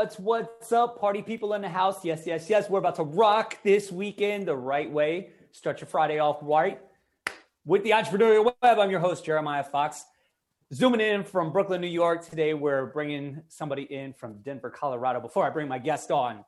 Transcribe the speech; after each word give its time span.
What's 0.00 0.18
what's 0.18 0.72
up, 0.72 0.98
party 0.98 1.20
people 1.20 1.52
in 1.52 1.60
the 1.60 1.68
house? 1.68 2.06
Yes, 2.06 2.22
yes, 2.24 2.48
yes. 2.48 2.70
We're 2.70 2.78
about 2.78 2.94
to 2.94 3.02
rock 3.02 3.58
this 3.62 3.92
weekend 3.92 4.48
the 4.48 4.56
right 4.56 4.90
way. 4.90 5.28
Start 5.52 5.82
your 5.82 5.88
Friday 5.88 6.18
off 6.18 6.38
right 6.40 6.80
with 7.66 7.84
the 7.84 7.90
Entrepreneurial 7.90 8.46
Web. 8.62 8.78
I'm 8.78 8.90
your 8.90 9.00
host 9.00 9.26
Jeremiah 9.26 9.62
Fox. 9.62 10.06
Zooming 10.72 11.02
in 11.02 11.22
from 11.22 11.52
Brooklyn, 11.52 11.82
New 11.82 11.86
York. 11.86 12.26
Today 12.26 12.54
we're 12.54 12.86
bringing 12.86 13.42
somebody 13.48 13.82
in 13.82 14.14
from 14.14 14.38
Denver, 14.38 14.70
Colorado. 14.70 15.20
Before 15.20 15.44
I 15.44 15.50
bring 15.50 15.68
my 15.68 15.78
guest 15.78 16.10
on, 16.10 16.46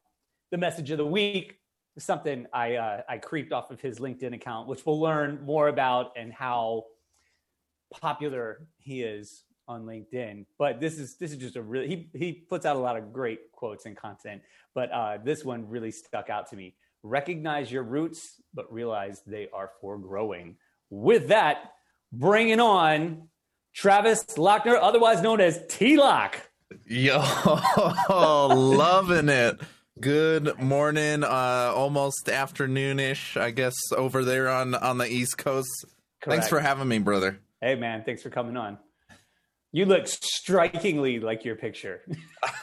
the 0.50 0.56
message 0.56 0.90
of 0.90 0.96
the 0.96 1.04
week 1.04 1.58
is 1.94 2.04
something 2.04 2.46
I 2.54 2.76
uh, 2.76 3.02
I 3.06 3.18
creeped 3.18 3.52
off 3.52 3.70
of 3.70 3.82
his 3.82 3.98
LinkedIn 3.98 4.34
account, 4.34 4.66
which 4.66 4.86
we'll 4.86 4.98
learn 4.98 5.42
more 5.44 5.68
about 5.68 6.12
and 6.16 6.32
how 6.32 6.84
popular 7.90 8.66
he 8.78 9.02
is 9.02 9.42
on 9.68 9.84
LinkedIn. 9.84 10.46
But 10.58 10.80
this 10.80 10.98
is 10.98 11.16
this 11.16 11.32
is 11.32 11.38
just 11.38 11.56
a 11.56 11.62
really 11.62 11.88
he 11.88 12.08
he 12.14 12.32
puts 12.32 12.66
out 12.66 12.76
a 12.76 12.78
lot 12.78 12.96
of 12.96 13.12
great 13.12 13.52
quotes 13.52 13.86
and 13.86 13.96
content. 13.96 14.42
But 14.74 14.90
uh, 14.92 15.18
this 15.24 15.44
one 15.44 15.68
really 15.68 15.90
stuck 15.90 16.30
out 16.30 16.50
to 16.50 16.56
me. 16.56 16.74
Recognize 17.02 17.70
your 17.70 17.82
roots, 17.82 18.40
but 18.54 18.72
realize 18.72 19.22
they 19.26 19.48
are 19.52 19.70
for 19.80 19.98
growing. 19.98 20.56
With 20.90 21.28
that, 21.28 21.72
bringing 22.12 22.60
on 22.60 23.28
Travis 23.74 24.24
Lachner, 24.36 24.78
otherwise 24.80 25.22
known 25.22 25.40
as 25.40 25.60
T 25.68 25.96
Lock. 25.96 26.40
Yo, 26.86 27.18
loving 28.48 29.28
it. 29.28 29.60
Good 30.00 30.58
morning, 30.58 31.22
uh, 31.22 31.72
almost 31.74 32.26
afternoonish, 32.26 33.38
I 33.38 33.50
guess, 33.50 33.74
over 33.94 34.24
there 34.24 34.48
on 34.48 34.74
on 34.74 34.98
the 34.98 35.06
East 35.06 35.36
Coast. 35.38 35.84
Correct. 36.20 36.36
Thanks 36.36 36.48
for 36.48 36.60
having 36.60 36.88
me, 36.88 36.98
brother. 36.98 37.40
Hey, 37.60 37.74
man, 37.74 38.02
thanks 38.04 38.22
for 38.22 38.30
coming 38.30 38.56
on. 38.56 38.78
You 39.74 39.86
look 39.86 40.06
strikingly 40.06 41.18
like 41.18 41.46
your 41.46 41.56
picture. 41.56 42.02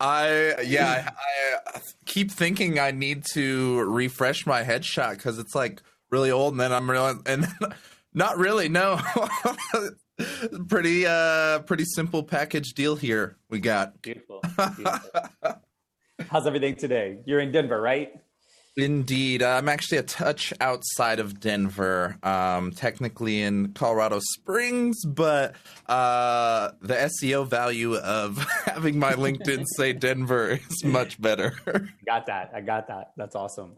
I 0.00 0.54
yeah, 0.64 1.10
I, 1.10 1.56
I, 1.74 1.80
keep 2.06 2.30
thinking 2.30 2.78
I 2.78 2.92
need 2.92 3.24
to 3.32 3.80
refresh 3.80 4.46
my 4.46 4.62
headshot 4.62 5.16
because 5.16 5.40
it's 5.40 5.56
like 5.56 5.82
really 6.10 6.30
old, 6.30 6.52
and 6.52 6.60
then 6.60 6.72
I'm 6.72 6.88
real 6.88 7.20
and 7.26 7.48
not 8.14 8.38
really. 8.38 8.68
No, 8.68 9.00
pretty 10.68 11.06
uh, 11.06 11.58
pretty 11.60 11.86
simple 11.86 12.22
package 12.22 12.74
deal 12.74 12.94
here. 12.94 13.36
We 13.50 13.58
got 13.58 14.00
beautiful. 14.00 14.42
beautiful. 14.76 15.10
How's 16.30 16.46
everything 16.46 16.76
today? 16.76 17.18
You're 17.26 17.40
in 17.40 17.50
Denver, 17.50 17.80
right? 17.80 18.12
Indeed. 18.76 19.42
I'm 19.42 19.68
actually 19.68 19.98
a 19.98 20.02
touch 20.02 20.54
outside 20.58 21.20
of 21.20 21.40
Denver, 21.40 22.16
um, 22.22 22.70
technically 22.72 23.42
in 23.42 23.74
Colorado 23.74 24.18
Springs, 24.20 25.04
but 25.04 25.54
uh, 25.86 26.70
the 26.80 26.94
SEO 26.94 27.46
value 27.46 27.96
of 27.96 28.38
having 28.64 28.98
my 28.98 29.12
LinkedIn 29.12 29.64
say 29.76 29.92
Denver 29.92 30.58
is 30.70 30.84
much 30.84 31.20
better. 31.20 31.52
got 32.06 32.26
that. 32.26 32.52
I 32.54 32.62
got 32.62 32.88
that. 32.88 33.12
That's 33.16 33.36
awesome. 33.36 33.72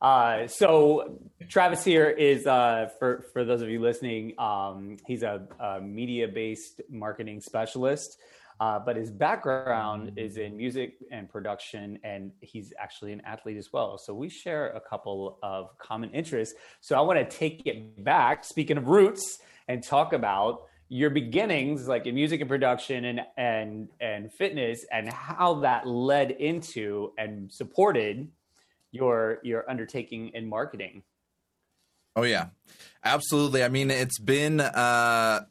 Uh, 0.00 0.46
so 0.46 1.18
Travis 1.48 1.82
here 1.82 2.08
is 2.08 2.46
uh, 2.46 2.90
for 3.00 3.24
for 3.32 3.44
those 3.44 3.60
of 3.62 3.68
you 3.68 3.80
listening. 3.80 4.38
Um, 4.38 4.98
he's 5.04 5.24
a, 5.24 5.48
a 5.58 5.80
media 5.80 6.28
based 6.28 6.80
marketing 6.88 7.40
specialist. 7.40 8.18
Uh, 8.60 8.78
but 8.78 8.96
his 8.96 9.10
background 9.10 10.12
is 10.16 10.36
in 10.36 10.56
music 10.56 10.96
and 11.12 11.28
production, 11.28 11.98
and 12.02 12.32
he's 12.40 12.72
actually 12.78 13.12
an 13.12 13.22
athlete 13.24 13.56
as 13.56 13.72
well. 13.72 13.98
So 13.98 14.12
we 14.12 14.28
share 14.28 14.70
a 14.70 14.80
couple 14.80 15.38
of 15.42 15.76
common 15.78 16.10
interests. 16.10 16.56
So 16.80 16.96
I 16.96 17.00
want 17.02 17.18
to 17.18 17.36
take 17.36 17.66
it 17.66 18.02
back, 18.02 18.44
speaking 18.44 18.76
of 18.76 18.88
roots, 18.88 19.38
and 19.68 19.82
talk 19.82 20.12
about 20.12 20.62
your 20.88 21.10
beginnings, 21.10 21.86
like 21.86 22.06
in 22.06 22.14
music 22.16 22.40
and 22.40 22.48
production 22.48 23.04
and 23.04 23.20
and 23.36 23.88
and 24.00 24.32
fitness, 24.32 24.84
and 24.90 25.08
how 25.08 25.60
that 25.60 25.86
led 25.86 26.32
into 26.32 27.12
and 27.16 27.52
supported 27.52 28.28
your 28.90 29.38
your 29.44 29.70
undertaking 29.70 30.30
in 30.34 30.48
marketing. 30.48 31.04
Oh 32.16 32.24
yeah, 32.24 32.46
absolutely. 33.04 33.62
I 33.62 33.68
mean, 33.68 33.92
it's 33.92 34.18
been. 34.18 34.60
Uh 34.60 35.42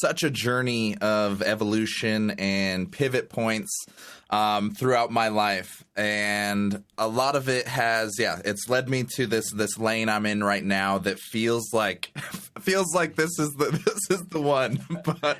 such 0.00 0.22
a 0.22 0.30
journey 0.30 0.96
of 0.98 1.42
evolution 1.42 2.30
and 2.32 2.90
pivot 2.90 3.28
points 3.28 3.86
um, 4.30 4.72
throughout 4.72 5.10
my 5.10 5.28
life, 5.28 5.84
and 5.94 6.82
a 6.96 7.06
lot 7.06 7.36
of 7.36 7.48
it 7.48 7.68
has, 7.68 8.16
yeah, 8.18 8.40
it's 8.44 8.68
led 8.68 8.88
me 8.88 9.04
to 9.16 9.26
this 9.26 9.50
this 9.52 9.78
lane 9.78 10.08
I'm 10.08 10.24
in 10.24 10.42
right 10.42 10.64
now 10.64 10.98
that 10.98 11.18
feels 11.18 11.72
like 11.72 12.10
feels 12.60 12.94
like 12.94 13.16
this 13.16 13.38
is 13.38 13.50
the 13.54 13.70
this 13.84 14.18
is 14.18 14.26
the 14.26 14.40
one, 14.40 14.78
but 15.04 15.38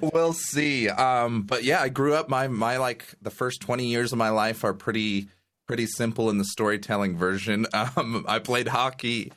we'll 0.00 0.32
see. 0.32 0.88
Um, 0.88 1.42
but 1.42 1.64
yeah, 1.64 1.80
I 1.80 1.88
grew 1.88 2.14
up 2.14 2.28
my 2.28 2.48
my 2.48 2.78
like 2.78 3.06
the 3.22 3.30
first 3.30 3.60
twenty 3.60 3.86
years 3.86 4.12
of 4.12 4.18
my 4.18 4.30
life 4.30 4.64
are 4.64 4.74
pretty 4.74 5.28
pretty 5.66 5.86
simple 5.86 6.28
in 6.28 6.38
the 6.38 6.44
storytelling 6.44 7.16
version. 7.16 7.66
Um, 7.72 8.24
I 8.28 8.38
played 8.38 8.68
hockey 8.68 9.32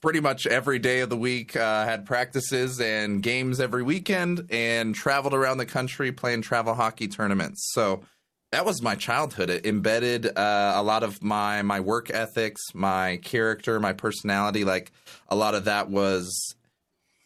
pretty 0.00 0.20
much 0.20 0.46
every 0.46 0.78
day 0.78 1.00
of 1.00 1.10
the 1.10 1.16
week. 1.16 1.56
Uh, 1.56 1.84
had 1.84 2.04
practices 2.04 2.80
and 2.80 3.22
games 3.22 3.60
every 3.60 3.82
weekend, 3.82 4.46
and 4.50 4.94
traveled 4.94 5.34
around 5.34 5.58
the 5.58 5.66
country 5.66 6.12
playing 6.12 6.42
travel 6.42 6.74
hockey 6.74 7.08
tournaments. 7.08 7.70
So 7.72 8.02
that 8.52 8.64
was 8.64 8.80
my 8.80 8.94
childhood. 8.94 9.50
It 9.50 9.66
embedded 9.66 10.26
uh, 10.26 10.72
a 10.76 10.82
lot 10.82 11.02
of 11.02 11.22
my 11.22 11.62
my 11.62 11.80
work 11.80 12.10
ethics, 12.10 12.62
my 12.74 13.18
character, 13.18 13.80
my 13.80 13.92
personality. 13.92 14.64
Like 14.64 14.92
a 15.28 15.36
lot 15.36 15.54
of 15.54 15.64
that 15.64 15.90
was 15.90 16.54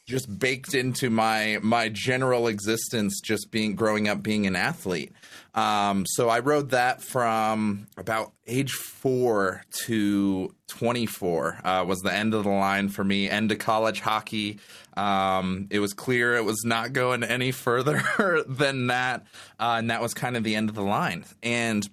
just 0.08 0.38
baked 0.38 0.74
into 0.74 1.10
my 1.10 1.58
my 1.62 1.88
general 1.88 2.48
existence. 2.48 3.20
Just 3.20 3.50
being 3.50 3.74
growing 3.76 4.08
up, 4.08 4.22
being 4.22 4.46
an 4.46 4.56
athlete. 4.56 5.12
Um, 5.54 6.06
so 6.06 6.28
I 6.28 6.40
rode 6.40 6.70
that 6.70 7.02
from 7.02 7.88
about 7.96 8.32
age 8.46 8.72
four 8.72 9.64
to 9.86 10.54
24 10.68 11.60
uh, 11.64 11.84
was 11.86 12.00
the 12.00 12.12
end 12.12 12.34
of 12.34 12.44
the 12.44 12.50
line 12.50 12.88
for 12.88 13.04
me. 13.04 13.28
End 13.28 13.50
of 13.52 13.58
college 13.58 14.00
hockey. 14.00 14.60
Um, 14.96 15.66
it 15.70 15.80
was 15.80 15.92
clear 15.92 16.36
it 16.36 16.44
was 16.44 16.62
not 16.64 16.92
going 16.92 17.24
any 17.24 17.50
further 17.52 18.02
than 18.46 18.88
that, 18.88 19.26
uh, 19.58 19.76
and 19.78 19.90
that 19.90 20.00
was 20.00 20.14
kind 20.14 20.36
of 20.36 20.44
the 20.44 20.54
end 20.54 20.68
of 20.68 20.74
the 20.74 20.82
line. 20.82 21.24
And 21.42 21.88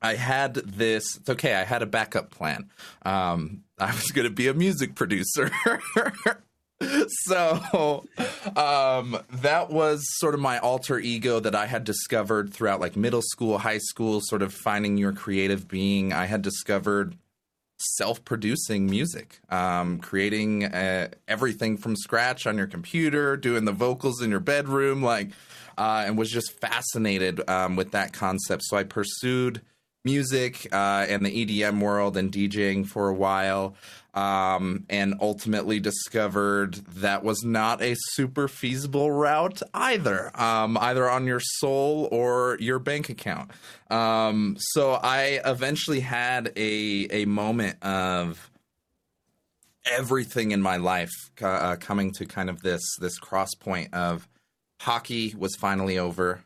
I 0.00 0.14
had 0.16 0.54
this. 0.54 1.16
It's 1.16 1.30
okay. 1.30 1.54
I 1.54 1.64
had 1.64 1.82
a 1.82 1.86
backup 1.86 2.30
plan. 2.30 2.68
Um, 3.04 3.62
I 3.78 3.92
was 3.92 4.10
going 4.10 4.26
to 4.26 4.34
be 4.34 4.48
a 4.48 4.54
music 4.54 4.94
producer. 4.94 5.50
so 7.08 8.04
um, 8.56 9.18
that 9.30 9.70
was 9.70 10.04
sort 10.18 10.34
of 10.34 10.40
my 10.40 10.58
alter 10.58 10.98
ego 10.98 11.40
that 11.40 11.54
I 11.54 11.66
had 11.66 11.84
discovered 11.84 12.52
throughout 12.52 12.80
like 12.80 12.96
middle 12.96 13.22
school, 13.22 13.58
high 13.58 13.78
school, 13.78 14.20
sort 14.22 14.42
of 14.42 14.52
finding 14.52 14.96
your 14.96 15.12
creative 15.12 15.68
being. 15.68 16.12
I 16.12 16.26
had 16.26 16.42
discovered 16.42 17.16
self-producing 17.78 18.86
music, 18.88 19.40
um, 19.50 19.98
creating 19.98 20.64
uh, 20.64 21.08
everything 21.26 21.76
from 21.76 21.96
scratch 21.96 22.46
on 22.46 22.56
your 22.56 22.66
computer, 22.66 23.36
doing 23.36 23.64
the 23.64 23.72
vocals 23.72 24.22
in 24.22 24.30
your 24.30 24.40
bedroom, 24.40 25.02
like, 25.02 25.30
uh, 25.76 26.04
and 26.06 26.16
was 26.16 26.30
just 26.30 26.60
fascinated 26.60 27.48
um, 27.48 27.76
with 27.76 27.90
that 27.92 28.12
concept. 28.12 28.62
So 28.64 28.76
I 28.76 28.84
pursued 28.84 29.62
music 30.04 30.66
uh, 30.72 31.06
and 31.08 31.24
the 31.24 31.46
EDM 31.46 31.80
world 31.80 32.16
and 32.16 32.30
DJing 32.32 32.86
for 32.86 33.08
a 33.08 33.14
while 33.14 33.74
um, 34.14 34.84
and 34.90 35.14
ultimately 35.20 35.80
discovered 35.80 36.74
that 36.96 37.24
was 37.24 37.42
not 37.44 37.80
a 37.80 37.94
super 37.98 38.46
feasible 38.46 39.10
route 39.10 39.62
either, 39.72 40.30
um, 40.38 40.76
either 40.78 41.08
on 41.08 41.26
your 41.26 41.40
soul 41.40 42.08
or 42.12 42.56
your 42.60 42.78
bank 42.78 43.08
account. 43.08 43.50
Um, 43.90 44.56
so 44.58 44.92
I 44.92 45.40
eventually 45.44 46.00
had 46.00 46.52
a 46.56 47.08
a 47.10 47.24
moment 47.24 47.82
of 47.82 48.50
everything 49.90 50.52
in 50.52 50.62
my 50.62 50.76
life 50.76 51.12
uh, 51.40 51.76
coming 51.76 52.12
to 52.12 52.26
kind 52.26 52.50
of 52.50 52.62
this 52.62 52.82
this 53.00 53.18
cross 53.18 53.54
point 53.54 53.92
of 53.94 54.28
hockey 54.80 55.34
was 55.36 55.56
finally 55.56 55.98
over. 55.98 56.44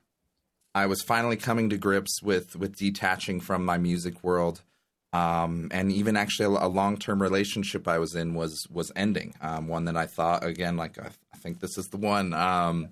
I 0.75 0.87
was 0.87 1.03
finally 1.03 1.37
coming 1.37 1.71
to 1.71 1.77
grips 1.77 2.23
with 2.23 2.55
with 2.55 2.77
detaching 2.77 3.41
from 3.41 3.65
my 3.65 3.79
music 3.79 4.23
world 4.23 4.63
um, 5.13 5.69
and 5.71 5.93
even 5.93 6.17
actually 6.17 6.47
a, 6.57 6.67
a 6.67 6.69
long 6.69 6.97
term 6.97 7.23
relationship 7.23 7.89
I 7.89 7.99
was 7.99 8.15
in 8.15 8.35
was 8.35 8.67
was 8.71 8.93
ending. 8.97 9.35
Um, 9.41 9.69
one 9.69 9.85
that 9.87 9.97
I 9.97 10.07
thought 10.07 10.45
again, 10.45 10.77
like 10.77 10.99
I, 10.99 11.11
I 11.33 11.39
think 11.39 11.61
this 11.61 11.79
is 11.79 11.87
the 11.89 11.97
one. 11.97 12.35
Um, 12.35 12.89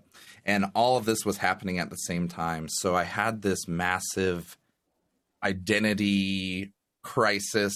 and 0.46 0.66
all 0.74 0.96
of 0.96 1.04
this 1.06 1.24
was 1.24 1.38
happening 1.38 1.78
at 1.78 1.90
the 1.90 1.96
same 1.96 2.28
time. 2.28 2.68
So 2.68 2.94
I 2.94 3.04
had 3.04 3.42
this 3.42 3.66
massive 3.66 4.56
identity 5.42 6.72
crisis 7.02 7.74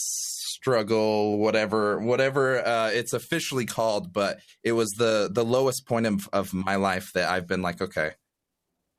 struggle 0.58 1.38
whatever 1.38 1.98
whatever 2.00 2.66
uh, 2.66 2.88
it's 2.88 3.12
officially 3.12 3.66
called 3.66 4.12
but 4.12 4.40
it 4.64 4.72
was 4.72 4.88
the 4.92 5.28
the 5.30 5.44
lowest 5.44 5.86
point 5.86 6.06
of, 6.06 6.28
of 6.32 6.52
my 6.54 6.76
life 6.76 7.10
that 7.14 7.28
i've 7.28 7.46
been 7.46 7.60
like 7.60 7.80
okay 7.80 8.12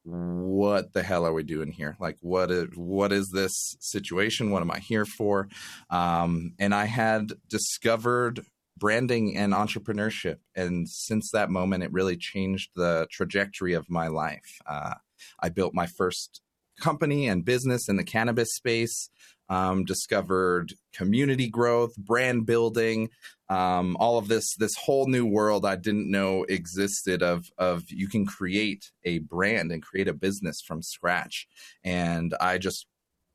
what 0.10 0.94
the 0.94 1.04
hell 1.04 1.26
are 1.26 1.34
we 1.34 1.44
doing 1.44 1.72
here? 1.72 1.96
Like, 2.00 2.18
what 2.22 2.52
is 2.52 2.70
what 2.76 3.12
is 3.12 3.30
this 3.30 3.76
situation? 3.80 4.52
What 4.52 4.62
am 4.62 4.72
I 4.72 4.80
here 4.80 5.06
for? 5.06 5.48
Um, 5.90 6.54
and 6.60 6.74
I 6.74 6.86
had 6.86 7.34
discovered 7.48 8.46
branding 8.78 9.38
and 9.38 9.54
entrepreneurship, 9.54 10.38
and 10.56 10.90
since 10.90 11.32
that 11.32 11.50
moment, 11.50 11.84
it 11.84 11.94
really 11.94 12.18
changed 12.18 12.72
the 12.76 13.08
trajectory 13.12 13.74
of 13.74 13.90
my 13.90 14.08
life. 14.08 14.60
Uh, 14.66 14.96
I 15.40 15.50
built 15.50 15.74
my 15.74 15.86
first 15.86 16.42
company 16.80 17.28
and 17.28 17.46
business 17.46 17.90
in 17.90 17.98
the 17.98 18.04
cannabis 18.04 18.56
space. 18.56 19.10
Um, 19.50 19.84
discovered 19.84 20.74
community 20.94 21.50
growth, 21.50 21.96
brand 21.98 22.46
building, 22.46 23.10
um, 23.50 23.98
all 24.00 24.20
of 24.20 24.28
this 24.28 24.56
this 24.56 24.76
whole 24.76 25.08
new 25.08 25.26
world 25.26 25.66
I 25.66 25.76
didn't 25.76 26.10
know 26.10 26.44
existed 26.44 27.24
of 27.24 27.50
of 27.58 27.90
you 27.90 28.08
can 28.08 28.26
create 28.26 28.92
a 29.04 29.20
brand 29.20 29.72
and 29.72 29.82
create 29.82 30.08
a 30.08 30.14
business 30.14 30.62
from 30.62 30.84
scratch, 30.84 31.48
and 31.84 32.36
I 32.40 32.60
just 32.60 32.86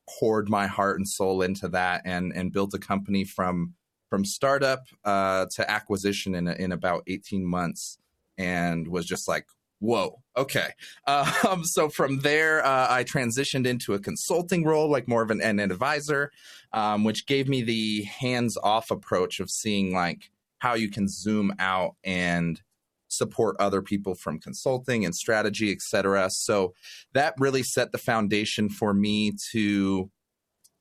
poured 0.09 0.49
my 0.49 0.67
heart 0.67 0.99
and 0.99 1.09
soul 1.09 1.43
into 1.43 1.69
that 1.71 2.03
and 2.05 2.33
and 2.33 2.53
built 2.53 2.75
a 2.75 2.79
company 2.79 3.25
from 3.25 3.75
from 4.09 4.25
startup 4.25 4.85
uh, 5.05 5.47
to 5.57 5.69
acquisition 5.69 6.35
in 6.37 6.47
in 6.47 6.71
about 6.71 7.03
18 7.09 7.45
months 7.45 7.99
and 8.39 8.87
was 8.87 9.07
just 9.07 9.27
like 9.27 9.47
whoa. 9.85 10.21
Okay. 10.37 10.69
Um, 11.07 11.65
so 11.65 11.89
from 11.89 12.21
there 12.21 12.65
uh, 12.65 12.87
i 12.91 13.05
transitioned 13.05 13.67
into 13.67 13.93
a 13.93 13.99
consulting 13.99 14.65
role 14.65 14.89
like 14.89 15.07
more 15.07 15.23
of 15.23 15.31
an, 15.31 15.41
an 15.43 15.61
advisor 15.61 16.31
um, 16.73 17.05
which 17.05 17.27
gave 17.27 17.49
me 17.49 17.63
the 17.63 18.05
hands 18.05 18.57
off 18.63 18.91
approach 18.91 19.39
of 19.41 19.51
seeing 19.51 19.93
like 19.93 20.31
how 20.59 20.75
you 20.75 20.91
can 20.91 21.07
zoom 21.09 21.53
out 21.59 21.97
and 22.03 22.63
support 23.09 23.57
other 23.61 23.83
people 23.83 24.15
from 24.15 24.41
consulting 24.41 25.05
and 25.05 25.15
strategy 25.15 25.71
etc 25.71 26.31
so 26.31 26.73
that 27.13 27.35
really 27.39 27.63
set 27.63 27.93
the 27.93 27.99
foundation 27.99 28.69
for 28.69 28.95
me 28.95 29.33
to 29.53 30.11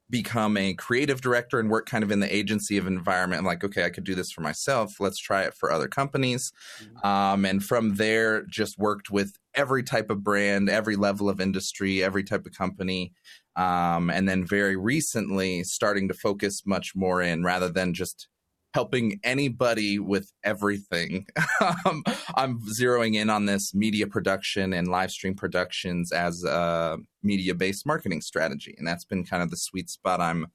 become 0.09 0.57
a 0.57 0.73
creative 0.73 1.21
director 1.21 1.59
and 1.59 1.69
work 1.69 1.87
kind 1.87 2.03
of 2.03 2.11
in 2.11 2.19
the 2.19 2.35
agency 2.35 2.77
of 2.77 2.87
environment. 2.87 3.39
I'm 3.39 3.45
like, 3.45 3.63
okay, 3.63 3.85
I 3.85 3.89
could 3.89 4.03
do 4.03 4.15
this 4.15 4.31
for 4.31 4.41
myself. 4.41 4.99
Let's 4.99 5.17
try 5.17 5.43
it 5.43 5.53
for 5.53 5.71
other 5.71 5.87
companies. 5.87 6.51
Mm-hmm. 6.83 7.07
Um, 7.07 7.45
and 7.45 7.63
from 7.63 7.95
there, 7.95 8.43
just 8.43 8.77
worked 8.77 9.09
with 9.09 9.37
every 9.55 9.83
type 9.83 10.09
of 10.09 10.23
brand, 10.23 10.69
every 10.69 10.95
level 10.95 11.29
of 11.29 11.41
industry, 11.41 12.03
every 12.03 12.23
type 12.23 12.45
of 12.45 12.53
company. 12.53 13.13
Um, 13.55 14.09
and 14.09 14.27
then 14.27 14.45
very 14.45 14.75
recently, 14.75 15.63
starting 15.63 16.07
to 16.07 16.13
focus 16.13 16.63
much 16.65 16.95
more 16.95 17.21
in 17.21 17.43
rather 17.43 17.69
than 17.69 17.93
just 17.93 18.27
helping 18.73 19.19
anybody 19.23 19.99
with 19.99 20.31
everything. 20.43 21.27
um, 21.85 22.03
I'm 22.35 22.59
zeroing 22.61 23.15
in 23.15 23.29
on 23.29 23.45
this 23.45 23.73
media 23.73 24.07
production 24.07 24.73
and 24.73 24.87
live 24.87 25.11
stream 25.11 25.35
productions 25.35 26.11
as 26.11 26.43
a 26.43 26.97
media 27.21 27.55
based 27.55 27.85
marketing 27.85 28.21
strategy, 28.21 28.75
and 28.77 28.87
that's 28.87 29.05
been 29.05 29.25
kind 29.25 29.43
of 29.43 29.49
the 29.49 29.57
sweet 29.57 29.89
spot 29.89 30.19
I'm 30.19 30.47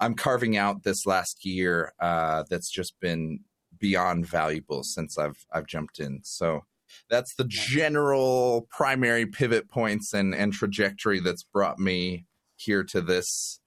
I'm 0.00 0.14
carving 0.14 0.56
out 0.56 0.82
this 0.82 1.06
last 1.06 1.44
year. 1.44 1.92
Uh, 1.98 2.44
that's 2.50 2.70
just 2.70 2.98
been 3.00 3.40
beyond 3.78 4.26
valuable 4.26 4.82
since 4.82 5.18
I've 5.18 5.46
I've 5.52 5.66
jumped 5.66 5.98
in. 5.98 6.20
So 6.24 6.62
that's 7.08 7.34
the 7.34 7.44
general 7.48 8.68
primary 8.70 9.26
pivot 9.26 9.70
points 9.70 10.12
and 10.12 10.34
and 10.34 10.52
trajectory 10.52 11.20
that's 11.20 11.42
brought 11.42 11.78
me 11.78 12.26
here 12.56 12.84
to 12.84 13.00
this 13.00 13.60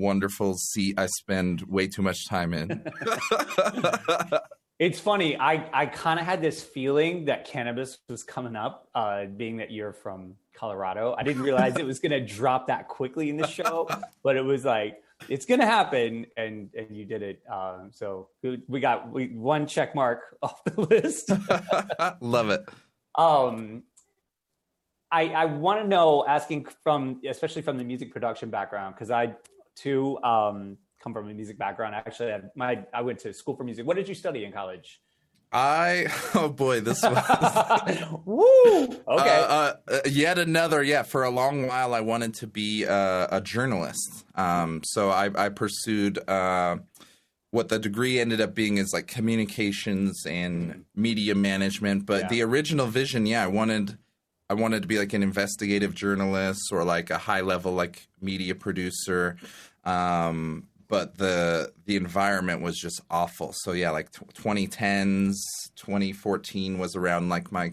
wonderful 0.00 0.56
seat 0.56 0.98
I 0.98 1.06
spend 1.06 1.62
way 1.62 1.86
too 1.86 2.02
much 2.02 2.26
time 2.26 2.54
in. 2.54 2.82
it's 4.80 4.98
funny. 4.98 5.36
I, 5.38 5.68
I 5.74 5.86
kind 5.86 6.18
of 6.18 6.24
had 6.24 6.40
this 6.40 6.62
feeling 6.62 7.26
that 7.26 7.44
cannabis 7.44 7.98
was 8.08 8.22
coming 8.22 8.56
up, 8.56 8.88
uh, 8.94 9.26
being 9.26 9.58
that 9.58 9.70
you're 9.70 9.92
from 9.92 10.36
Colorado. 10.54 11.14
I 11.16 11.22
didn't 11.22 11.42
realize 11.42 11.76
it 11.76 11.84
was 11.84 12.00
going 12.00 12.12
to 12.12 12.24
drop 12.24 12.68
that 12.68 12.88
quickly 12.88 13.28
in 13.28 13.36
the 13.36 13.46
show, 13.46 13.88
but 14.22 14.36
it 14.36 14.44
was 14.44 14.64
like, 14.64 15.02
it's 15.28 15.44
going 15.44 15.60
to 15.60 15.66
happen. 15.66 16.26
And, 16.38 16.70
and 16.74 16.96
you 16.96 17.04
did 17.04 17.22
it. 17.22 17.42
Um, 17.50 17.90
so 17.92 18.28
we 18.42 18.80
got 18.80 19.12
we, 19.12 19.28
one 19.28 19.66
check 19.66 19.94
mark 19.94 20.38
off 20.42 20.64
the 20.64 20.80
list. 20.80 21.30
Love 22.20 22.48
it. 22.48 22.66
Um, 23.16 23.82
I, 25.12 25.28
I 25.28 25.44
want 25.44 25.82
to 25.82 25.86
know, 25.86 26.24
asking 26.26 26.68
from, 26.82 27.20
especially 27.28 27.62
from 27.62 27.76
the 27.76 27.84
music 27.84 28.12
production 28.12 28.48
background, 28.48 28.94
because 28.94 29.10
I 29.10 29.34
too. 29.76 30.18
Um, 30.22 30.78
come 31.02 31.12
from 31.12 31.28
a 31.28 31.34
music 31.34 31.58
background. 31.58 31.94
Actually, 31.94 32.32
I, 32.32 32.40
my 32.54 32.84
I 32.92 33.02
went 33.02 33.18
to 33.20 33.32
school 33.32 33.56
for 33.56 33.64
music. 33.64 33.86
What 33.86 33.96
did 33.96 34.08
you 34.08 34.14
study 34.14 34.44
in 34.44 34.52
college? 34.52 35.00
I 35.52 36.06
oh 36.34 36.48
boy, 36.48 36.80
this 36.80 37.02
was 37.02 37.12
woo 38.24 38.84
okay. 38.84 38.98
Uh, 39.08 39.14
uh, 39.16 39.74
uh, 39.88 40.00
yet 40.08 40.38
another 40.38 40.82
yeah. 40.82 41.02
For 41.02 41.24
a 41.24 41.30
long 41.30 41.66
while, 41.66 41.94
I 41.94 42.00
wanted 42.00 42.34
to 42.34 42.46
be 42.46 42.86
uh, 42.86 43.26
a 43.30 43.40
journalist. 43.40 44.24
Um, 44.36 44.82
so 44.84 45.10
I, 45.10 45.30
I 45.34 45.48
pursued 45.48 46.18
uh, 46.28 46.76
what 47.50 47.68
the 47.68 47.78
degree 47.78 48.20
ended 48.20 48.40
up 48.40 48.54
being 48.54 48.78
is 48.78 48.92
like 48.92 49.08
communications 49.08 50.24
and 50.24 50.84
media 50.94 51.34
management. 51.34 52.06
But 52.06 52.22
yeah. 52.22 52.28
the 52.28 52.42
original 52.42 52.86
vision, 52.86 53.26
yeah, 53.26 53.42
I 53.42 53.48
wanted 53.48 53.98
I 54.50 54.54
wanted 54.54 54.82
to 54.82 54.88
be 54.88 54.98
like 54.98 55.12
an 55.12 55.22
investigative 55.22 55.94
journalist 55.94 56.72
or 56.72 56.82
like 56.82 57.10
a 57.10 57.18
high 57.18 57.40
level 57.40 57.72
like 57.72 58.08
media 58.20 58.56
producer. 58.56 59.36
Um, 59.84 60.66
but 60.88 61.18
the 61.18 61.72
the 61.86 61.94
environment 61.94 62.60
was 62.60 62.76
just 62.76 63.00
awful. 63.08 63.52
So 63.54 63.70
yeah, 63.70 63.90
like 63.90 64.10
2010s, 64.10 65.36
2014 65.76 66.78
was 66.78 66.96
around 66.96 67.28
like 67.28 67.52
my 67.52 67.70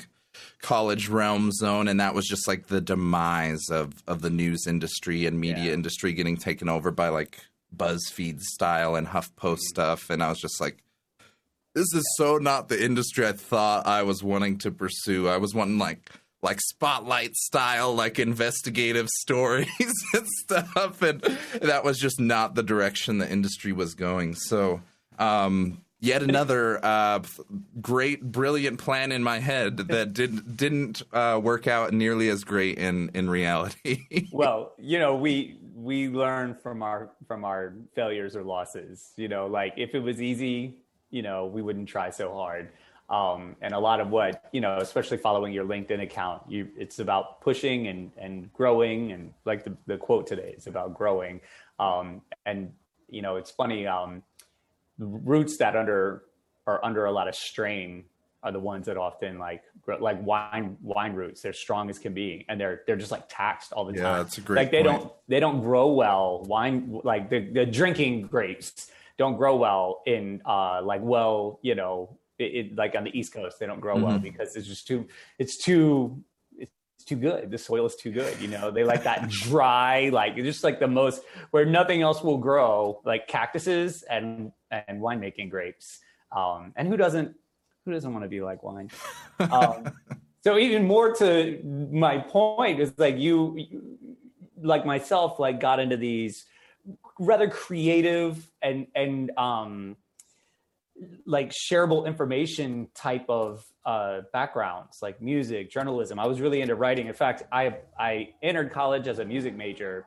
college 0.61 1.09
realm 1.09 1.51
zone 1.51 1.87
and 1.87 1.99
that 1.99 2.13
was 2.13 2.27
just 2.27 2.47
like 2.47 2.67
the 2.67 2.79
demise 2.79 3.69
of 3.71 4.03
of 4.05 4.21
the 4.21 4.29
news 4.29 4.67
industry 4.67 5.25
and 5.25 5.39
media 5.39 5.65
yeah. 5.65 5.73
industry 5.73 6.13
getting 6.13 6.37
taken 6.37 6.69
over 6.69 6.91
by 6.91 7.09
like 7.09 7.39
BuzzFeed 7.75 8.39
style 8.41 8.95
and 8.95 9.07
HuffPost 9.07 9.61
stuff 9.61 10.11
and 10.11 10.21
I 10.21 10.29
was 10.29 10.39
just 10.39 10.61
like 10.61 10.83
this 11.73 11.91
is 11.91 12.05
so 12.17 12.37
not 12.37 12.69
the 12.69 12.83
industry 12.83 13.25
I 13.25 13.31
thought 13.31 13.87
I 13.87 14.03
was 14.03 14.23
wanting 14.23 14.59
to 14.59 14.69
pursue. 14.69 15.27
I 15.27 15.37
was 15.37 15.55
wanting 15.55 15.79
like 15.79 16.11
like 16.41 16.59
spotlight 16.61 17.35
style 17.35 17.93
like 17.93 18.19
investigative 18.19 19.07
stories 19.21 19.93
and 20.13 20.27
stuff 20.27 21.01
and 21.01 21.21
that 21.61 21.83
was 21.83 21.97
just 21.97 22.19
not 22.19 22.55
the 22.55 22.63
direction 22.63 23.17
the 23.17 23.29
industry 23.29 23.71
was 23.71 23.95
going. 23.95 24.35
So 24.35 24.81
um, 25.19 25.81
yet 25.99 26.21
another 26.21 26.83
uh, 26.83 27.21
great 27.81 28.23
brilliant 28.23 28.79
plan 28.79 29.11
in 29.11 29.23
my 29.23 29.39
head 29.39 29.77
that 29.77 30.13
didn't 30.13 30.55
didn't 30.57 31.01
uh, 31.11 31.39
work 31.41 31.67
out 31.67 31.93
nearly 31.93 32.29
as 32.29 32.43
great 32.43 32.77
in 32.77 33.09
in 33.13 33.29
reality. 33.29 34.03
Well 34.31 34.73
you 34.77 34.99
know 34.99 35.15
we 35.15 35.57
we 35.75 36.09
learn 36.09 36.55
from 36.55 36.83
our 36.83 37.11
from 37.27 37.45
our 37.45 37.73
failures 37.95 38.35
or 38.35 38.43
losses 38.43 39.11
you 39.15 39.27
know 39.27 39.47
like 39.47 39.73
if 39.77 39.95
it 39.95 39.99
was 39.99 40.21
easy 40.21 40.75
you 41.09 41.21
know 41.21 41.45
we 41.45 41.61
wouldn't 41.61 41.87
try 41.87 42.09
so 42.09 42.31
hard 42.33 42.69
um, 43.09 43.55
and 43.61 43.73
a 43.73 43.79
lot 43.79 43.99
of 43.99 44.09
what 44.09 44.45
you 44.51 44.61
know 44.61 44.77
especially 44.77 45.17
following 45.17 45.53
your 45.53 45.65
linkedin 45.65 46.01
account 46.01 46.41
you 46.47 46.67
it's 46.77 46.99
about 46.99 47.41
pushing 47.41 47.87
and 47.87 48.11
and 48.17 48.51
growing 48.53 49.11
and 49.11 49.33
like 49.45 49.63
the, 49.63 49.75
the 49.85 49.97
quote 49.97 50.27
today 50.27 50.53
is 50.57 50.67
about 50.67 50.93
growing 50.93 51.39
um, 51.79 52.21
and 52.45 52.71
you 53.09 53.21
know 53.21 53.37
it's 53.37 53.51
funny 53.51 53.87
um, 53.87 54.23
roots 54.99 55.57
that 55.57 55.75
under 55.75 56.23
are 56.65 56.83
under 56.83 57.05
a 57.05 57.11
lot 57.11 57.27
of 57.27 57.35
strain 57.35 58.03
are 58.43 58.51
the 58.51 58.59
ones 58.59 58.85
that 58.85 58.97
often 58.97 59.39
like 59.39 59.63
like 59.99 60.23
wine 60.23 60.77
wine 60.81 61.13
roots 61.13 61.41
they're 61.41 61.53
strong 61.53 61.89
as 61.89 61.97
can 61.97 62.13
be 62.13 62.45
and 62.49 62.59
they're 62.59 62.81
they're 62.85 62.95
just 62.95 63.11
like 63.11 63.23
taxed 63.29 63.73
all 63.73 63.85
the 63.85 63.93
yeah, 63.93 64.03
time 64.03 64.11
yeah 64.11 64.17
that's 64.23 64.37
a 64.37 64.41
great 64.41 64.57
like 64.57 64.71
they 64.71 64.83
point. 64.83 65.01
don't 65.01 65.13
they 65.27 65.39
don't 65.39 65.61
grow 65.61 65.87
well 65.87 66.43
wine 66.45 66.99
like 67.03 67.29
the, 67.29 67.39
the 67.51 67.65
drinking 67.65 68.21
grapes 68.27 68.91
don't 69.17 69.37
grow 69.37 69.55
well 69.55 70.01
in 70.05 70.41
uh 70.45 70.81
like 70.83 71.01
well 71.01 71.59
you 71.63 71.73
know 71.73 72.17
it, 72.39 72.43
it, 72.43 72.75
like 72.75 72.95
on 72.95 73.03
the 73.03 73.17
East 73.17 73.33
Coast, 73.33 73.59
they 73.59 73.65
don't 73.65 73.79
grow 73.79 73.95
mm-hmm. 73.95 74.05
well 74.05 74.19
because 74.19 74.55
it's 74.55 74.67
just 74.67 74.87
too, 74.87 75.07
it's 75.39 75.57
too, 75.57 76.21
it's 76.97 77.05
too 77.05 77.15
good. 77.15 77.51
The 77.51 77.57
soil 77.57 77.85
is 77.85 77.95
too 77.95 78.11
good. 78.11 78.39
You 78.41 78.47
know, 78.47 78.71
they 78.71 78.83
like 78.83 79.03
that 79.03 79.29
dry, 79.29 80.09
like 80.09 80.35
just 80.35 80.63
like 80.63 80.79
the 80.79 80.87
most 80.87 81.21
where 81.51 81.65
nothing 81.65 82.01
else 82.01 82.23
will 82.23 82.37
grow, 82.37 83.01
like 83.05 83.27
cactuses 83.27 84.03
and 84.03 84.51
and 84.71 85.01
winemaking 85.01 85.49
grapes. 85.49 85.99
Um, 86.35 86.73
and 86.75 86.87
who 86.87 86.97
doesn't 86.97 87.35
who 87.85 87.93
doesn't 87.93 88.11
want 88.11 88.25
to 88.25 88.29
be 88.29 88.41
like 88.41 88.63
wine? 88.63 88.89
Um, 89.39 89.91
so 90.43 90.57
even 90.57 90.85
more 90.85 91.13
to 91.15 91.59
my 91.91 92.17
point 92.17 92.79
is 92.79 92.93
like 92.97 93.17
you, 93.17 93.55
you, 93.57 93.97
like 94.61 94.85
myself, 94.85 95.39
like 95.39 95.59
got 95.59 95.79
into 95.79 95.97
these 95.97 96.45
rather 97.19 97.49
creative 97.49 98.49
and 98.61 98.87
and 98.95 99.31
um 99.37 99.95
like 101.25 101.51
shareable 101.51 102.05
information 102.05 102.87
type 102.95 103.25
of 103.29 103.63
uh, 103.85 104.21
backgrounds 104.33 104.99
like 105.01 105.21
music 105.21 105.71
journalism. 105.71 106.19
I 106.19 106.27
was 106.27 106.41
really 106.41 106.61
into 106.61 106.75
writing. 106.75 107.07
In 107.07 107.13
fact 107.13 107.43
i 107.51 107.77
i 107.99 108.29
entered 108.41 108.71
college 108.71 109.07
as 109.07 109.19
a 109.19 109.25
music 109.25 109.55
major 109.55 110.05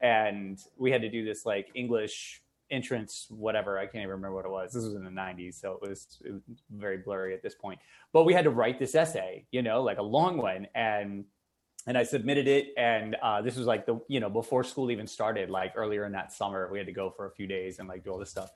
and 0.00 0.58
we 0.76 0.90
had 0.90 1.02
to 1.02 1.08
do 1.08 1.24
this 1.24 1.46
like 1.46 1.68
english 1.74 2.42
entrance 2.70 3.26
whatever. 3.28 3.78
I 3.78 3.84
can't 3.84 3.96
even 3.96 4.08
remember 4.08 4.34
what 4.34 4.46
it 4.46 4.50
was. 4.50 4.72
This 4.72 4.84
was 4.84 4.94
in 4.94 5.04
the 5.04 5.10
90s 5.10 5.60
so 5.60 5.78
it 5.82 5.88
was, 5.88 6.06
it 6.24 6.32
was 6.32 6.42
very 6.70 6.98
blurry 6.98 7.34
at 7.34 7.42
this 7.42 7.54
point. 7.54 7.78
But 8.12 8.24
we 8.24 8.32
had 8.32 8.44
to 8.44 8.50
write 8.50 8.78
this 8.78 8.94
essay 8.94 9.44
you 9.50 9.62
know 9.62 9.82
like 9.82 9.98
a 9.98 10.02
long 10.02 10.38
one 10.38 10.66
and 10.74 11.24
and 11.86 11.98
i 11.98 12.02
submitted 12.02 12.46
it 12.46 12.68
and 12.76 13.16
uh, 13.22 13.42
this 13.42 13.56
was 13.56 13.66
like 13.66 13.86
the 13.86 14.00
you 14.08 14.20
know 14.20 14.30
before 14.30 14.64
school 14.64 14.90
even 14.90 15.06
started 15.06 15.50
like 15.50 15.72
earlier 15.76 16.04
in 16.04 16.12
that 16.12 16.32
summer 16.32 16.68
we 16.70 16.78
had 16.78 16.86
to 16.86 16.92
go 16.92 17.10
for 17.10 17.26
a 17.26 17.30
few 17.30 17.46
days 17.46 17.78
and 17.78 17.88
like 17.88 18.04
do 18.04 18.10
all 18.10 18.18
this 18.18 18.30
stuff 18.30 18.50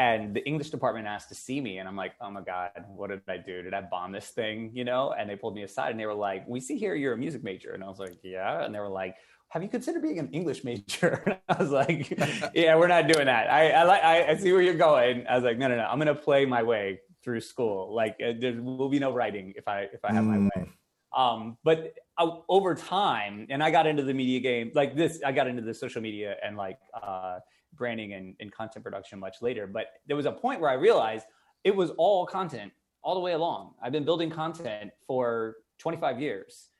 and 0.00 0.34
the 0.34 0.42
English 0.46 0.70
department 0.70 1.06
asked 1.06 1.28
to 1.28 1.34
see 1.34 1.60
me, 1.60 1.76
and 1.76 1.86
I'm 1.86 1.94
like, 1.94 2.14
oh 2.22 2.30
my 2.30 2.40
god, 2.40 2.70
what 2.88 3.10
did 3.10 3.20
I 3.28 3.36
do? 3.36 3.60
Did 3.60 3.74
I 3.74 3.82
bomb 3.82 4.12
this 4.12 4.28
thing? 4.30 4.70
You 4.72 4.84
know? 4.84 5.12
And 5.12 5.28
they 5.28 5.36
pulled 5.36 5.54
me 5.54 5.62
aside, 5.62 5.90
and 5.90 6.00
they 6.00 6.06
were 6.06 6.14
like, 6.14 6.48
we 6.48 6.58
see 6.58 6.78
here 6.78 6.94
you're 6.94 7.12
a 7.12 7.18
music 7.18 7.44
major, 7.44 7.72
and 7.72 7.84
I 7.84 7.88
was 7.88 7.98
like, 7.98 8.18
yeah, 8.22 8.64
and 8.64 8.74
they 8.74 8.80
were 8.80 8.88
like. 8.88 9.14
Have 9.52 9.64
you 9.64 9.68
considered 9.68 10.02
being 10.02 10.20
an 10.20 10.28
English 10.30 10.62
major? 10.62 11.24
And 11.26 11.38
I 11.48 11.60
was 11.60 11.72
like, 11.72 12.08
"Yeah, 12.54 12.76
we're 12.76 12.86
not 12.86 13.08
doing 13.08 13.26
that. 13.26 13.50
I 13.50 13.70
I, 13.70 13.82
like, 13.82 14.04
I 14.04 14.30
I 14.30 14.36
see 14.36 14.52
where 14.52 14.62
you're 14.62 14.74
going." 14.90 15.26
I 15.26 15.34
was 15.34 15.42
like, 15.42 15.58
"No, 15.58 15.66
no, 15.66 15.74
no. 15.74 15.82
I'm 15.82 15.98
gonna 15.98 16.14
play 16.14 16.46
my 16.46 16.62
way 16.62 17.00
through 17.24 17.40
school. 17.40 17.92
Like, 17.92 18.14
uh, 18.24 18.34
there 18.38 18.54
will 18.62 18.88
be 18.88 19.00
no 19.00 19.12
writing 19.12 19.52
if 19.56 19.66
I 19.66 19.88
if 19.92 20.04
I 20.04 20.12
have 20.12 20.22
mm. 20.22 20.34
my 20.34 20.50
way." 20.54 20.68
Um, 21.16 21.58
but 21.64 21.94
uh, 22.16 22.30
over 22.48 22.76
time, 22.76 23.48
and 23.50 23.60
I 23.60 23.72
got 23.72 23.88
into 23.88 24.04
the 24.04 24.14
media 24.14 24.38
game 24.38 24.70
like 24.72 24.94
this. 24.94 25.20
I 25.26 25.32
got 25.32 25.48
into 25.48 25.62
the 25.62 25.74
social 25.74 26.00
media 26.00 26.36
and 26.44 26.56
like 26.56 26.78
uh, 26.94 27.40
branding 27.74 28.14
and, 28.14 28.34
and 28.40 28.52
content 28.52 28.84
production 28.84 29.18
much 29.18 29.42
later. 29.42 29.66
But 29.66 29.86
there 30.06 30.16
was 30.16 30.26
a 30.26 30.32
point 30.32 30.60
where 30.60 30.70
I 30.70 30.74
realized 30.74 31.26
it 31.64 31.74
was 31.74 31.90
all 31.96 32.26
content 32.26 32.72
all 33.02 33.14
the 33.14 33.20
way 33.20 33.32
along. 33.32 33.74
I've 33.82 33.92
been 33.92 34.04
building 34.04 34.30
content 34.30 34.90
for 35.06 35.56
25 35.78 36.20
years, 36.20 36.70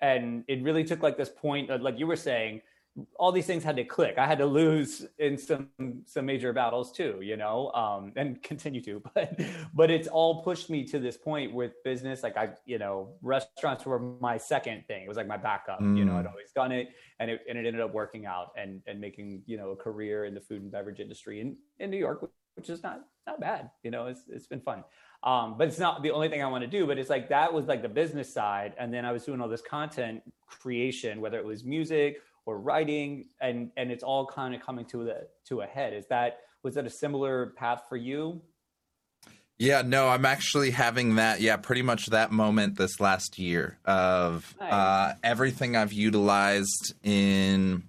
and 0.00 0.44
it 0.48 0.62
really 0.62 0.84
took 0.84 1.02
like 1.02 1.16
this 1.16 1.28
point, 1.28 1.70
like 1.82 1.98
you 1.98 2.06
were 2.06 2.16
saying, 2.16 2.62
all 3.18 3.30
these 3.32 3.46
things 3.46 3.62
had 3.62 3.76
to 3.76 3.84
click. 3.84 4.16
I 4.18 4.26
had 4.26 4.38
to 4.38 4.46
lose 4.46 5.06
in 5.18 5.36
some 5.36 5.68
some 6.06 6.26
major 6.26 6.52
battles 6.52 6.92
too, 6.92 7.18
you 7.20 7.36
know, 7.36 7.70
um, 7.72 8.12
and 8.16 8.42
continue 8.42 8.80
to. 8.82 9.02
But 9.14 9.40
but 9.74 9.90
it's 9.90 10.08
all 10.08 10.42
pushed 10.42 10.70
me 10.70 10.84
to 10.84 10.98
this 10.98 11.16
point 11.16 11.54
with 11.54 11.72
business. 11.84 12.22
Like 12.22 12.36
I, 12.36 12.50
you 12.64 12.78
know, 12.78 13.14
restaurants 13.22 13.84
were 13.84 13.98
my 13.98 14.36
second 14.36 14.84
thing. 14.86 15.04
It 15.04 15.08
was 15.08 15.16
like 15.16 15.26
my 15.26 15.36
backup. 15.36 15.80
Mm. 15.80 15.96
You 15.96 16.04
know, 16.04 16.16
I'd 16.16 16.26
mm. 16.26 16.30
always 16.30 16.52
done 16.52 16.72
it, 16.72 16.88
and 17.18 17.30
it 17.30 17.40
and 17.48 17.58
it 17.58 17.66
ended 17.66 17.80
up 17.80 17.92
working 17.92 18.26
out 18.26 18.48
and 18.56 18.82
and 18.86 19.00
making 19.00 19.42
you 19.46 19.56
know 19.56 19.70
a 19.70 19.76
career 19.76 20.24
in 20.24 20.34
the 20.34 20.40
food 20.40 20.62
and 20.62 20.70
beverage 20.70 21.00
industry 21.00 21.40
in 21.40 21.56
in 21.78 21.90
New 21.90 21.98
York, 21.98 22.28
which 22.54 22.68
is 22.68 22.82
not 22.82 23.02
not 23.26 23.40
bad. 23.40 23.70
You 23.82 23.90
know, 23.90 24.06
it's 24.06 24.22
it's 24.28 24.46
been 24.46 24.60
fun. 24.60 24.84
Um, 25.22 25.56
but 25.58 25.66
it's 25.68 25.78
not 25.78 26.02
the 26.02 26.10
only 26.10 26.28
thing 26.28 26.42
I 26.42 26.46
want 26.46 26.62
to 26.62 26.68
do. 26.68 26.86
But 26.86 26.98
it's 26.98 27.10
like 27.10 27.28
that 27.30 27.52
was 27.52 27.66
like 27.66 27.82
the 27.82 27.88
business 27.88 28.32
side, 28.32 28.74
and 28.78 28.92
then 28.92 29.04
I 29.04 29.12
was 29.12 29.24
doing 29.24 29.40
all 29.40 29.48
this 29.48 29.62
content 29.62 30.22
creation, 30.46 31.20
whether 31.20 31.38
it 31.38 31.44
was 31.44 31.64
music 31.64 32.18
or 32.46 32.58
writing 32.58 33.26
and 33.40 33.70
and 33.76 33.90
it's 33.90 34.02
all 34.02 34.24
kind 34.24 34.54
of 34.54 34.62
coming 34.62 34.84
to 34.86 35.04
the 35.04 35.26
to 35.44 35.60
a 35.60 35.66
head 35.66 35.92
is 35.92 36.06
that 36.08 36.38
was 36.62 36.74
that 36.76 36.86
a 36.86 36.90
similar 36.90 37.52
path 37.56 37.82
for 37.88 37.96
you 37.96 38.40
yeah 39.58 39.82
no 39.82 40.08
i'm 40.08 40.24
actually 40.24 40.70
having 40.70 41.16
that 41.16 41.40
yeah 41.40 41.56
pretty 41.56 41.82
much 41.82 42.06
that 42.06 42.30
moment 42.32 42.76
this 42.76 43.00
last 43.00 43.38
year 43.38 43.78
of 43.84 44.54
nice. 44.60 44.72
uh, 44.72 45.14
everything 45.22 45.76
i've 45.76 45.92
utilized 45.92 46.94
in 47.02 47.82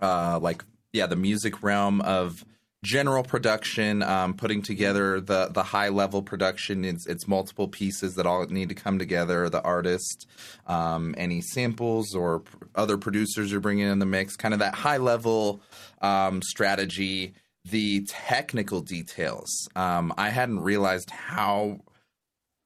uh, 0.00 0.38
like 0.40 0.64
yeah 0.92 1.06
the 1.06 1.16
music 1.16 1.62
realm 1.62 2.00
of 2.00 2.44
general 2.82 3.22
production, 3.22 4.02
um, 4.02 4.34
putting 4.34 4.62
together 4.62 5.20
the 5.20 5.48
the 5.48 5.62
high 5.62 5.88
level 5.88 6.22
production. 6.22 6.84
It's, 6.84 7.06
it's 7.06 7.28
multiple 7.28 7.68
pieces 7.68 8.16
that 8.16 8.26
all 8.26 8.44
need 8.46 8.68
to 8.70 8.74
come 8.74 8.98
together. 8.98 9.48
The 9.48 9.62
artist, 9.62 10.26
um, 10.66 11.14
any 11.16 11.40
samples 11.40 12.14
or 12.14 12.42
other 12.74 12.96
producers 12.96 13.50
you're 13.50 13.60
bringing 13.60 13.86
in 13.86 13.98
the 13.98 14.06
mix, 14.06 14.36
kind 14.36 14.54
of 14.54 14.60
that 14.60 14.74
high 14.74 14.98
level 14.98 15.62
um, 16.00 16.42
strategy. 16.42 17.34
The 17.64 18.04
technical 18.08 18.80
details. 18.80 19.68
Um, 19.76 20.12
I 20.18 20.30
hadn't 20.30 20.60
realized 20.60 21.10
how 21.10 21.78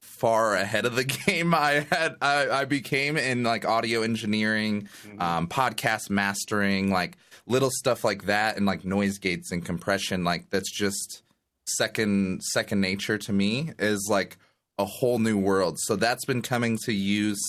far 0.07 0.55
ahead 0.55 0.87
of 0.87 0.95
the 0.97 1.05
game 1.27 1.55
I 1.55 1.87
had 1.91 2.17
I, 2.23 2.49
I 2.49 2.65
became 2.65 3.17
in 3.17 3.43
like 3.43 3.65
audio 3.65 4.03
engineering, 4.03 4.89
mm-hmm. 5.07 5.21
um, 5.21 5.49
podcast 5.49 6.11
mastering, 6.11 6.91
like 6.91 7.17
little 7.47 7.71
stuff 7.71 8.05
like 8.05 8.27
that, 8.27 8.57
and 8.57 8.67
like 8.67 8.85
noise 8.85 9.19
gates 9.19 9.53
and 9.53 9.65
compression. 9.65 10.25
Like 10.25 10.51
that's 10.51 10.71
just 10.71 11.23
second 11.67 12.43
second 12.43 12.81
nature 12.81 13.19
to 13.19 13.33
me. 13.33 13.73
Is 13.79 14.09
like 14.11 14.39
a 14.79 14.85
whole 14.85 15.19
new 15.19 15.39
world. 15.39 15.79
So 15.81 15.97
that's 15.97 16.25
been 16.25 16.43
coming 16.43 16.79
to 16.85 16.93
use 16.93 17.41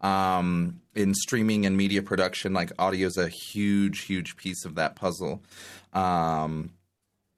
um, 0.00 0.80
in 0.94 1.14
streaming 1.14 1.66
and 1.66 1.76
media 1.76 2.02
production. 2.02 2.52
Like 2.52 2.72
audio 2.78 3.06
is 3.06 3.16
a 3.16 3.28
huge, 3.28 4.02
huge 4.02 4.36
piece 4.36 4.64
of 4.64 4.74
that 4.76 4.96
puzzle. 4.96 5.42
Um, 5.92 6.70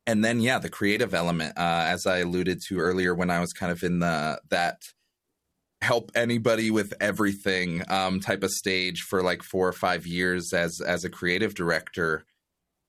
and 0.07 0.25
then 0.25 0.41
yeah 0.41 0.59
the 0.59 0.71
creative 0.71 1.15
element 1.15 1.57
uh, 1.57 1.85
as 1.87 2.07
i 2.07 2.19
alluded 2.19 2.61
to 2.61 2.79
earlier 2.79 3.15
when 3.15 3.31
i 3.31 3.41
was 3.41 3.53
kind 3.53 3.73
of 3.73 3.83
in 3.83 3.99
the 3.99 4.41
that 4.51 4.83
help 5.83 6.11
anybody 6.15 6.71
with 6.71 6.95
everything 7.01 7.83
um, 7.89 8.19
type 8.19 8.43
of 8.43 8.51
stage 8.51 9.03
for 9.03 9.23
like 9.23 9.43
four 9.43 9.69
or 9.69 9.73
five 9.73 10.07
years 10.07 10.53
as 10.53 10.81
as 10.81 11.05
a 11.05 11.11
creative 11.11 11.55
director 11.55 12.25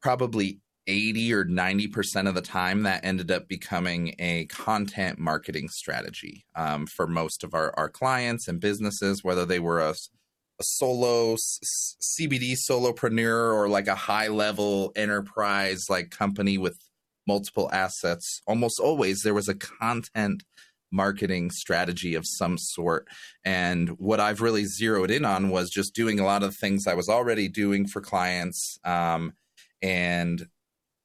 probably 0.02 0.62
80 0.90 1.34
or 1.34 1.44
90% 1.44 2.30
of 2.30 2.36
the 2.36 2.42
time 2.42 2.84
that 2.84 3.04
ended 3.04 3.30
up 3.30 3.50
becoming 3.50 4.16
a 4.20 4.46
content 4.46 5.20
marketing 5.20 5.68
strategy 5.68 6.46
um, 6.56 6.88
for 6.88 7.08
most 7.08 7.44
of 7.44 7.54
our, 7.54 7.74
our 7.76 7.90
clients 7.90 8.48
and 8.48 8.62
businesses 8.62 9.24
whether 9.24 9.46
they 9.46 9.60
were 9.60 9.82
a, 9.82 9.90
a 9.90 10.64
solo 10.64 11.36
cbd 11.36 12.56
solopreneur 12.70 13.54
or 13.54 13.68
like 13.68 13.88
a 13.88 13.96
high 13.96 14.30
level 14.30 14.94
enterprise 14.96 15.86
like 15.90 16.10
company 16.10 16.58
with 16.58 16.80
multiple 17.28 17.70
assets, 17.72 18.42
almost 18.48 18.80
always 18.80 19.22
there 19.22 19.34
was 19.34 19.50
a 19.50 19.56
content 19.56 20.44
marketing 20.92 21.52
strategy 21.52 22.16
of 22.16 22.26
some 22.26 22.58
sort. 22.58 23.08
And 23.44 23.90
what 24.00 24.20
I've 24.20 24.42
really 24.42 24.66
zeroed 24.66 25.12
in 25.12 25.26
on 25.26 25.50
was 25.50 25.70
just 25.70 25.94
doing 25.94 26.20
a 26.20 26.26
lot 26.26 26.44
of 26.44 26.56
things 26.56 26.88
I 26.88 26.94
was 26.94 27.10
already 27.10 27.48
doing 27.48 27.88
for 27.88 28.02
clients 28.02 28.80
um, 28.84 29.34
and 29.82 30.48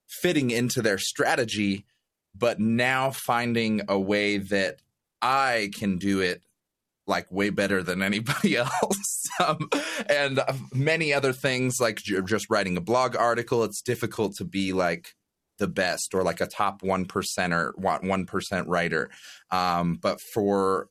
fitting 0.08 0.50
into 0.50 0.82
their 0.82 0.98
strategy, 0.98 1.84
but 2.34 2.60
now 2.60 3.10
finding 3.10 3.82
a 3.88 3.98
way 3.98 4.38
that 4.38 4.76
I 5.20 5.70
can 5.74 5.98
do 5.98 6.20
it 6.20 6.42
like 7.06 7.30
way 7.32 7.50
better 7.50 7.82
than 7.82 8.02
anybody 8.02 8.56
else. 8.56 9.28
um, 9.44 9.68
and 10.08 10.40
many 10.72 11.12
other 11.12 11.32
things 11.32 11.80
like 11.80 11.96
just 11.96 12.48
writing 12.48 12.76
a 12.76 12.80
blog 12.80 13.16
article. 13.16 13.64
It's 13.64 13.82
difficult 13.82 14.36
to 14.36 14.44
be 14.44 14.72
like 14.72 15.14
the 15.58 15.68
best 15.68 16.14
or 16.14 16.22
like 16.22 16.40
a 16.40 16.46
top 16.46 16.82
1% 16.82 17.52
or 17.52 17.72
what 17.76 18.02
1% 18.02 18.64
writer. 18.66 19.10
Um, 19.50 19.98
but 20.00 20.20
for 20.20 20.88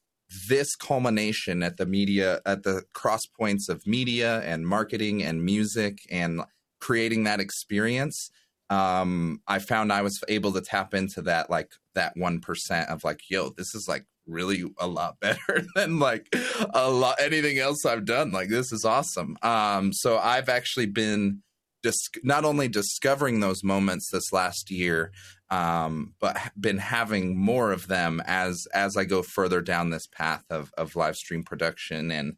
this 0.48 0.76
culmination 0.76 1.62
at 1.62 1.78
the 1.78 1.86
media, 1.86 2.40
at 2.46 2.64
the 2.64 2.84
cross 2.94 3.26
points 3.38 3.68
of 3.70 3.86
media 3.86 4.42
and 4.42 4.68
marketing 4.68 5.24
and 5.24 5.44
music 5.44 6.00
and 6.10 6.42
creating 6.80 7.26
that 7.26 7.40
experience, 7.40 8.30
um, 8.70 9.42
I 9.48 9.60
found 9.60 9.92
I 9.92 10.02
was 10.02 10.24
able 10.30 10.54
to 10.54 10.62
tap 10.62 10.94
into 10.94 11.22
that, 11.24 11.50
like 11.50 11.72
that 11.94 12.16
1% 12.16 12.88
of 12.88 13.04
like, 13.04 13.20
yo, 13.30 13.50
this 13.50 13.76
is 13.76 13.88
like 13.90 14.06
really 14.26 14.64
a 14.80 14.88
lot 14.88 15.20
better 15.22 15.64
than 15.76 16.00
like 16.00 16.34
a 16.74 16.90
lot 16.90 17.20
anything 17.20 17.60
else 17.60 17.86
I've 17.86 18.06
done. 18.06 18.32
Like 18.32 18.50
this 18.50 18.72
is 18.72 18.86
awesome. 18.86 19.38
Um, 19.42 19.92
so 19.92 20.18
I've 20.18 20.50
actually 20.50 20.86
been 20.86 21.44
not 22.24 22.46
only 22.46 22.68
discovering 22.68 23.40
those 23.40 23.64
moments 23.64 24.10
this 24.12 24.32
last 24.32 24.72
year, 24.72 25.12
um, 25.50 26.14
but 26.20 26.38
been 26.60 26.78
having 26.78 27.38
more 27.38 27.72
of 27.72 27.88
them 27.88 28.22
as 28.26 28.68
as 28.74 28.96
I 28.96 29.04
go 29.04 29.22
further 29.22 29.62
down 29.62 29.90
this 29.90 30.08
path 30.08 30.44
of 30.50 30.72
of 30.78 30.96
live 30.96 31.16
stream 31.16 31.44
production 31.44 32.12
and 32.12 32.36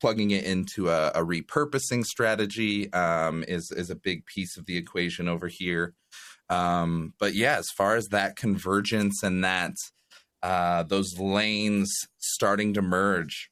plugging 0.00 0.32
it 0.32 0.44
into 0.44 0.88
a, 0.88 1.08
a 1.14 1.24
repurposing 1.24 2.04
strategy 2.04 2.92
um, 2.92 3.44
is 3.46 3.70
is 3.70 3.88
a 3.88 3.94
big 3.94 4.26
piece 4.26 4.56
of 4.56 4.66
the 4.66 4.76
equation 4.76 5.28
over 5.28 5.48
here. 5.48 5.94
Um, 6.50 7.14
but 7.18 7.34
yeah, 7.34 7.56
as 7.56 7.70
far 7.70 7.96
as 7.96 8.08
that 8.08 8.36
convergence 8.36 9.22
and 9.22 9.44
that 9.44 9.74
uh, 10.42 10.82
those 10.82 11.18
lanes 11.18 11.90
starting 12.18 12.74
to 12.74 12.82
merge, 12.82 13.51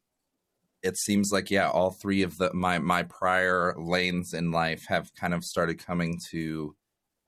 it 0.82 0.96
seems 0.96 1.32
like 1.32 1.50
yeah, 1.50 1.68
all 1.68 1.90
three 1.90 2.22
of 2.22 2.38
the 2.38 2.52
my 2.54 2.78
my 2.78 3.02
prior 3.02 3.74
lanes 3.78 4.34
in 4.34 4.50
life 4.50 4.86
have 4.86 5.14
kind 5.14 5.34
of 5.34 5.44
started 5.44 5.84
coming 5.84 6.18
to 6.30 6.74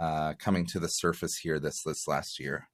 uh, 0.01 0.35
coming 0.39 0.67
to 0.67 0.81
the 0.81 0.89
surface 0.89 1.37
here 1.37 1.61
this 1.61 1.83
this 1.83 2.09
last 2.09 2.41
year. 2.41 2.69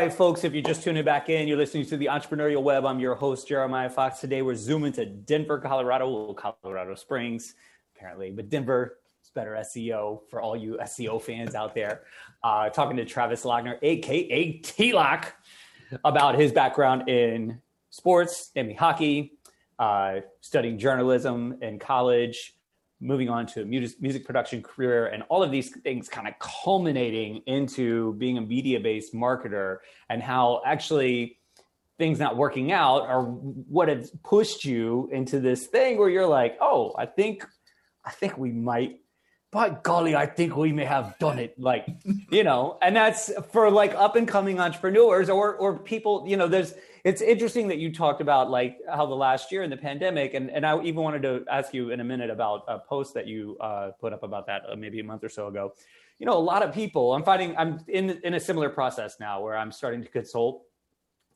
Right, 0.00 0.10
folks, 0.10 0.44
if 0.44 0.54
you're 0.54 0.62
just 0.62 0.82
tuning 0.82 1.04
back 1.04 1.28
in, 1.28 1.46
you're 1.46 1.58
listening 1.58 1.84
to 1.84 1.98
the 1.98 2.06
Entrepreneurial 2.06 2.62
Web. 2.62 2.86
I'm 2.86 3.00
your 3.00 3.14
host, 3.14 3.46
Jeremiah 3.46 3.90
Fox. 3.90 4.18
Today 4.18 4.40
we're 4.40 4.54
zooming 4.54 4.94
to 4.94 5.04
Denver, 5.04 5.58
Colorado, 5.58 6.32
Colorado 6.32 6.94
Springs, 6.94 7.54
apparently, 7.94 8.30
but 8.30 8.48
Denver 8.48 8.96
is 9.22 9.28
better 9.28 9.58
SEO 9.60 10.22
for 10.30 10.40
all 10.40 10.56
you 10.56 10.78
SEO 10.80 11.20
fans 11.20 11.54
out 11.54 11.74
there. 11.74 12.04
Uh, 12.42 12.70
talking 12.70 12.96
to 12.96 13.04
Travis 13.04 13.44
Lachner, 13.44 13.76
aka 13.82 14.52
T 14.52 14.94
Lock, 14.94 15.34
about 16.02 16.34
his 16.34 16.50
background 16.50 17.10
in 17.10 17.60
sports, 17.90 18.52
namely 18.56 18.72
hockey, 18.72 19.34
uh, 19.78 20.20
studying 20.40 20.78
journalism 20.78 21.58
in 21.60 21.78
college, 21.78 22.54
moving 23.00 23.28
on 23.28 23.46
to 23.46 23.62
a 23.62 23.64
music, 23.64 24.00
music 24.00 24.24
production 24.24 24.62
career 24.62 25.06
and 25.06 25.22
all 25.28 25.42
of 25.42 25.50
these 25.50 25.70
things 25.70 26.08
kind 26.08 26.28
of 26.28 26.34
culminating 26.38 27.42
into 27.46 28.14
being 28.14 28.36
a 28.38 28.40
media 28.40 28.78
based 28.78 29.14
marketer 29.14 29.78
and 30.08 30.22
how 30.22 30.60
actually 30.66 31.38
things 31.98 32.18
not 32.18 32.36
working 32.36 32.72
out 32.72 33.02
are 33.02 33.24
what 33.24 33.88
has 33.88 34.10
pushed 34.24 34.64
you 34.64 35.08
into 35.12 35.38
this 35.38 35.66
thing 35.66 35.98
where 35.98 36.08
you're 36.08 36.26
like 36.26 36.56
oh 36.60 36.94
i 36.96 37.04
think 37.04 37.44
i 38.04 38.10
think 38.10 38.38
we 38.38 38.50
might 38.50 39.00
by 39.50 39.68
golly 39.68 40.16
i 40.16 40.24
think 40.24 40.56
we 40.56 40.72
may 40.72 40.84
have 40.84 41.14
done 41.18 41.38
it. 41.38 41.54
Like 41.58 41.86
you 42.30 42.42
know 42.42 42.78
and 42.80 42.96
that's 42.96 43.30
for 43.52 43.70
like 43.70 43.94
up 43.94 44.16
and 44.16 44.26
coming 44.26 44.60
entrepreneurs 44.60 45.28
or 45.28 45.54
or 45.54 45.78
people 45.78 46.24
you 46.26 46.38
know 46.38 46.48
there's 46.48 46.72
it's 47.04 47.22
interesting 47.22 47.68
that 47.68 47.78
you 47.78 47.92
talked 47.92 48.20
about 48.20 48.50
like 48.50 48.78
how 48.88 49.06
the 49.06 49.14
last 49.14 49.50
year 49.50 49.62
in 49.62 49.70
the 49.70 49.76
pandemic 49.76 50.34
and, 50.34 50.50
and 50.50 50.66
i 50.66 50.80
even 50.82 51.02
wanted 51.02 51.22
to 51.22 51.44
ask 51.50 51.72
you 51.72 51.90
in 51.90 52.00
a 52.00 52.04
minute 52.04 52.30
about 52.30 52.64
a 52.68 52.78
post 52.78 53.14
that 53.14 53.26
you 53.26 53.56
uh, 53.60 53.90
put 54.00 54.12
up 54.12 54.22
about 54.22 54.46
that 54.46 54.62
uh, 54.70 54.76
maybe 54.76 55.00
a 55.00 55.04
month 55.04 55.24
or 55.24 55.28
so 55.28 55.46
ago. 55.48 55.72
You 56.18 56.26
know 56.26 56.36
a 56.36 56.38
lot 56.38 56.62
of 56.62 56.74
people 56.74 57.14
i'm 57.14 57.22
finding 57.22 57.56
i'm 57.56 57.80
in 57.88 58.10
in 58.24 58.34
a 58.34 58.40
similar 58.40 58.68
process 58.68 59.16
now 59.18 59.40
where 59.40 59.56
i'm 59.56 59.72
starting 59.72 60.02
to 60.02 60.08
consult 60.08 60.62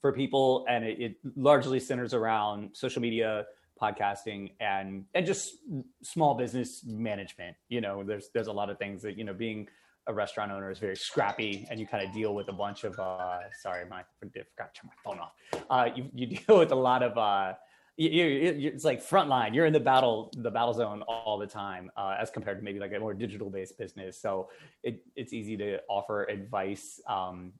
for 0.00 0.12
people 0.12 0.66
and 0.68 0.85
it, 0.85 1.00
it 1.00 1.16
largely 1.37 1.81
centers 1.81 2.12
around 2.12 2.70
social 2.74 3.00
media 3.00 3.46
podcasting 3.81 4.53
and 4.61 5.05
and 5.14 5.27
just 5.27 5.57
small 6.03 6.35
business 6.35 6.85
management. 6.85 7.57
You 7.68 7.81
know 7.81 8.05
there's 8.05 8.29
there's 8.33 8.46
a 8.46 8.53
lot 8.53 8.70
of 8.70 8.79
things 8.79 9.03
that 9.03 9.16
you 9.16 9.24
know 9.24 9.35
being 9.35 9.68
a 10.06 10.14
restaurant 10.14 10.52
owner 10.52 10.70
is 10.70 10.78
very 10.78 10.96
scrappy 10.96 11.66
and 11.70 11.80
you 11.80 11.86
kind 11.86 12.06
of 12.06 12.12
deal 12.12 12.34
with 12.34 12.48
a 12.48 12.52
bunch 12.52 12.84
of 12.84 12.98
uh 12.98 13.38
sorry 13.62 13.84
my 13.88 14.00
I 14.00 14.04
forgot 14.20 14.74
to 14.74 14.80
turn 14.80 14.90
my 14.90 14.92
phone 15.02 15.20
off. 15.20 15.32
Uh 15.70 15.88
you, 15.94 16.10
you 16.14 16.26
deal 16.46 16.58
with 16.58 16.72
a 16.72 16.76
lot 16.76 17.02
of 17.02 17.16
uh 17.16 17.54
you, 17.96 18.24
you, 18.24 18.70
it's 18.74 18.84
like 18.84 19.00
frontline. 19.00 19.54
You're 19.54 19.66
in 19.66 19.72
the 19.72 19.78
battle 19.78 20.32
the 20.36 20.50
battle 20.50 20.74
zone 20.74 21.02
all 21.02 21.38
the 21.38 21.46
time 21.46 21.92
uh, 21.96 22.16
as 22.18 22.28
compared 22.28 22.58
to 22.58 22.64
maybe 22.64 22.80
like 22.80 22.92
a 22.92 22.98
more 22.98 23.14
digital 23.14 23.50
based 23.50 23.78
business. 23.78 24.20
So 24.20 24.48
it, 24.82 25.04
it's 25.14 25.32
easy 25.32 25.56
to 25.58 25.78
offer 25.88 26.24
advice 26.24 27.00
um, 27.06 27.52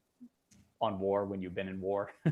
on 0.81 0.99
war 0.99 1.23
when 1.23 1.41
you've 1.41 1.55
been 1.55 1.69
in 1.69 1.79
war 1.79 2.11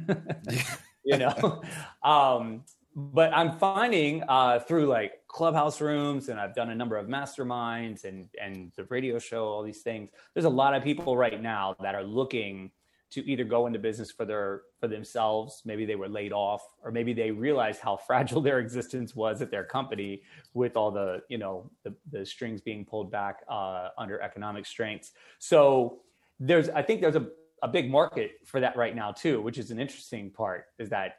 you 1.06 1.17
know? 1.17 1.62
Um, 2.04 2.63
but 2.95 3.34
i'm 3.34 3.51
finding 3.58 4.23
uh, 4.27 4.60
through 4.60 4.86
like 4.86 5.25
clubhouse 5.27 5.82
rooms 5.82 6.29
and 6.29 6.39
i've 6.39 6.53
done 6.53 6.69
a 6.69 6.75
number 6.75 6.97
of 6.97 7.08
masterminds 7.08 8.03
and 8.03 8.29
and 8.41 8.71
the 8.75 8.84
radio 8.86 9.19
show 9.19 9.45
all 9.45 9.63
these 9.63 9.82
things 9.82 10.10
there's 10.34 10.45
a 10.45 10.49
lot 10.49 10.73
of 10.73 10.84
people 10.84 11.17
right 11.17 11.41
now 11.41 11.75
that 11.82 11.95
are 11.95 12.03
looking 12.03 12.71
to 13.10 13.23
either 13.29 13.43
go 13.43 13.67
into 13.67 13.77
business 13.77 14.12
for 14.12 14.25
their 14.25 14.62
for 14.79 14.88
themselves 14.88 15.62
maybe 15.65 15.86
they 15.86 15.95
were 15.95 16.10
laid 16.10 16.34
off 16.34 16.62
or 16.84 16.91
maybe 16.91 17.13
they 17.13 17.32
realized 17.32 17.79
how 17.79 17.95
fragile 18.08 18.41
their 18.41 18.60
existence 18.60 19.15
was 19.15 19.41
at 19.41 19.51
their 19.51 19.63
company 19.63 20.21
with 20.53 20.75
all 20.75 20.91
the 20.91 21.21
you 21.29 21.38
know 21.38 21.69
the, 21.84 21.93
the 22.12 22.25
strings 22.25 22.62
being 22.62 22.86
pulled 22.86 23.12
back 23.12 23.43
uh, 23.49 23.89
under 23.97 24.19
economic 24.21 24.65
strengths. 24.65 25.12
So 25.39 26.01
there's 26.39 26.69
i 26.69 26.82
think 26.82 27.01
there's 27.01 27.15
a, 27.15 27.27
a 27.62 27.67
big 27.67 27.89
market 27.89 28.32
for 28.45 28.60
that 28.60 28.75
right 28.75 28.95
now 28.95 29.12
too 29.12 29.41
which 29.41 29.58
is 29.58 29.71
an 29.71 29.79
interesting 29.79 30.29
part 30.29 30.65
is 30.79 30.89
that 30.89 31.17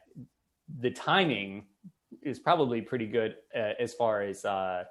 the 0.79 0.91
timing 0.91 1.65
is 2.23 2.39
probably 2.39 2.81
pretty 2.81 3.07
good 3.07 3.35
uh, 3.55 3.73
as 3.79 3.93
far 3.93 4.21
as 4.21 4.45
uh, 4.45 4.83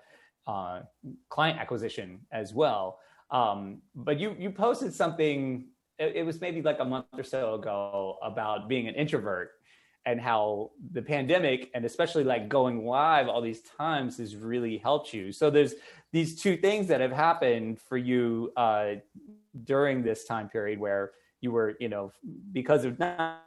uh, 0.47 0.81
client 1.29 1.59
acquisition 1.59 2.21
as 2.33 2.55
well. 2.55 2.99
Um, 3.31 3.83
but 3.95 4.19
you 4.19 4.37
you 4.39 4.51
posted 4.51 4.95
something. 4.95 5.67
It, 5.99 6.17
it, 6.17 6.23
was 6.27 6.41
maybe 6.41 6.61
like 6.61 6.81
a 6.81 6.85
month 6.85 7.07
or 7.17 7.23
so 7.23 7.55
ago 7.55 8.17
about 8.23 8.69
being 8.69 8.89
an 8.89 8.95
introvert, 8.95 9.53
and 10.07 10.21
how 10.21 10.71
the 10.93 11.03
pandemic 11.03 11.71
and 11.75 11.85
especially 11.85 12.25
like 12.25 12.49
going 12.49 12.85
live 12.85 13.29
all 13.29 13.41
these 13.41 13.63
times 13.63 14.19
has 14.19 14.37
really 14.37 14.79
helped 14.79 15.15
you. 15.15 15.33
So 15.33 15.51
there's 15.51 15.75
these 16.13 16.41
two 16.41 16.57
things 16.57 16.87
that 16.89 17.01
have 17.01 17.13
happened 17.13 17.81
for 17.81 17.97
you 17.97 18.53
uh, 18.57 18.95
during 19.65 20.03
this 20.03 20.25
time 20.25 20.49
period 20.49 20.79
where 20.79 21.13
you 21.41 21.53
were, 21.53 21.75
you 21.81 21.89
know, 21.89 22.13
because 22.53 22.85
of 22.85 22.99
not, 22.99 23.45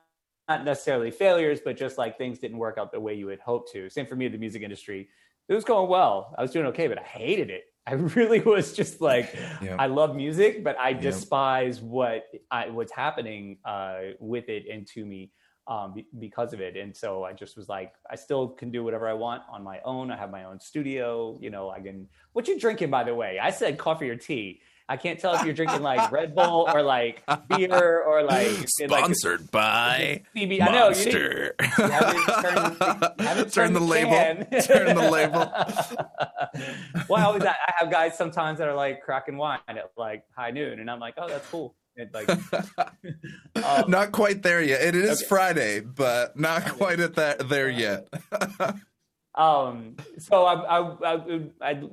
not 0.48 0.64
necessarily 0.64 1.12
failures, 1.12 1.60
but 1.64 1.78
just 1.78 1.98
like 1.98 2.18
things 2.18 2.40
didn't 2.40 2.58
work 2.58 2.78
out 2.78 2.92
the 2.92 3.00
way 3.00 3.14
you 3.14 3.28
had 3.28 3.40
hoped 3.40 3.72
to. 3.74 3.90
Same 3.90 4.06
for 4.06 4.16
me, 4.16 4.28
the 4.28 4.38
music 4.38 4.62
industry. 4.62 5.10
It 5.50 5.54
was 5.54 5.64
going 5.64 5.90
well. 5.90 6.34
I 6.38 6.42
was 6.42 6.52
doing 6.52 6.66
okay, 6.68 6.88
but 6.88 6.98
I 6.98 7.04
hated 7.04 7.50
it. 7.50 7.66
I 7.86 7.94
really 7.94 8.42
was 8.42 8.74
just 8.74 9.02
like, 9.02 9.36
I 9.78 9.88
love 9.88 10.16
music, 10.16 10.64
but 10.64 10.78
I 10.78 10.94
despise 10.94 11.82
what 11.82 12.26
I, 12.52 12.70
what's 12.70 12.92
happening 12.92 13.60
uh, 13.64 14.00
with 14.20 14.50
it 14.50 14.66
and 14.72 14.86
to 14.88 15.06
me 15.06 15.32
um, 15.68 15.94
be, 15.94 16.06
because 16.20 16.54
of 16.54 16.62
it. 16.62 16.76
And 16.76 16.96
so 16.96 17.24
I 17.24 17.34
just 17.34 17.58
was 17.58 17.70
like, 17.70 17.94
I 18.10 18.16
still 18.16 18.50
can 18.50 18.72
do 18.72 18.84
whatever 18.84 19.08
I 19.08 19.14
want 19.14 19.44
on 19.50 19.64
my 19.64 19.80
own. 19.86 20.12
I 20.12 20.18
have 20.18 20.32
my 20.32 20.46
own 20.46 20.60
studio. 20.60 21.38
You 21.42 21.50
know, 21.50 21.70
I 21.70 21.80
can. 21.80 22.08
What 22.34 22.48
you 22.48 22.60
drinking, 22.60 22.90
by 22.90 23.04
the 23.04 23.16
way? 23.16 23.40
I 23.40 23.50
said 23.50 23.78
coffee 23.78 24.10
or 24.10 24.16
tea. 24.16 24.62
I 24.90 24.96
can't 24.96 25.20
tell 25.20 25.36
if 25.36 25.44
you're 25.44 25.54
drinking 25.54 25.82
like 25.82 26.12
Red 26.12 26.34
Bull 26.34 26.70
or 26.74 26.82
like 26.82 27.22
beer 27.50 28.02
or 28.02 28.24
like 28.24 28.48
sponsored 28.68 29.42
like, 29.42 29.52
by 29.52 30.22
CB. 30.34 30.62
I 30.62 30.72
know 30.72 30.90
you, 30.90 31.12
you 31.12 31.54
haven't 31.92 33.52
turned, 33.52 33.52
turn 33.52 33.74
the, 33.74 33.80
the 33.80 33.86
label. 33.86 34.62
turn 34.62 34.96
the 34.96 35.10
label. 35.12 35.52
well, 37.10 37.22
I 37.22 37.26
always 37.26 37.44
I 37.44 37.56
have 37.78 37.92
guys 37.92 38.18
sometimes 38.18 38.60
that 38.60 38.70
are 38.70 38.76
like 38.76 39.02
cracking 39.02 39.36
wine 39.36 39.60
at 39.68 39.92
like 39.98 40.24
high 40.34 40.52
noon, 40.52 40.80
and 40.80 40.90
I'm 40.90 41.02
like, 41.02 41.16
oh, 41.18 41.28
that's 41.28 41.48
cool. 41.50 41.76
Like, 42.14 42.30
um, 42.30 43.90
not 43.90 44.12
quite 44.12 44.44
there 44.44 44.62
yet. 44.62 44.82
It 44.84 44.96
is 44.96 45.20
okay. 45.20 45.28
Friday, 45.28 45.80
but 45.82 46.40
not 46.40 46.64
quite 46.78 47.00
at 47.00 47.16
that 47.16 47.50
there 47.50 47.70
yet. 47.70 48.08
um. 49.36 49.98
So 50.20 50.46
I, 50.46 50.80
I, 50.80 51.16
I, 51.16 51.42
I'd 51.60 51.90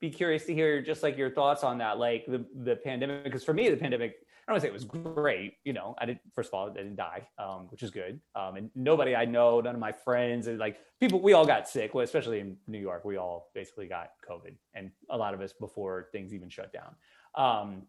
be 0.00 0.10
curious 0.10 0.44
to 0.46 0.54
hear 0.54 0.80
just 0.80 1.02
like 1.02 1.16
your 1.16 1.30
thoughts 1.30 1.64
on 1.64 1.78
that, 1.78 1.98
like 1.98 2.26
the 2.26 2.44
the 2.62 2.76
pandemic. 2.76 3.24
Because 3.24 3.44
for 3.44 3.52
me, 3.52 3.68
the 3.68 3.76
pandemic, 3.76 4.12
I 4.12 4.52
don't 4.52 4.54
want 4.54 4.62
to 4.62 4.66
say 4.66 4.68
it 4.68 4.72
was 4.72 4.84
great. 4.84 5.54
You 5.64 5.72
know, 5.72 5.94
I 5.98 6.06
did. 6.06 6.20
First 6.34 6.50
of 6.50 6.54
all, 6.54 6.70
I 6.70 6.72
didn't 6.72 6.96
die, 6.96 7.26
um, 7.38 7.68
which 7.70 7.82
is 7.82 7.90
good. 7.90 8.20
Um, 8.34 8.56
and 8.56 8.70
nobody 8.74 9.16
I 9.16 9.24
know, 9.24 9.60
none 9.60 9.74
of 9.74 9.80
my 9.80 9.92
friends, 9.92 10.46
and 10.46 10.58
like 10.58 10.78
people, 11.00 11.20
we 11.20 11.32
all 11.32 11.46
got 11.46 11.68
sick. 11.68 11.94
Well, 11.94 12.04
especially 12.04 12.40
in 12.40 12.56
New 12.66 12.78
York, 12.78 13.04
we 13.04 13.16
all 13.16 13.50
basically 13.54 13.86
got 13.86 14.10
COVID, 14.28 14.54
and 14.74 14.90
a 15.10 15.16
lot 15.16 15.34
of 15.34 15.40
us 15.40 15.52
before 15.52 16.08
things 16.12 16.32
even 16.32 16.48
shut 16.48 16.72
down. 16.72 16.94
Um, 17.34 17.82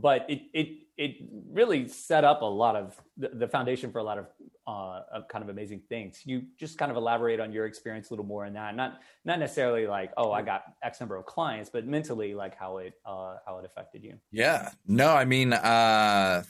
but 0.00 0.26
it 0.28 0.42
it 0.52 0.68
it 0.96 1.16
really 1.50 1.88
set 1.88 2.24
up 2.24 2.42
a 2.42 2.46
lot 2.46 2.74
of 2.74 2.98
the, 3.16 3.28
the 3.28 3.48
foundation 3.48 3.90
for 3.92 3.98
a 3.98 4.04
lot 4.04 4.18
of 4.18 4.26
uh, 4.66 5.02
of 5.12 5.28
kind 5.28 5.42
of 5.44 5.48
amazing 5.48 5.80
things. 5.88 6.22
You 6.24 6.42
just 6.58 6.78
kind 6.78 6.90
of 6.90 6.96
elaborate 6.96 7.38
on 7.38 7.52
your 7.52 7.66
experience 7.66 8.10
a 8.10 8.12
little 8.12 8.24
more 8.24 8.46
in 8.46 8.54
that, 8.54 8.74
not 8.76 9.00
not 9.24 9.38
necessarily 9.38 9.86
like 9.86 10.12
oh 10.16 10.32
I 10.32 10.42
got 10.42 10.64
X 10.82 11.00
number 11.00 11.16
of 11.16 11.26
clients, 11.26 11.70
but 11.70 11.86
mentally 11.86 12.34
like 12.34 12.56
how 12.56 12.78
it 12.78 12.94
uh, 13.04 13.36
how 13.46 13.58
it 13.58 13.64
affected 13.64 14.02
you. 14.04 14.14
Yeah, 14.30 14.70
no, 14.86 15.08
I 15.08 15.24
mean 15.24 15.52
uh, 15.52 16.42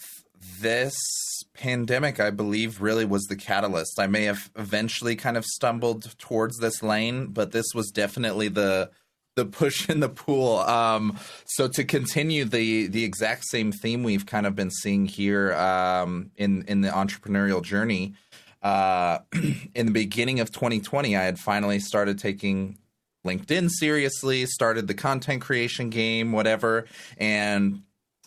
this 0.61 0.97
pandemic, 1.55 2.21
I 2.21 2.31
believe, 2.31 2.81
really 2.81 3.05
was 3.05 3.25
the 3.25 3.37
catalyst. 3.37 3.99
I 3.99 4.07
may 4.07 4.25
have 4.25 4.51
eventually 4.57 5.17
kind 5.17 5.37
of 5.37 5.45
stumbled 5.45 6.15
towards 6.19 6.59
this 6.59 6.83
lane, 6.83 7.29
but 7.29 7.53
this 7.53 7.67
was 7.75 7.91
definitely 7.91 8.49
the 8.49 8.91
the 9.37 9.45
push 9.45 9.89
in 9.89 10.01
the 10.01 10.09
pool. 10.09 10.59
Um, 10.59 11.19
so 11.45 11.69
to 11.69 11.85
continue 11.85 12.45
the 12.45 12.89
the 12.89 13.05
exact 13.05 13.45
same 13.45 13.71
theme 13.71 14.03
we've 14.03 14.27
kind 14.27 14.47
of 14.47 14.57
been 14.57 14.71
seeing 14.71 15.07
here 15.07 15.55
um, 15.55 16.31
in 16.37 16.63
in 16.63 16.81
the 16.81 16.89
entrepreneurial 16.89 17.63
journey. 17.63 18.15
Uh, 18.63 19.21
in 19.75 19.87
the 19.87 19.93
beginning 19.93 20.41
of 20.41 20.51
2020, 20.51 21.17
I 21.17 21.23
had 21.23 21.39
finally 21.39 21.79
started 21.79 22.19
taking 22.19 22.79
LinkedIn 23.25 23.69
seriously, 23.71 24.47
started 24.47 24.89
the 24.89 24.95
content 24.95 25.43
creation 25.43 25.91
game, 25.91 26.33
whatever, 26.33 26.87
and 27.19 27.83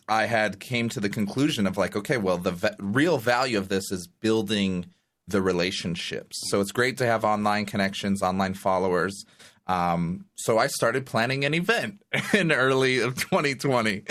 I 0.07 0.25
had 0.25 0.59
came 0.59 0.87
to 0.89 0.99
the 0.99 1.09
conclusion 1.09 1.67
of 1.67 1.77
like, 1.77 1.95
okay, 1.95 2.17
well, 2.17 2.37
the 2.37 2.51
v- 2.51 2.69
real 2.79 3.17
value 3.17 3.57
of 3.57 3.69
this 3.69 3.91
is 3.91 4.07
building 4.07 4.85
the 5.27 5.41
relationships. 5.41 6.37
So 6.49 6.61
it's 6.61 6.71
great 6.71 6.97
to 6.97 7.05
have 7.05 7.23
online 7.23 7.65
connections, 7.65 8.21
online 8.21 8.53
followers. 8.53 9.25
Um, 9.69 10.25
so 10.33 10.57
I 10.57 10.65
started 10.65 11.05
planning 11.05 11.45
an 11.45 11.53
event 11.53 12.01
in 12.33 12.51
early 12.51 13.01
of 13.01 13.15
2020 13.15 14.01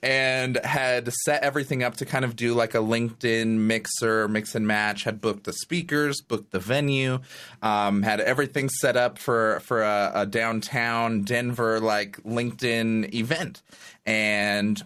and 0.00 0.56
had 0.62 1.12
set 1.24 1.42
everything 1.42 1.82
up 1.82 1.96
to 1.96 2.06
kind 2.06 2.24
of 2.24 2.36
do 2.36 2.54
like 2.54 2.74
a 2.74 2.78
LinkedIn 2.78 3.48
mixer, 3.48 4.28
mix 4.28 4.54
and 4.54 4.64
match, 4.64 5.02
had 5.02 5.20
booked 5.20 5.42
the 5.42 5.52
speakers, 5.52 6.20
booked 6.20 6.52
the 6.52 6.60
venue, 6.60 7.18
um, 7.62 8.02
had 8.04 8.20
everything 8.20 8.68
set 8.68 8.96
up 8.96 9.18
for, 9.18 9.58
for 9.64 9.82
a, 9.82 10.12
a 10.14 10.24
downtown 10.24 11.22
Denver 11.22 11.80
like 11.80 12.22
LinkedIn 12.22 13.12
event. 13.12 13.60
And 14.06 14.80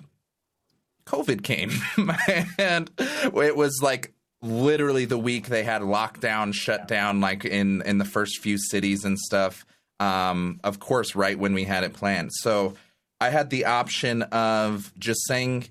COVID 1.05 1.43
came 1.43 1.73
and 2.59 2.91
it 2.99 3.55
was 3.55 3.81
like 3.83 4.15
literally 4.41 5.05
the 5.05 5.19
week 5.19 5.49
they 5.49 5.63
had 5.63 5.83
lockdown 5.83 6.55
shut 6.55 6.89
down 6.89 7.21
like 7.21 7.45
in 7.45 7.83
in 7.83 7.99
the 7.99 8.05
first 8.05 8.39
few 8.39 8.59
cities 8.59 9.05
and 9.05 9.19
stuff 9.19 9.65
um, 10.03 10.59
of 10.65 10.81
course, 10.81 11.15
right 11.15 11.39
when 11.39 11.55
we 11.55 11.65
had 11.65 11.85
it 11.85 11.93
planned. 11.93 12.31
So 12.33 12.75
I 13.21 13.31
had 13.31 13.51
the 13.51 13.67
option 13.67 14.23
of 14.23 14.93
just 14.99 15.27
saying 15.27 15.69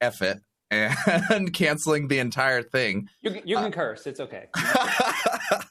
F 0.00 0.20
it 0.20 0.40
and 0.70 1.52
canceling 1.52 2.08
the 2.08 2.18
entire 2.18 2.62
thing. 2.62 3.08
You, 3.22 3.40
you 3.44 3.56
can 3.56 3.66
uh, 3.66 3.70
curse. 3.70 4.06
It's 4.06 4.20
okay. 4.20 4.46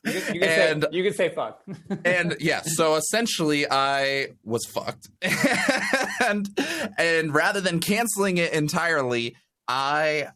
You 0.05 0.21
can, 0.21 0.35
you 0.35 0.39
can 0.39 0.49
and, 0.49 0.83
say, 0.83 0.89
you 0.91 1.03
can 1.03 1.13
say 1.13 1.29
fuck. 1.29 1.63
and 2.05 2.37
yeah, 2.39 2.61
so 2.61 2.95
essentially 2.95 3.65
I 3.69 4.27
was 4.43 4.63
fucked. 4.65 5.09
and 6.23 6.47
and 6.99 7.33
rather 7.33 7.59
than 7.59 7.79
canceling 7.79 8.37
it 8.37 8.53
entirely, 8.53 9.35
I 9.67 10.27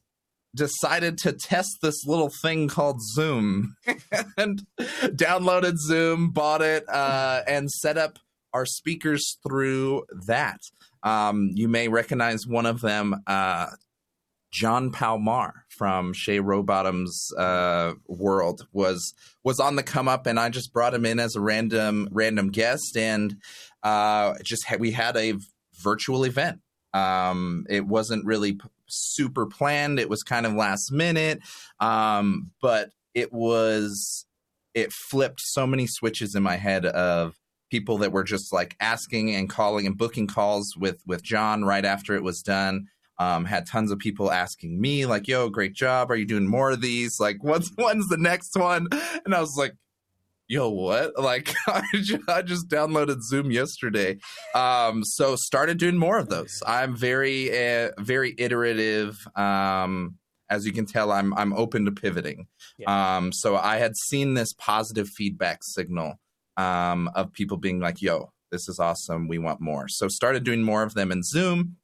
decided 0.56 1.18
to 1.20 1.34
test 1.34 1.78
this 1.82 2.06
little 2.06 2.32
thing 2.42 2.68
called 2.68 3.02
Zoom 3.14 3.76
and 4.38 4.66
downloaded 4.80 5.78
Zoom, 5.78 6.32
bought 6.32 6.62
it, 6.62 6.88
uh, 6.90 7.42
and 7.48 7.70
set 7.70 7.98
up 7.98 8.20
our 8.54 8.66
speakers 8.66 9.38
through 9.48 10.06
that. 10.28 10.60
Um, 11.04 11.52
you 11.54 11.68
may 11.68 11.88
recognize 11.88 12.46
one 12.48 12.66
of 12.66 12.82
them, 12.82 13.16
uh, 13.28 13.68
John 14.52 14.92
Palmar 14.92 15.66
from 15.78 16.12
Shay 16.14 16.40
Rowbottom's 16.40 17.32
uh, 17.38 17.94
world 18.08 18.68
was 18.74 19.14
was 19.44 19.60
on 19.60 19.76
the 19.76 19.84
come 19.84 20.08
up, 20.08 20.26
and 20.26 20.40
I 20.40 20.50
just 20.50 20.74
brought 20.74 20.94
him 20.94 21.06
in 21.06 21.20
as 21.20 21.36
a 21.36 21.42
random 21.42 22.10
random 22.12 22.50
guest, 22.50 22.98
and 22.98 23.38
uh, 23.84 24.34
just 24.44 24.66
ha- 24.66 24.78
we 24.80 24.92
had 24.92 25.16
a 25.18 25.36
virtual 25.84 26.24
event. 26.24 26.62
Um, 26.94 27.66
it 27.70 27.86
wasn't 27.86 28.26
really 28.26 28.60
super 28.90 29.46
planned. 29.46 30.00
It 30.00 30.10
was 30.10 30.24
kind 30.24 30.46
of 30.46 30.54
last 30.54 30.92
minute, 30.92 31.42
um, 31.80 32.52
but 32.62 32.92
it 33.14 33.32
was 33.34 34.26
it 34.74 34.94
flipped 34.94 35.42
so 35.42 35.66
many 35.66 35.88
switches 35.88 36.36
in 36.36 36.44
my 36.44 36.56
head 36.56 36.86
of 36.86 37.36
people 37.70 37.98
that 38.00 38.12
were 38.12 38.24
just 38.24 38.52
like 38.52 38.76
asking 38.80 39.34
and 39.34 39.50
calling 39.50 39.86
and 39.86 39.98
booking 39.98 40.28
calls 40.28 40.76
with 40.78 41.02
with 41.06 41.24
John 41.24 41.64
right 41.64 41.86
after 41.86 42.16
it 42.16 42.24
was 42.24 42.42
done. 42.42 42.88
Um, 43.18 43.44
had 43.44 43.68
tons 43.68 43.92
of 43.92 44.00
people 44.00 44.32
asking 44.32 44.80
me 44.80 45.06
like, 45.06 45.28
"Yo, 45.28 45.50
great 45.50 45.74
job! 45.74 46.10
Are 46.10 46.16
you 46.16 46.26
doing 46.26 46.48
more 46.48 46.72
of 46.72 46.82
these? 46.82 47.20
Like, 47.20 47.44
what's 47.44 47.72
when's 47.76 48.08
the 48.08 48.18
next 48.18 48.56
one?" 48.56 48.88
And 49.26 49.36
I 49.36 49.42
was 49.42 49.58
like, 49.58 49.74
yo, 50.50 50.70
what? 50.70 51.14
Like, 51.30 51.54
I 51.68 51.84
just, 51.94 52.28
I 52.28 52.42
just 52.42 52.68
downloaded 52.68 53.22
Zoom 53.22 53.52
yesterday. 53.52 54.18
Um, 54.56 55.04
so 55.04 55.36
started 55.36 55.78
doing 55.78 55.96
more 55.96 56.18
of 56.18 56.28
those. 56.28 56.62
I'm 56.66 56.96
very, 56.96 57.52
uh, 57.52 57.92
very 58.00 58.34
iterative. 58.38 59.16
Um, 59.36 60.16
as 60.50 60.66
you 60.66 60.74
can 60.74 60.88
tell, 60.88 61.12
I'm 61.12 61.34
I'm 61.36 61.54
open 61.54 61.86
to 61.86 61.92
pivoting. 61.92 62.48
Yeah. 62.80 63.18
Um, 63.18 63.32
so 63.32 63.56
I 63.56 63.78
had 63.78 63.96
seen 63.96 64.34
this 64.34 64.52
positive 64.54 65.08
feedback 65.08 65.60
signal 65.62 66.20
um, 66.58 67.12
of 67.14 67.32
people 67.32 67.58
being 67.58 67.80
like, 67.80 68.02
"Yo, 68.02 68.32
this 68.52 68.68
is 68.68 68.80
awesome. 68.80 69.28
We 69.28 69.38
want 69.38 69.62
more." 69.62 69.88
So 69.88 70.08
started 70.08 70.44
doing 70.44 70.64
more 70.64 70.82
of 70.82 70.96
them 70.96 71.12
in 71.12 71.22
Zoom, 71.22 71.78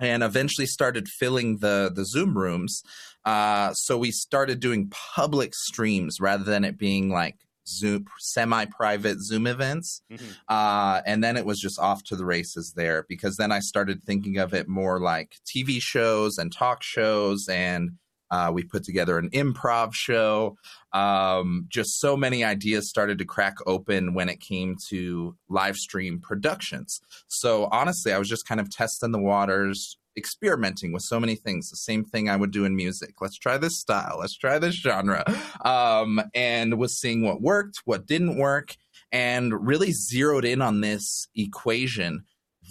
and 0.00 0.24
eventually 0.24 0.66
started 0.66 1.06
filling 1.06 1.58
the 1.58 1.92
the 1.94 2.04
Zoom 2.04 2.36
rooms. 2.36 2.82
Uh, 3.24 3.72
so 3.74 3.96
we 3.96 4.10
started 4.10 4.58
doing 4.58 4.90
public 5.14 5.54
streams 5.54 6.20
rather 6.20 6.42
than 6.42 6.64
it 6.64 6.76
being 6.76 7.08
like 7.08 7.36
Zoom 7.66 8.06
semi-private 8.18 9.20
Zoom 9.20 9.46
events, 9.46 10.02
mm-hmm. 10.10 10.24
uh, 10.48 11.00
and 11.06 11.22
then 11.22 11.36
it 11.36 11.46
was 11.46 11.60
just 11.60 11.78
off 11.78 12.02
to 12.04 12.16
the 12.16 12.24
races 12.24 12.72
there. 12.76 13.04
Because 13.08 13.36
then 13.36 13.52
I 13.52 13.60
started 13.60 14.02
thinking 14.02 14.38
of 14.38 14.54
it 14.54 14.68
more 14.68 15.00
like 15.00 15.36
TV 15.46 15.80
shows 15.80 16.38
and 16.38 16.52
talk 16.52 16.82
shows, 16.82 17.48
and 17.48 17.92
uh, 18.32 18.50
we 18.52 18.64
put 18.64 18.82
together 18.82 19.18
an 19.18 19.28
improv 19.30 19.92
show. 19.92 20.56
Um, 20.92 21.66
just 21.68 22.00
so 22.00 22.16
many 22.16 22.42
ideas 22.42 22.88
started 22.88 23.18
to 23.18 23.24
crack 23.26 23.56
open 23.66 24.14
when 24.14 24.28
it 24.30 24.40
came 24.40 24.76
to 24.88 25.36
live 25.48 25.76
stream 25.76 26.18
productions. 26.18 27.00
So 27.28 27.68
honestly, 27.70 28.12
I 28.12 28.18
was 28.18 28.28
just 28.28 28.46
kind 28.46 28.60
of 28.60 28.70
testing 28.70 29.12
the 29.12 29.20
waters, 29.20 29.98
experimenting 30.16 30.92
with 30.92 31.02
so 31.02 31.18
many 31.18 31.34
things. 31.34 31.70
The 31.70 31.76
same 31.76 32.04
thing 32.04 32.28
I 32.28 32.36
would 32.36 32.50
do 32.50 32.64
in 32.64 32.76
music. 32.76 33.14
Let's 33.20 33.38
try 33.38 33.58
this 33.58 33.78
style. 33.78 34.16
Let's 34.20 34.36
try 34.36 34.58
this 34.58 34.74
genre. 34.74 35.24
Um, 35.64 36.20
and 36.34 36.78
was 36.78 36.98
seeing 36.98 37.22
what 37.22 37.40
worked, 37.40 37.78
what 37.84 38.06
didn't 38.06 38.36
work, 38.36 38.76
and 39.10 39.66
really 39.66 39.92
zeroed 39.92 40.44
in 40.44 40.62
on 40.62 40.80
this 40.80 41.28
equation 41.34 42.24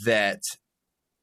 that 0.06 0.42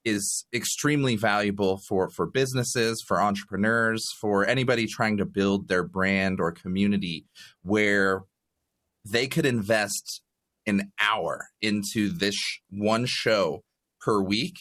is 0.04 0.46
extremely 0.54 1.16
valuable 1.16 1.80
for 1.88 2.08
for 2.08 2.26
businesses, 2.26 3.04
for 3.06 3.20
entrepreneurs, 3.20 4.04
for 4.20 4.46
anybody 4.46 4.86
trying 4.86 5.16
to 5.18 5.26
build 5.26 5.68
their 5.68 5.82
brand 5.82 6.40
or 6.40 6.52
community 6.52 7.26
where 7.62 8.22
they 9.04 9.26
could 9.26 9.46
invest 9.46 10.22
an 10.66 10.92
hour 11.00 11.48
into 11.60 12.10
this 12.10 12.36
one 12.70 13.06
show 13.06 13.62
per 14.00 14.20
week 14.20 14.54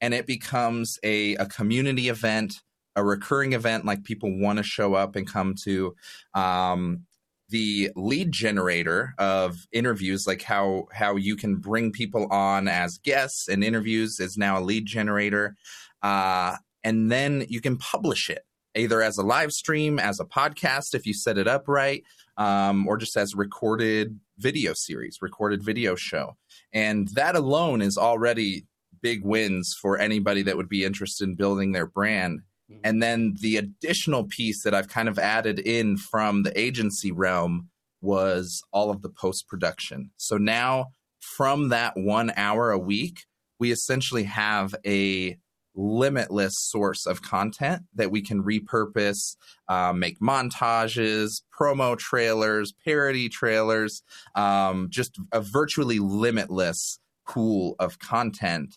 and 0.00 0.14
it 0.14 0.26
becomes 0.26 0.98
a, 1.02 1.34
a 1.36 1.46
community 1.46 2.08
event 2.08 2.62
a 2.96 3.04
recurring 3.04 3.54
event 3.54 3.84
like 3.84 4.04
people 4.04 4.38
want 4.38 4.56
to 4.56 4.62
show 4.62 4.94
up 4.94 5.16
and 5.16 5.28
come 5.28 5.54
to 5.64 5.94
um, 6.34 7.00
the 7.48 7.90
lead 7.96 8.30
generator 8.30 9.14
of 9.18 9.66
interviews 9.72 10.26
like 10.26 10.42
how 10.42 10.86
how 10.92 11.16
you 11.16 11.36
can 11.36 11.56
bring 11.56 11.92
people 11.92 12.26
on 12.30 12.68
as 12.68 12.98
guests 12.98 13.48
and 13.48 13.64
interviews 13.64 14.20
is 14.20 14.36
now 14.36 14.58
a 14.58 14.62
lead 14.62 14.86
generator 14.86 15.56
uh, 16.02 16.56
and 16.82 17.10
then 17.10 17.44
you 17.48 17.60
can 17.60 17.76
publish 17.76 18.30
it 18.30 18.44
either 18.76 19.02
as 19.02 19.18
a 19.18 19.22
live 19.22 19.52
stream 19.52 19.98
as 19.98 20.20
a 20.20 20.24
podcast 20.24 20.94
if 20.94 21.06
you 21.06 21.12
set 21.12 21.38
it 21.38 21.46
up 21.46 21.68
right 21.68 22.02
um, 22.36 22.86
or 22.86 22.96
just 22.96 23.16
as 23.16 23.34
recorded 23.34 24.18
video 24.38 24.72
series 24.72 25.18
recorded 25.20 25.62
video 25.62 25.94
show. 25.94 26.36
And 26.72 27.08
that 27.14 27.36
alone 27.36 27.82
is 27.82 27.96
already 27.96 28.66
big 29.04 29.22
wins 29.22 29.76
for 29.80 29.98
anybody 29.98 30.42
that 30.42 30.56
would 30.56 30.68
be 30.68 30.84
interested 30.84 31.28
in 31.28 31.36
building 31.36 31.72
their 31.72 31.86
brand 31.86 32.40
Mm-hmm. 32.70 32.80
And 32.84 33.02
then 33.02 33.34
the 33.40 33.56
additional 33.56 34.24
piece 34.24 34.62
that 34.64 34.74
I've 34.74 34.88
kind 34.88 35.08
of 35.08 35.18
added 35.18 35.58
in 35.58 35.96
from 35.96 36.42
the 36.42 36.58
agency 36.58 37.12
realm 37.12 37.68
was 38.00 38.62
all 38.72 38.90
of 38.90 39.02
the 39.02 39.08
post 39.08 39.46
production. 39.48 40.10
So 40.16 40.36
now, 40.36 40.86
from 41.20 41.70
that 41.70 41.94
one 41.96 42.32
hour 42.36 42.70
a 42.70 42.78
week, 42.78 43.20
we 43.58 43.72
essentially 43.72 44.24
have 44.24 44.74
a 44.86 45.36
limitless 45.76 46.52
source 46.56 47.04
of 47.06 47.22
content 47.22 47.82
that 47.94 48.10
we 48.10 48.22
can 48.22 48.42
repurpose, 48.44 49.36
uh, 49.68 49.92
make 49.92 50.20
montages, 50.20 51.42
promo 51.58 51.98
trailers, 51.98 52.72
parody 52.84 53.28
trailers, 53.28 54.02
um, 54.36 54.88
just 54.90 55.18
a 55.32 55.40
virtually 55.40 55.98
limitless 55.98 57.00
pool 57.26 57.74
of 57.78 57.98
content 57.98 58.76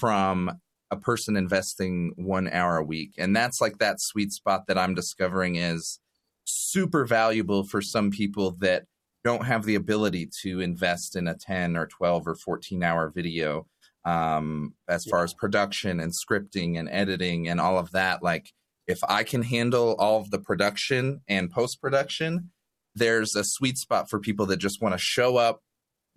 from 0.00 0.50
a 0.90 0.96
person 0.96 1.36
investing 1.36 2.12
one 2.16 2.48
hour 2.48 2.78
a 2.78 2.84
week. 2.84 3.12
And 3.18 3.36
that's 3.36 3.60
like 3.60 3.78
that 3.78 4.00
sweet 4.00 4.32
spot 4.32 4.62
that 4.66 4.78
I'm 4.78 4.94
discovering 4.94 5.56
is 5.56 6.00
super 6.44 7.04
valuable 7.04 7.64
for 7.64 7.80
some 7.80 8.10
people 8.10 8.56
that 8.60 8.84
don't 9.22 9.44
have 9.44 9.64
the 9.64 9.74
ability 9.74 10.28
to 10.42 10.60
invest 10.60 11.14
in 11.14 11.28
a 11.28 11.36
10 11.36 11.76
or 11.76 11.86
12 11.86 12.26
or 12.26 12.34
14 12.34 12.82
hour 12.82 13.12
video 13.14 13.66
um, 14.04 14.74
as 14.88 15.04
far 15.04 15.22
as 15.22 15.34
production 15.34 16.00
and 16.00 16.12
scripting 16.12 16.78
and 16.78 16.88
editing 16.90 17.48
and 17.48 17.60
all 17.60 17.78
of 17.78 17.92
that. 17.92 18.22
Like, 18.22 18.50
if 18.86 18.98
I 19.08 19.22
can 19.22 19.42
handle 19.42 19.94
all 19.98 20.20
of 20.20 20.30
the 20.30 20.38
production 20.38 21.20
and 21.28 21.50
post 21.50 21.80
production, 21.80 22.50
there's 22.94 23.36
a 23.36 23.44
sweet 23.44 23.78
spot 23.78 24.10
for 24.10 24.18
people 24.18 24.46
that 24.46 24.56
just 24.56 24.82
want 24.82 24.94
to 24.94 24.98
show 24.98 25.36
up, 25.36 25.60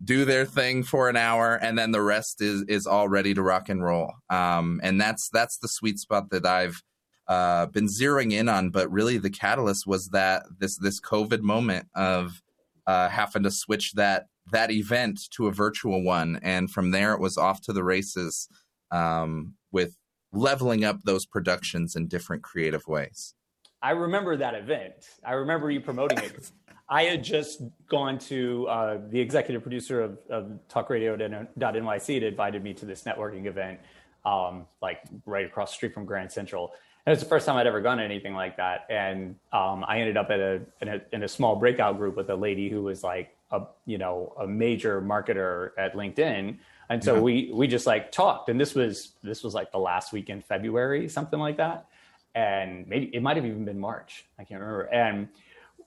do 0.04 0.26
their 0.26 0.46
thing 0.46 0.84
for 0.84 1.10
an 1.10 1.16
hour 1.16 1.56
and 1.56 1.78
then 1.78 1.92
the 1.92 2.02
rest 2.02 2.42
is 2.42 2.64
is 2.64 2.86
all 2.86 3.08
ready 3.08 3.34
to 3.34 3.42
rock 3.42 3.70
and 3.70 3.84
roll. 3.84 4.14
Um, 4.30 4.80
and 4.84 5.00
that's 5.00 5.30
that's 5.30 5.58
the 5.58 5.68
sweet 5.68 6.00
spot 6.00 6.30
that 6.32 6.46
i've 6.46 6.82
uh, 7.28 7.68
been 7.68 7.88
zeroing 7.88 8.34
in 8.34 8.50
on. 8.50 8.70
But 8.70 8.92
really 8.92 9.18
the 9.18 9.30
catalyst 9.30 9.88
was 9.88 10.10
that 10.10 10.44
this 10.60 10.78
this 10.78 11.00
covid 11.00 11.42
moment 11.42 11.88
of 11.96 12.42
uh, 12.86 13.10
having 13.10 13.44
to 13.44 13.52
switch 13.52 13.94
that 13.94 14.28
that 14.52 14.72
event 14.72 15.20
to 15.32 15.48
a 15.48 15.52
virtual 15.52 16.04
one. 16.04 16.40
And 16.44 16.70
from 16.70 16.92
there 16.92 17.14
it 17.14 17.20
was 17.20 17.38
off 17.38 17.62
to 17.62 17.74
the 17.74 17.84
races 17.84 18.50
um, 18.92 19.54
with 19.72 19.96
leveling 20.34 20.84
up 20.84 21.02
those 21.04 21.26
productions 21.26 21.96
in 21.96 22.08
different 22.08 22.44
creative 22.44 22.88
ways. 22.88 23.36
I 23.82 23.92
remember 23.92 24.38
that 24.38 24.56
event. 24.56 24.94
I 25.26 25.34
remember 25.34 25.70
you 25.70 25.82
promoting 25.82 26.18
it 26.20 26.52
I 26.94 27.06
had 27.06 27.24
just 27.24 27.64
gone 27.90 28.20
to 28.20 28.68
uh, 28.68 28.98
the 29.10 29.20
executive 29.20 29.64
producer 29.64 30.04
of, 30.04 30.20
of 30.30 30.60
TalkRadio.nyc 30.70 32.14
had 32.14 32.24
invited 32.24 32.64
me 32.64 32.76
to 32.76 32.86
this 32.86 33.02
networking 33.02 33.48
event, 33.48 33.80
um, 34.26 34.68
like 34.80 35.00
right 35.26 35.44
across 35.44 35.72
the 35.72 35.76
street 35.78 35.96
from 35.96 36.06
Grand 36.06 36.32
Central. 36.32 36.72
And 37.04 37.12
it 37.12 37.16
was 37.16 37.20
the 37.24 37.30
first 37.30 37.48
time 37.48 37.58
I'd 37.58 37.66
ever 37.66 37.82
gone 37.82 37.98
to 37.98 38.04
anything 38.04 38.36
like 38.36 38.58
that. 38.58 38.86
And 38.92 39.38
um, 39.52 39.84
I 39.88 40.02
ended 40.02 40.18
up 40.18 40.30
at 40.30 40.40
a 40.40 40.62
in, 40.82 40.88
a 40.88 41.02
in 41.12 41.24
a 41.24 41.28
small 41.28 41.56
breakout 41.56 41.98
group 41.98 42.16
with 42.16 42.30
a 42.30 42.36
lady 42.36 42.70
who 42.70 42.84
was 42.84 43.04
like 43.04 43.36
a 43.50 43.64
you 43.88 43.98
know 43.98 44.36
a 44.40 44.46
major 44.46 45.02
marketer 45.02 45.72
at 45.80 45.96
LinkedIn. 45.96 46.60
And 46.92 47.04
so 47.04 47.16
yeah. 47.16 47.22
we 47.22 47.52
we 47.52 47.66
just 47.66 47.88
like 47.88 48.12
talked. 48.12 48.50
And 48.50 48.62
this 48.62 48.76
was 48.76 49.14
this 49.24 49.44
was 49.44 49.56
like 49.56 49.72
the 49.72 49.80
last 49.80 50.14
week 50.14 50.30
in 50.30 50.44
February, 50.44 51.10
something 51.10 51.40
like 51.40 51.58
that. 51.58 51.88
And 52.36 52.88
maybe 52.88 53.08
it 53.16 53.24
might 53.24 53.36
have 53.36 53.48
even 53.48 53.66
been 53.66 53.80
March. 53.80 54.26
I 54.38 54.44
can't 54.44 54.62
remember. 54.62 54.84
And 54.94 55.28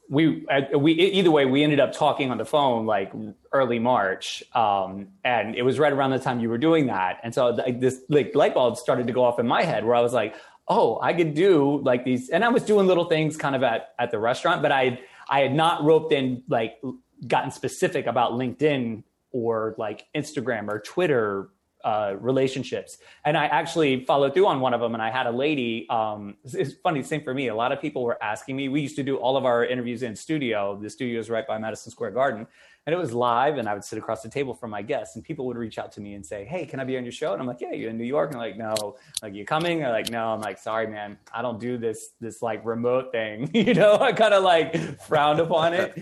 we 0.09 0.47
we 0.77 0.93
either 0.93 1.31
way 1.31 1.47
we 1.47 1.63
ended 1.63 1.81
up 1.81 1.93
talking 1.93 2.31
on 2.31 2.39
the 2.39 2.45
phone 2.45 2.87
like 2.87 3.13
early 3.53 3.79
March, 3.79 4.43
um, 4.55 5.09
and 5.25 5.55
it 5.55 5.63
was 5.63 5.79
right 5.79 5.93
around 5.93 6.11
the 6.11 6.19
time 6.19 6.41
you 6.41 6.49
were 6.49 6.59
doing 6.59 6.87
that, 6.87 7.19
and 7.23 7.35
so 7.35 7.49
like, 7.49 7.81
this 7.81 8.01
like 8.09 8.35
light 8.35 8.55
bulb 8.55 8.77
started 8.77 9.07
to 9.07 9.13
go 9.13 9.25
off 9.25 9.39
in 9.39 9.47
my 9.47 9.63
head 9.63 9.85
where 9.85 9.95
I 9.95 10.01
was 10.01 10.13
like, 10.13 10.35
oh, 10.69 10.99
I 11.03 11.13
could 11.13 11.35
do 11.35 11.81
like 11.83 12.05
these, 12.05 12.29
and 12.29 12.45
I 12.45 12.49
was 12.49 12.63
doing 12.63 12.87
little 12.87 13.07
things 13.07 13.37
kind 13.37 13.57
of 13.57 13.63
at 13.63 13.95
at 13.99 14.11
the 14.11 14.19
restaurant, 14.19 14.63
but 14.63 14.73
I 14.73 15.01
I 15.29 15.41
had 15.41 15.55
not 15.55 15.85
roped 15.85 16.13
in 16.13 16.43
like 16.49 16.81
gotten 17.27 17.51
specific 17.51 18.07
about 18.07 18.33
LinkedIn 18.33 19.03
or 19.33 19.75
like 19.79 20.07
Instagram 20.15 20.69
or 20.69 20.81
Twitter 20.81 21.51
uh, 21.85 22.17
relationships. 22.19 22.99
And 23.25 23.37
I 23.37 23.47
actually 23.47 24.05
followed 24.05 24.35
through 24.35 24.47
on 24.47 24.61
one 24.61 24.75
of 24.75 24.81
them. 24.81 24.95
And 24.95 25.03
I 25.03 25.11
had 25.11 25.27
a 25.27 25.31
lady. 25.31 25.89
Um, 25.89 26.37
it's, 26.45 26.75
funny, 26.83 27.03
same 27.03 27.23
for 27.23 27.35
me. 27.35 27.49
A 27.49 27.55
lot 27.55 27.73
of 27.73 27.81
people 27.81 28.03
were 28.03 28.23
asking 28.23 28.57
me. 28.57 28.69
We 28.69 28.81
used 28.81 28.97
to 28.97 29.03
do 29.03 29.17
all 29.17 29.37
of 29.37 29.45
our 29.45 29.65
interviews 29.65 30.03
in 30.03 30.17
studio. 30.17 30.79
The 30.81 30.91
studio 30.91 31.21
is 31.21 31.31
right 31.31 31.47
by 31.47 31.59
Madison 31.59 31.93
Square 31.93 32.13
Garden, 32.13 32.47
and 32.87 32.95
it 32.95 32.97
was 32.97 33.13
live. 33.13 33.59
And 33.59 33.69
I 33.69 33.75
would 33.75 33.85
sit 33.85 33.99
across 33.99 34.23
the 34.23 34.29
table 34.29 34.55
from 34.55 34.71
my 34.71 34.83
guests, 34.83 35.17
and 35.17 35.25
people 35.25 35.47
would 35.47 35.57
reach 35.57 35.79
out 35.79 35.93
to 35.93 36.01
me 36.01 36.15
and 36.15 36.25
say, 36.25 36.45
"Hey, 36.45 36.67
can 36.67 36.81
I 36.81 36.85
be 36.85 36.97
on 36.97 37.05
your 37.05 37.13
show?" 37.13 37.33
And 37.33 37.41
I'm 37.41 37.47
like, 37.47 37.61
"Yeah, 37.61 37.73
you're 37.73 37.91
in 37.91 37.99
New 37.99 38.05
York?" 38.05 38.31
And 38.31 38.41
I'm 38.41 38.49
like, 38.49 38.59
"No." 38.59 38.97
Like, 39.23 39.35
you 39.35 39.45
coming? 39.45 39.81
They're 39.81 39.91
like, 39.91 40.11
"No." 40.11 40.29
I'm 40.29 40.41
like, 40.41 40.59
"Sorry, 40.59 40.87
man. 40.87 41.19
I 41.33 41.43
don't 41.43 41.61
do 41.61 41.79
this 41.79 42.11
this 42.21 42.43
like 42.43 42.65
remote 42.65 43.13
thing." 43.13 43.51
you 43.55 43.75
know, 43.75 43.97
I 43.99 44.13
kind 44.13 44.35
of 44.35 44.43
like 44.43 45.01
frowned 45.03 45.41
upon 45.41 45.75
it 45.75 45.97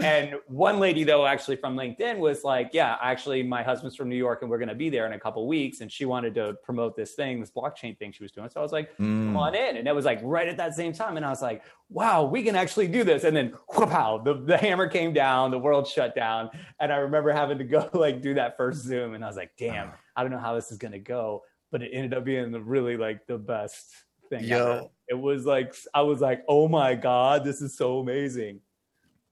and 0.00 0.34
one 0.46 0.78
lady 0.78 1.02
though 1.02 1.26
actually 1.26 1.56
from 1.56 1.76
linkedin 1.76 2.18
was 2.18 2.44
like 2.44 2.70
yeah 2.72 2.96
actually 3.02 3.42
my 3.42 3.62
husband's 3.62 3.96
from 3.96 4.08
new 4.08 4.16
york 4.16 4.42
and 4.42 4.50
we're 4.50 4.58
going 4.58 4.68
to 4.68 4.74
be 4.74 4.88
there 4.88 5.06
in 5.06 5.12
a 5.12 5.18
couple 5.18 5.46
weeks. 5.46 5.80
And 5.80 5.90
she 5.90 6.04
wanted 6.04 6.34
to 6.36 6.54
promote 6.62 6.96
this 6.96 7.14
thing 7.14 7.40
this 7.40 7.50
blockchain 7.50 7.98
thing 7.98 8.12
she 8.12 8.22
was 8.22 8.32
doing. 8.32 8.48
So 8.48 8.60
i 8.60 8.62
was 8.62 8.72
like 8.72 8.96
mm. 8.98 9.26
come 9.26 9.36
on 9.36 9.54
in. 9.54 9.76
And 9.76 9.88
it 9.88 9.94
was 9.94 10.04
like 10.04 10.20
right 10.22 10.48
at 10.48 10.56
that 10.56 10.74
same 10.74 10.92
time. 10.92 11.16
And 11.16 11.26
i 11.26 11.30
was 11.30 11.42
like 11.42 11.62
wow 11.88 12.24
we 12.24 12.42
can 12.42 12.54
actually 12.54 12.86
do 12.86 13.04
this. 13.04 13.24
And 13.24 13.36
then 13.36 13.54
whoop 13.74 13.90
the, 14.24 14.42
the 14.44 14.56
hammer 14.56 14.88
came 14.88 15.12
down 15.12 15.50
the 15.50 15.58
world 15.58 15.86
shut 15.86 16.14
down. 16.14 16.50
And 16.80 16.92
i 16.92 16.96
remember 16.96 17.32
having 17.32 17.58
to 17.58 17.64
go 17.64 17.90
like 17.94 18.22
do 18.22 18.34
that 18.34 18.56
first 18.56 18.82
zoom. 18.82 19.14
And 19.14 19.24
i 19.24 19.26
was 19.26 19.36
like 19.36 19.52
damn 19.58 19.90
i 20.16 20.22
don't 20.22 20.30
know 20.30 20.38
how 20.38 20.54
this 20.54 20.70
is 20.70 20.78
going 20.78 20.92
to 20.92 20.98
go. 20.98 21.42
But 21.70 21.82
it 21.82 21.90
ended 21.92 22.14
up 22.14 22.24
being 22.24 22.50
the 22.50 22.60
really 22.60 22.96
like 22.96 23.26
the 23.26 23.36
best 23.36 23.84
thing 24.30 24.44
Yo. 24.44 24.56
Ever. 24.56 24.88
it 25.08 25.18
was 25.18 25.46
like 25.46 25.74
i 25.94 26.02
was 26.02 26.20
like 26.20 26.44
oh 26.48 26.68
my 26.68 26.94
god 26.94 27.44
this 27.44 27.62
is 27.62 27.76
so 27.76 27.98
amazing 27.98 28.60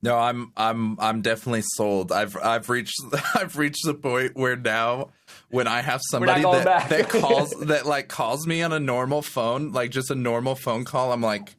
no, 0.07 0.17
I'm 0.17 0.53
I'm 0.57 1.01
I'm 1.01 1.21
definitely 1.21 1.63
sold. 1.63 2.13
I've 2.13 2.37
I've 2.37 2.69
reached 2.69 2.95
I've 3.35 3.59
reached 3.59 3.85
the 3.85 3.95
point 3.95 4.37
where 4.37 4.55
now 4.55 5.11
when 5.51 5.67
I 5.67 5.83
have 5.83 6.01
somebody 6.11 6.43
that, 6.43 6.89
that 6.89 7.09
calls 7.09 7.51
that 7.61 7.87
like 7.87 8.09
calls 8.09 8.47
me 8.47 8.63
on 8.63 8.73
a 8.73 8.79
normal 8.79 9.21
phone, 9.21 9.73
like 9.73 9.91
just 9.91 10.11
a 10.11 10.15
normal 10.15 10.55
phone 10.55 10.85
call, 10.85 11.13
I'm 11.13 11.23
like, 11.23 11.57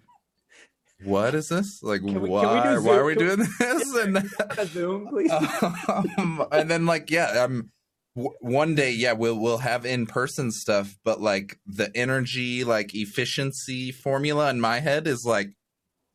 what 1.03 1.35
is 1.35 1.49
this? 1.49 1.81
Like 1.83 2.01
we, 2.01 2.13
why 2.13 2.79
why 2.79 2.95
are 2.95 3.03
we 3.03 3.15
doing 3.15 3.39
this? 3.59 3.95
And 3.95 4.29
Zoom, 4.67 5.07
please. 5.09 5.31
Um, 5.31 6.45
and 6.49 6.71
then 6.71 6.85
like 6.85 7.11
yeah, 7.11 7.43
I'm 7.43 7.71
one 8.15 8.75
day 8.75 8.91
yeah 8.91 9.11
we'll 9.11 9.37
we'll 9.37 9.57
have 9.57 9.85
in 9.85 10.05
person 10.05 10.51
stuff, 10.51 10.97
but 11.03 11.19
like 11.19 11.59
the 11.65 11.91
energy 11.95 12.63
like 12.63 12.95
efficiency 12.95 13.91
formula 13.91 14.49
in 14.49 14.61
my 14.61 14.79
head 14.79 15.05
is 15.05 15.25
like 15.25 15.49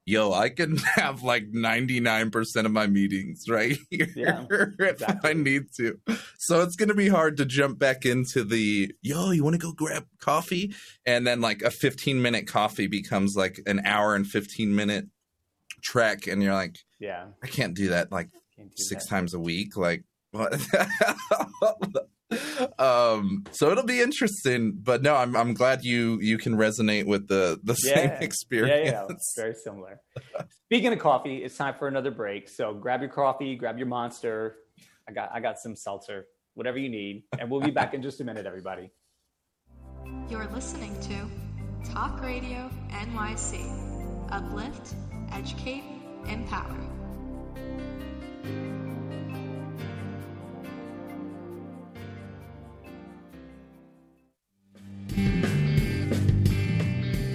yo, 0.04 0.32
I 0.32 0.48
can 0.48 0.76
have 0.94 1.22
like 1.22 1.50
99% 1.52 2.64
of 2.64 2.72
my 2.72 2.86
meetings 2.86 3.48
right 3.48 3.78
here 3.90 4.08
yeah, 4.16 4.44
if 4.78 5.24
I 5.24 5.32
need 5.32 5.72
to. 5.76 5.98
So 6.38 6.62
it's 6.62 6.76
going 6.76 6.88
to 6.88 6.94
be 6.94 7.08
hard 7.08 7.36
to 7.38 7.44
jump 7.44 7.78
back 7.78 8.04
into 8.04 8.44
the, 8.44 8.92
yo, 9.02 9.30
you 9.30 9.44
want 9.44 9.54
to 9.54 9.58
go 9.58 9.72
grab 9.72 10.06
coffee? 10.20 10.74
And 11.06 11.26
then 11.26 11.40
like 11.40 11.62
a 11.62 11.70
15 11.70 12.20
minute 12.20 12.46
coffee 12.46 12.86
becomes 12.86 13.36
like 13.36 13.60
an 13.66 13.82
hour 13.84 14.14
and 14.14 14.26
15 14.26 14.74
minute 14.74 15.06
trek. 15.82 16.26
And 16.26 16.42
you're 16.42 16.54
like, 16.54 16.78
yeah, 16.98 17.26
I 17.42 17.46
can't 17.46 17.74
do 17.74 17.88
that 17.90 18.12
like 18.12 18.30
do 18.56 18.68
six 18.76 19.04
that. 19.04 19.10
times 19.10 19.34
a 19.34 19.40
week. 19.40 19.76
Like, 19.76 20.04
what? 20.30 20.52
um, 22.78 23.44
so 23.50 23.70
it'll 23.70 23.84
be 23.84 24.00
interesting. 24.00 24.72
But 24.82 25.02
no, 25.02 25.14
I'm 25.14 25.36
I'm 25.36 25.54
glad 25.54 25.84
you 25.84 26.18
you 26.20 26.38
can 26.38 26.54
resonate 26.56 27.06
with 27.06 27.28
the 27.28 27.58
the 27.62 27.76
Yeah. 27.84 27.94
same 27.94 28.22
experience. 28.22 28.90
Yeah, 28.92 29.06
yeah, 29.08 29.16
very 29.36 29.54
similar. 29.54 30.00
Speaking 30.66 30.92
of 30.92 30.98
coffee, 30.98 31.38
it's 31.44 31.56
time 31.56 31.74
for 31.78 31.88
another 31.88 32.10
break. 32.10 32.48
So 32.48 32.74
grab 32.74 33.00
your 33.00 33.10
coffee, 33.10 33.54
grab 33.56 33.78
your 33.78 33.86
monster. 33.88 34.56
I 35.08 35.12
got 35.12 35.30
I 35.32 35.40
got 35.40 35.58
some 35.58 35.76
seltzer, 35.76 36.26
whatever 36.54 36.78
you 36.78 36.88
need, 36.88 37.24
and 37.38 37.50
we'll 37.50 37.60
be 37.60 37.70
back 37.70 37.94
in 37.94 38.02
just 38.02 38.20
a 38.20 38.24
minute, 38.24 38.46
everybody. 38.46 38.90
You're 40.28 40.46
listening 40.48 40.98
to 41.02 41.90
Talk 41.92 42.22
Radio 42.22 42.70
NYC. 42.90 43.90
Uplift, 44.30 44.94
educate, 45.32 45.84
empower. 46.26 46.78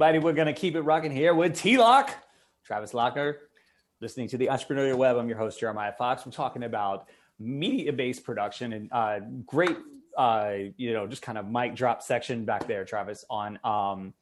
Everybody, 0.00 0.24
we're 0.24 0.32
going 0.32 0.46
to 0.46 0.58
keep 0.58 0.76
it 0.76 0.80
rocking 0.80 1.10
here 1.10 1.34
with 1.34 1.54
T 1.54 1.76
Lock, 1.76 2.10
Travis 2.64 2.92
Lachner, 2.92 3.34
listening 4.00 4.28
to 4.28 4.38
the 4.38 4.46
Entrepreneurial 4.46 4.96
Web. 4.96 5.18
I'm 5.18 5.28
your 5.28 5.36
host, 5.36 5.60
Jeremiah 5.60 5.92
Fox. 5.92 6.24
We're 6.24 6.32
talking 6.32 6.62
about 6.62 7.08
media 7.38 7.92
based 7.92 8.24
production 8.24 8.72
and 8.72 8.88
uh, 8.92 9.20
great, 9.44 9.76
uh, 10.16 10.52
you 10.78 10.94
know, 10.94 11.06
just 11.06 11.20
kind 11.20 11.36
of 11.36 11.50
mic 11.50 11.74
drop 11.74 12.00
section 12.00 12.46
back 12.46 12.66
there, 12.66 12.86
Travis, 12.86 13.26
on. 13.28 13.58
Um, 13.62 14.14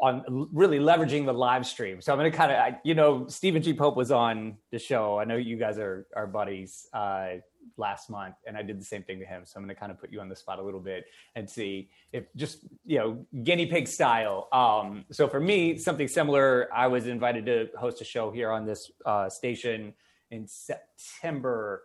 on 0.00 0.48
really 0.52 0.78
leveraging 0.78 1.26
the 1.26 1.32
live 1.32 1.66
stream. 1.66 2.00
So 2.00 2.12
I'm 2.12 2.18
going 2.20 2.30
to 2.30 2.36
kind 2.36 2.52
of, 2.52 2.80
you 2.84 2.94
know, 2.94 3.26
Stephen 3.26 3.62
G. 3.62 3.74
Pope 3.74 3.96
was 3.96 4.12
on 4.12 4.58
the 4.70 4.78
show. 4.78 5.18
I 5.18 5.24
know 5.24 5.36
you 5.36 5.56
guys 5.56 5.76
are, 5.78 6.06
are 6.14 6.28
buddies 6.28 6.86
uh, 6.92 7.38
last 7.76 8.10
month, 8.10 8.36
and 8.46 8.56
I 8.56 8.62
did 8.62 8.80
the 8.80 8.84
same 8.84 9.02
thing 9.02 9.18
to 9.20 9.24
him. 9.24 9.42
So 9.44 9.54
I'm 9.56 9.64
going 9.64 9.74
to 9.74 9.78
kind 9.78 9.92
of 9.92 9.98
put 9.98 10.12
you 10.12 10.20
on 10.20 10.28
the 10.28 10.36
spot 10.36 10.58
a 10.58 10.62
little 10.62 10.80
bit 10.80 11.06
and 11.34 11.48
see 11.48 11.90
if 12.12 12.24
just, 12.36 12.64
you 12.84 12.98
know, 12.98 13.26
guinea 13.42 13.66
pig 13.66 13.88
style. 13.88 14.48
Um, 14.52 15.04
so 15.10 15.28
for 15.28 15.40
me, 15.40 15.78
something 15.78 16.08
similar, 16.08 16.68
I 16.72 16.86
was 16.86 17.06
invited 17.06 17.46
to 17.46 17.68
host 17.78 18.00
a 18.00 18.04
show 18.04 18.30
here 18.30 18.50
on 18.50 18.66
this 18.66 18.90
uh, 19.04 19.28
station 19.28 19.94
in 20.30 20.46
September 20.46 21.82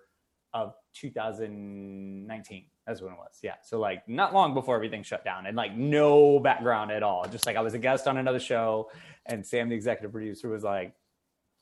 of 0.53 0.73
2019. 0.95 2.65
That's 2.85 3.01
when 3.01 3.11
it 3.11 3.17
was. 3.17 3.39
Yeah. 3.43 3.55
So 3.63 3.79
like 3.79 4.07
not 4.07 4.33
long 4.33 4.53
before 4.53 4.75
everything 4.75 5.03
shut 5.03 5.25
down 5.25 5.45
and 5.45 5.57
like 5.57 5.75
no 5.75 6.39
background 6.39 6.91
at 6.91 7.03
all. 7.03 7.27
Just 7.29 7.45
like 7.45 7.57
I 7.57 7.61
was 7.61 7.73
a 7.73 7.79
guest 7.79 8.07
on 8.07 8.17
another 8.17 8.39
show 8.39 8.89
and 9.25 9.45
Sam, 9.45 9.69
the 9.69 9.75
executive 9.75 10.11
producer, 10.13 10.47
was 10.47 10.63
like, 10.63 10.93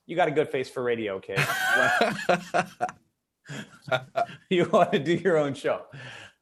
You 0.05 0.15
got 0.15 0.27
a 0.27 0.31
good 0.31 0.49
face 0.49 0.69
for 0.69 0.83
radio, 0.83 1.19
kid. 1.19 1.39
you 4.49 4.69
want 4.71 4.91
to 4.91 4.99
do 4.99 5.15
your 5.15 5.37
own 5.37 5.53
show. 5.53 5.81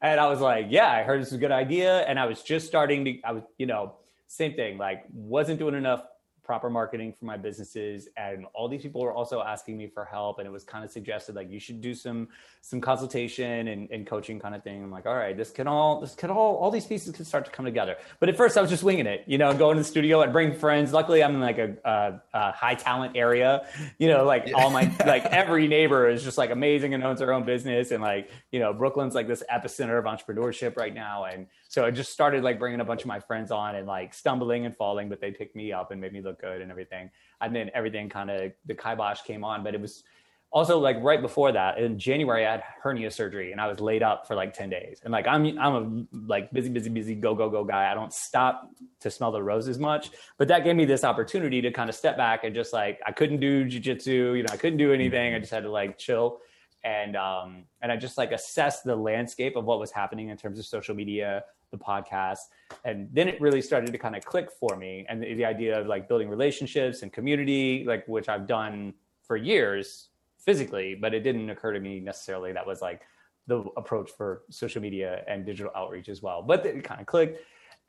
And 0.02 0.20
I 0.20 0.28
was 0.28 0.42
like, 0.42 0.68
Yeah, 0.70 0.92
I 0.92 1.04
heard 1.04 1.22
this 1.22 1.30
was 1.30 1.38
a 1.38 1.42
good 1.42 1.52
idea. 1.52 2.02
And 2.02 2.20
I 2.20 2.26
was 2.26 2.42
just 2.42 2.68
starting 2.68 3.06
to, 3.06 3.22
I 3.24 3.32
was, 3.32 3.44
you 3.58 3.66
know, 3.66 3.96
same 4.28 4.54
thing, 4.54 4.78
like 4.78 5.04
wasn't 5.12 5.60
doing 5.60 5.76
enough 5.76 6.06
proper 6.44 6.70
marketing 6.70 7.14
for 7.18 7.26
my 7.26 7.38
businesses 7.38 8.10
and 8.18 8.46
all 8.54 8.68
these 8.68 8.82
people 8.82 9.02
were 9.02 9.14
also 9.14 9.42
asking 9.42 9.78
me 9.78 9.88
for 9.88 10.04
help 10.04 10.40
and 10.40 10.48
it 10.48 10.52
was 10.52 10.64
kind 10.64 10.84
of 10.84 10.92
suggested 10.92 11.36
like 11.36 11.50
you 11.50 11.60
should 11.60 11.82
do 11.82 11.94
some 11.94 12.28
some 12.62 12.82
consultation 12.82 13.68
and, 13.70 13.90
and 13.92 14.06
coaching 14.06 14.40
kind 14.40 14.54
of 14.54 14.64
thing. 14.64 14.84
I'm 14.84 14.92
like 14.92 15.06
all 15.06 15.16
right 15.16 15.36
this 15.36 15.52
can 15.52 15.68
all 15.68 16.02
this 16.02 16.16
can 16.16 16.30
all 16.30 16.56
all 16.56 16.70
these 16.70 16.86
pieces 16.86 17.16
can 17.16 17.26
start 17.26 17.46
to 17.46 17.52
come 17.52 17.66
together. 17.66 17.96
But 18.20 18.30
at 18.30 18.38
first 18.38 18.58
i 18.58 18.62
was 18.62 18.70
just 18.70 18.84
winging 18.84 19.08
it 19.08 19.24
you 19.26 19.38
know 19.38 19.54
going 19.54 19.78
to 19.78 19.82
the 19.82 19.88
studio 19.88 20.22
i'd 20.22 20.34
bring 20.34 20.54
friends. 20.54 20.92
Luckily 20.92 21.24
i'm 21.24 21.36
in 21.36 21.42
like 21.42 21.58
a, 21.58 21.76
a, 21.86 22.22
a 22.34 22.52
high 22.52 22.76
talent 22.76 23.16
area 23.16 23.66
you 23.98 24.08
know 24.08 24.26
like 24.26 24.52
all 24.54 24.70
my 24.70 24.92
like 25.06 25.26
every 25.26 25.68
neighbor 25.68 26.10
is 26.10 26.24
just 26.24 26.38
like 26.38 26.52
amazing 26.52 26.94
and 26.94 27.04
owns 27.04 27.20
their 27.20 27.34
own 27.34 27.44
business 27.44 27.92
and 27.92 28.04
like 28.04 28.30
you 28.52 28.60
know 28.60 28.74
brooklyn's 28.74 29.16
like 29.16 29.28
this 29.28 29.44
epicenter 29.52 29.98
of 29.98 30.06
entrepreneurship 30.06 30.78
right 30.78 30.94
now 30.94 31.26
and 31.26 31.48
so 31.74 31.84
I 31.84 31.90
just 31.90 32.12
started 32.12 32.44
like 32.44 32.60
bringing 32.60 32.82
a 32.82 32.86
bunch 32.86 33.02
of 33.02 33.08
my 33.08 33.20
friends 33.20 33.50
on 33.50 33.74
and 33.74 33.88
like 33.88 34.14
stumbling 34.14 34.68
and 34.68 34.78
falling, 34.78 35.10
but 35.10 35.20
they 35.20 35.32
picked 35.32 35.56
me 35.56 35.72
up 35.72 35.90
and 35.90 36.00
made 36.00 36.14
me 36.14 36.22
look 36.22 36.40
good 36.40 36.62
and 36.62 36.70
everything. 36.70 37.10
And 37.42 37.56
then 37.56 37.72
everything 37.74 38.10
kind 38.10 38.30
of 38.30 38.52
the 38.68 38.76
kibosh 38.76 39.24
came 39.24 39.44
on, 39.44 39.64
but 39.64 39.74
it 39.74 39.82
was 39.82 40.04
also 40.52 40.78
like 40.78 40.98
right 41.02 41.20
before 41.20 41.52
that 41.52 41.80
in 41.80 41.98
January 41.98 42.46
I 42.46 42.52
had 42.52 42.64
hernia 42.84 43.10
surgery 43.10 43.54
and 43.54 43.60
I 43.60 43.66
was 43.66 43.80
laid 43.80 44.04
up 44.04 44.28
for 44.28 44.36
like 44.36 44.54
10 44.54 44.70
days. 44.70 45.02
And 45.04 45.12
like 45.12 45.26
I'm 45.26 45.58
I'm 45.58 46.08
a 46.14 46.28
like 46.28 46.54
busy 46.54 46.70
busy 46.70 46.92
busy 46.92 47.16
go 47.16 47.34
go 47.34 47.50
go 47.50 47.64
guy. 47.64 47.92
I 47.92 47.96
don't 47.96 48.14
stop 48.14 48.70
to 49.00 49.10
smell 49.10 49.32
the 49.32 49.42
roses 49.42 49.80
much, 49.80 50.12
but 50.38 50.48
that 50.50 50.64
gave 50.64 50.76
me 50.76 50.86
this 50.86 51.04
opportunity 51.04 51.60
to 51.60 51.72
kind 51.72 51.90
of 51.90 51.96
step 51.96 52.18
back 52.18 52.44
and 52.44 52.54
just 52.54 52.72
like 52.72 53.02
I 53.04 53.12
couldn't 53.12 53.40
do 53.40 53.66
jujitsu, 53.66 54.38
you 54.38 54.44
know, 54.44 54.54
I 54.54 54.58
couldn't 54.58 54.78
do 54.78 54.94
anything. 54.94 55.32
Mm-hmm. 55.32 55.38
I 55.38 55.40
just 55.40 55.52
had 55.52 55.64
to 55.64 55.72
like 55.72 55.98
chill 55.98 56.40
and 56.84 57.16
um, 57.16 57.64
and 57.82 57.92
I 57.92 57.98
just 57.98 58.18
like 58.18 58.32
assessed 58.32 58.84
the 58.84 58.96
landscape 58.96 59.56
of 59.56 59.66
what 59.66 59.80
was 59.80 59.92
happening 59.92 60.30
in 60.30 60.38
terms 60.38 60.60
of 60.60 60.66
social 60.66 60.96
media, 60.96 61.44
the 61.72 61.78
podcast, 61.78 62.40
and 62.84 63.10
then 63.14 63.28
it 63.28 63.40
really 63.40 63.62
started 63.62 63.92
to 63.92 63.98
kind 63.98 64.16
of 64.16 64.26
click 64.26 64.50
for 64.52 64.76
me, 64.76 65.06
and 65.10 65.22
the, 65.22 65.34
the 65.34 65.46
idea 65.46 65.80
of 65.80 65.88
like 65.88 66.08
building 66.08 66.30
relationships 66.30 67.02
and 67.02 67.12
community, 67.14 67.84
like 67.86 68.08
which 68.08 68.30
I've 68.30 68.48
done 68.48 68.94
for 69.22 69.38
years 69.38 70.10
physically, 70.38 70.96
but 70.96 71.14
it 71.14 71.22
didn't 71.22 71.50
occur 71.50 71.72
to 71.74 71.80
me 71.80 72.00
necessarily 72.00 72.52
that 72.52 72.68
was 72.68 72.82
like 72.82 73.02
the 73.48 73.64
approach 73.78 74.12
for 74.12 74.44
social 74.50 74.82
media 74.82 75.24
and 75.28 75.46
digital 75.46 75.72
outreach 75.76 76.10
as 76.10 76.22
well. 76.22 76.42
But 76.42 76.66
it 76.66 76.84
kind 76.84 77.02
of 77.02 77.08
clicked. 77.08 77.40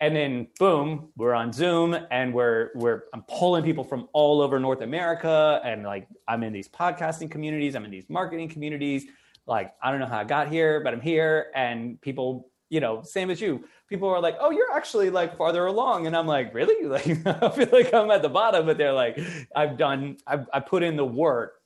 And 0.01 0.14
then 0.14 0.49
boom, 0.59 1.11
we're 1.16 1.34
on 1.34 1.53
Zoom 1.53 1.97
and 2.11 2.34
we're 2.34 2.70
we're 2.74 3.05
I'm 3.14 3.22
pulling 3.22 3.62
people 3.62 3.84
from 3.84 4.09
all 4.12 4.40
over 4.40 4.59
North 4.59 4.80
America 4.82 5.61
and 5.64 5.84
like 5.84 6.09
I'm 6.26 6.42
in 6.42 6.53
these 6.53 6.68
podcasting 6.68 7.30
communities, 7.30 7.76
I'm 7.76 7.84
in 7.84 7.90
these 7.90 8.09
marketing 8.09 8.49
communities. 8.49 9.07
Like 9.47 9.72
I 9.82 9.90
don't 9.90 10.01
know 10.01 10.07
how 10.07 10.18
I 10.18 10.24
got 10.24 10.49
here, 10.49 10.80
but 10.80 10.92
I'm 10.92 11.01
here 11.01 11.53
and 11.55 12.01
people, 12.01 12.51
you 12.70 12.80
know, 12.80 13.03
same 13.03 13.30
as 13.30 13.40
you. 13.40 13.64
People 13.88 14.09
are 14.09 14.20
like, 14.20 14.36
"Oh, 14.40 14.51
you're 14.51 14.72
actually 14.72 15.11
like 15.11 15.36
farther 15.36 15.66
along." 15.66 16.07
And 16.07 16.16
I'm 16.16 16.26
like, 16.26 16.53
"Really?" 16.53 16.86
Like 16.88 17.07
I 17.26 17.49
feel 17.51 17.68
like 17.70 17.95
I'm 17.95 18.11
at 18.11 18.22
the 18.22 18.28
bottom, 18.28 18.66
but 18.66 18.78
they're 18.78 18.92
like, 18.92 19.18
"I've 19.55 19.76
done 19.76 20.16
I've 20.26 20.49
I 20.53 20.61
put 20.61 20.82
in 20.82 20.97
the 20.97 21.05
work." 21.05 21.61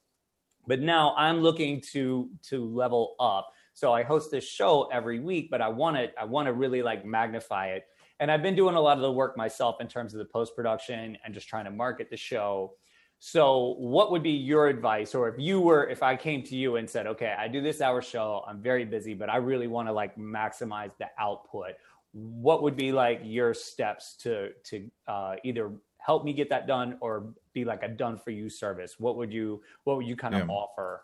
But 0.66 0.80
now 0.80 1.14
I'm 1.16 1.40
looking 1.40 1.80
to 1.92 2.28
to 2.50 2.64
level 2.64 3.14
up. 3.18 3.52
So 3.72 3.92
I 3.92 4.02
host 4.02 4.30
this 4.30 4.46
show 4.46 4.88
every 4.92 5.20
week, 5.20 5.50
but 5.50 5.62
I 5.62 5.68
want 5.68 5.96
to 5.96 6.10
I 6.20 6.24
want 6.24 6.46
to 6.46 6.52
really 6.52 6.82
like 6.82 7.06
magnify 7.06 7.68
it 7.68 7.84
and 8.20 8.30
I've 8.30 8.42
been 8.42 8.56
doing 8.56 8.74
a 8.74 8.80
lot 8.80 8.96
of 8.96 9.02
the 9.02 9.12
work 9.12 9.36
myself 9.36 9.80
in 9.80 9.88
terms 9.88 10.14
of 10.14 10.18
the 10.18 10.24
post 10.24 10.56
production 10.56 11.16
and 11.24 11.32
just 11.32 11.48
trying 11.48 11.64
to 11.64 11.70
market 11.70 12.10
the 12.10 12.16
show. 12.16 12.74
So, 13.20 13.74
what 13.78 14.12
would 14.12 14.22
be 14.22 14.30
your 14.30 14.68
advice, 14.68 15.14
or 15.14 15.28
if 15.28 15.34
you 15.38 15.60
were, 15.60 15.88
if 15.88 16.02
I 16.02 16.14
came 16.14 16.42
to 16.44 16.56
you 16.56 16.76
and 16.76 16.88
said, 16.88 17.06
"Okay, 17.08 17.34
I 17.36 17.48
do 17.48 17.60
this 17.60 17.80
hour 17.80 18.00
show. 18.00 18.44
I'm 18.46 18.62
very 18.62 18.84
busy, 18.84 19.12
but 19.14 19.28
I 19.28 19.36
really 19.38 19.66
want 19.66 19.88
to 19.88 19.92
like 19.92 20.16
maximize 20.16 20.92
the 20.98 21.08
output." 21.18 21.72
What 22.12 22.62
would 22.62 22.76
be 22.76 22.92
like 22.92 23.20
your 23.24 23.54
steps 23.54 24.16
to 24.18 24.50
to 24.64 24.90
uh, 25.08 25.34
either 25.42 25.72
help 25.98 26.24
me 26.24 26.32
get 26.32 26.48
that 26.50 26.66
done 26.68 26.96
or 27.00 27.34
be 27.52 27.64
like 27.64 27.82
a 27.82 27.88
done 27.88 28.18
for 28.18 28.30
you 28.30 28.48
service? 28.48 29.00
What 29.00 29.16
would 29.16 29.32
you 29.32 29.62
What 29.82 29.96
would 29.96 30.06
you 30.06 30.16
kind 30.16 30.36
of 30.36 30.46
yeah. 30.46 30.54
offer? 30.54 31.02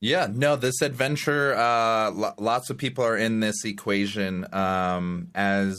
Yeah, 0.00 0.28
no, 0.32 0.56
this 0.56 0.80
adventure, 0.80 1.54
uh, 1.54 2.32
lots 2.38 2.70
of 2.70 2.78
people 2.78 3.04
are 3.04 3.18
in 3.18 3.40
this 3.40 3.64
equation 3.66 4.46
um, 4.54 5.28
as 5.34 5.78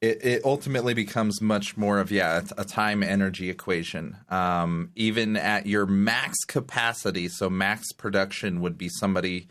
it, 0.00 0.24
it, 0.24 0.44
ultimately 0.44 0.94
becomes 0.94 1.40
much 1.40 1.76
more 1.76 1.98
of, 1.98 2.12
yeah, 2.12 2.42
a 2.56 2.64
time 2.64 3.02
energy 3.02 3.50
equation. 3.50 4.16
Um, 4.28 4.90
even 4.94 5.36
at 5.36 5.66
your 5.66 5.86
max 5.86 6.44
capacity, 6.44 7.28
so 7.28 7.50
max 7.50 7.92
production 7.92 8.60
would 8.60 8.78
be 8.78 8.88
somebody 8.88 9.48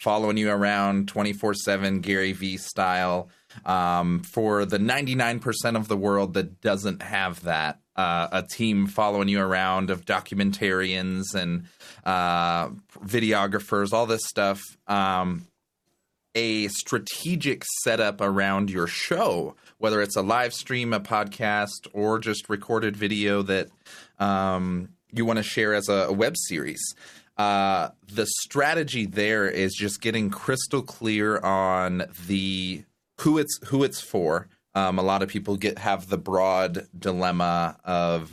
following 0.00 0.38
you 0.38 0.50
around 0.50 1.08
24 1.08 1.54
7, 1.54 2.00
Gary 2.00 2.32
Vee 2.32 2.56
style. 2.56 3.28
Um, 3.64 4.22
for 4.22 4.64
the 4.64 4.78
99% 4.78 5.76
of 5.76 5.88
the 5.88 5.96
world 5.96 6.34
that 6.34 6.60
doesn't 6.60 7.02
have 7.02 7.42
that, 7.44 7.78
uh, 7.96 8.28
a 8.32 8.42
team 8.42 8.86
following 8.86 9.28
you 9.28 9.40
around 9.40 9.90
of 9.90 10.04
documentarians 10.04 11.34
and 11.34 11.66
uh, 12.04 12.68
videographers, 13.04 13.92
all 13.92 14.06
this 14.06 14.24
stuff. 14.26 14.60
Um, 14.86 15.46
a 16.34 16.68
strategic 16.68 17.64
setup 17.82 18.20
around 18.20 18.70
your 18.70 18.88
show, 18.88 19.54
whether 19.78 20.02
it's 20.02 20.16
a 20.16 20.22
live 20.22 20.52
stream, 20.52 20.92
a 20.92 21.00
podcast, 21.00 21.86
or 21.92 22.18
just 22.18 22.48
recorded 22.48 22.96
video 22.96 23.42
that 23.42 23.68
um, 24.18 24.88
you 25.12 25.24
want 25.24 25.36
to 25.36 25.42
share 25.42 25.74
as 25.74 25.88
a, 25.88 26.06
a 26.08 26.12
web 26.12 26.36
series. 26.36 26.94
Uh, 27.36 27.90
the 28.12 28.26
strategy 28.26 29.06
there 29.06 29.48
is 29.48 29.74
just 29.74 30.00
getting 30.00 30.30
crystal 30.30 30.82
clear 30.82 31.38
on 31.38 32.04
the 32.26 32.84
who 33.20 33.38
it's 33.38 33.58
who 33.66 33.82
it's 33.82 34.00
for, 34.00 34.48
um, 34.74 34.98
a 34.98 35.02
lot 35.02 35.22
of 35.22 35.28
people 35.28 35.56
get 35.56 35.78
have 35.78 36.08
the 36.08 36.18
broad 36.18 36.86
dilemma 36.98 37.76
of 37.84 38.30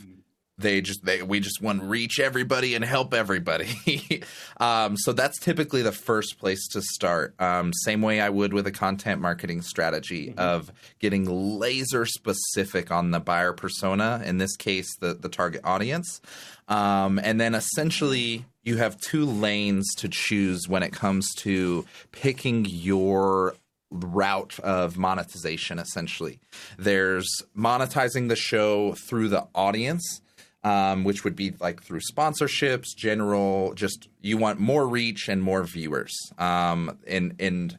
they 0.62 0.82
just 0.82 1.04
they 1.04 1.22
we 1.22 1.40
just 1.40 1.62
want 1.62 1.82
to 1.82 1.86
reach 1.86 2.20
everybody 2.20 2.76
and 2.76 2.86
help 2.86 3.14
everybody. 3.14 4.24
um, 4.58 4.96
so 4.98 5.12
that's 5.12 5.40
typically 5.40 5.82
the 5.82 5.92
first 5.92 6.40
place 6.40 6.68
to 6.70 6.82
start. 6.82 7.40
Um, 7.40 7.74
same 7.74 8.02
way 8.02 8.22
I 8.22 8.30
would 8.30 8.54
with 8.54 8.68
a 8.68 8.72
content 8.72 9.22
marketing 9.22 9.62
strategy 9.62 10.28
mm-hmm. 10.28 10.40
of 10.40 10.72
getting 11.00 11.60
laser 11.60 12.06
specific 12.06 12.92
on 12.92 13.12
the 13.12 13.20
buyer 13.20 13.54
persona. 13.54 14.22
In 14.26 14.38
this 14.38 14.56
case, 14.56 14.96
the 15.00 15.14
the 15.14 15.30
target 15.30 15.62
audience, 15.64 16.22
um, 16.68 17.20
and 17.20 17.40
then 17.40 17.56
essentially 17.56 18.46
you 18.64 18.78
have 18.78 18.98
two 19.00 19.26
lanes 19.26 19.88
to 19.98 20.08
choose 20.08 20.68
when 20.68 20.84
it 20.84 20.94
comes 20.94 21.34
to 21.36 21.86
picking 22.12 22.66
your 22.66 23.56
route 23.92 24.60
of 24.60 24.98
monetization 24.98 25.78
essentially. 25.78 26.40
There's 26.78 27.30
monetizing 27.56 28.30
the 28.30 28.36
show 28.36 28.94
through 28.94 29.30
the 29.30 29.48
audience 29.54 30.22
um, 30.64 31.04
which 31.04 31.24
would 31.24 31.36
be 31.36 31.54
like 31.60 31.82
through 31.82 32.02
sponsorships 32.02 32.96
general 32.96 33.74
just 33.74 34.08
you 34.22 34.38
want 34.38 34.60
more 34.60 34.88
reach 34.88 35.28
and 35.28 35.42
more 35.42 35.64
viewers. 35.64 36.16
Um, 36.38 37.00
and 37.08 37.36
and 37.40 37.78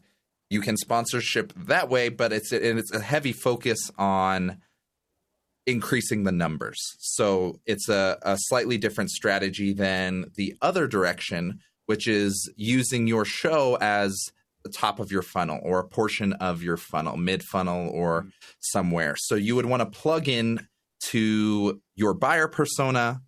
you 0.50 0.60
can 0.60 0.76
sponsorship 0.76 1.52
that 1.56 1.88
way 1.88 2.08
but 2.08 2.32
it's 2.32 2.52
and 2.52 2.78
it's 2.78 2.92
a 2.92 3.00
heavy 3.00 3.32
focus 3.32 3.90
on 3.98 4.58
increasing 5.66 6.24
the 6.24 6.32
numbers. 6.32 6.78
So 6.98 7.60
it's 7.66 7.88
a, 7.88 8.18
a 8.22 8.36
slightly 8.36 8.78
different 8.78 9.10
strategy 9.10 9.72
than 9.72 10.32
the 10.34 10.56
other 10.60 10.86
direction 10.86 11.60
which 11.86 12.06
is 12.08 12.50
using 12.56 13.06
your 13.06 13.24
show 13.24 13.76
as 13.80 14.32
top 14.70 15.00
of 15.00 15.10
your 15.10 15.22
funnel 15.22 15.60
or 15.62 15.80
a 15.80 15.88
portion 15.88 16.32
of 16.34 16.62
your 16.62 16.76
funnel, 16.76 17.16
mid 17.16 17.42
funnel 17.42 17.90
or 17.90 18.26
somewhere. 18.60 19.14
So 19.18 19.34
you 19.34 19.56
would 19.56 19.66
want 19.66 19.80
to 19.80 19.98
plug 19.98 20.28
in 20.28 20.66
to 21.06 21.80
your 21.96 22.14
buyer 22.14 22.48
persona, 22.48 23.20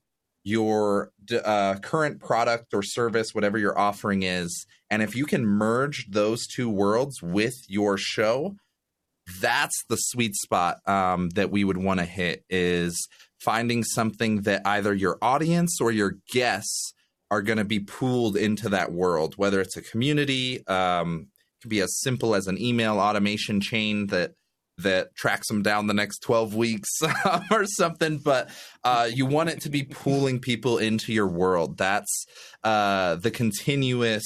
your 0.44 1.10
uh, 1.44 1.76
current 1.76 2.20
product 2.20 2.74
or 2.74 2.82
service, 2.82 3.34
whatever 3.34 3.58
your 3.58 3.78
offering 3.78 4.22
is. 4.22 4.66
And 4.90 5.02
if 5.02 5.16
you 5.16 5.26
can 5.26 5.44
merge 5.44 6.06
those 6.10 6.46
two 6.46 6.70
worlds 6.70 7.22
with 7.22 7.54
your 7.68 7.96
show, 7.98 8.56
that's 9.40 9.84
the 9.88 9.96
sweet 9.96 10.34
spot 10.36 10.86
um, 10.86 11.30
that 11.30 11.50
we 11.50 11.64
would 11.64 11.78
want 11.78 12.00
to 12.00 12.06
hit 12.06 12.44
is 12.50 13.08
finding 13.40 13.82
something 13.82 14.42
that 14.42 14.62
either 14.64 14.94
your 14.94 15.18
audience 15.22 15.80
or 15.80 15.90
your 15.90 16.18
guests 16.30 16.92
are 17.34 17.42
going 17.42 17.58
to 17.58 17.64
be 17.64 17.80
pooled 17.80 18.36
into 18.36 18.68
that 18.68 18.92
world, 18.92 19.34
whether 19.36 19.60
it's 19.60 19.76
a 19.76 19.82
community, 19.82 20.64
um, 20.68 21.26
could 21.60 21.68
be 21.68 21.80
as 21.80 21.98
simple 22.00 22.34
as 22.34 22.46
an 22.46 22.60
email 22.60 22.98
automation 23.00 23.60
chain 23.60 24.06
that 24.08 24.34
that 24.78 25.14
tracks 25.14 25.46
them 25.46 25.62
down 25.62 25.86
the 25.86 25.94
next 25.94 26.18
12 26.18 26.56
weeks 26.56 26.90
or 27.52 27.64
something 27.64 28.18
but 28.18 28.50
uh, 28.82 29.08
you 29.08 29.24
want 29.24 29.48
it 29.48 29.60
to 29.60 29.70
be 29.70 29.84
pooling 29.84 30.40
people 30.40 30.78
into 30.78 31.12
your 31.12 31.28
world. 31.28 31.78
That's 31.78 32.26
uh, 32.64 33.14
the 33.14 33.30
continuous 33.30 34.24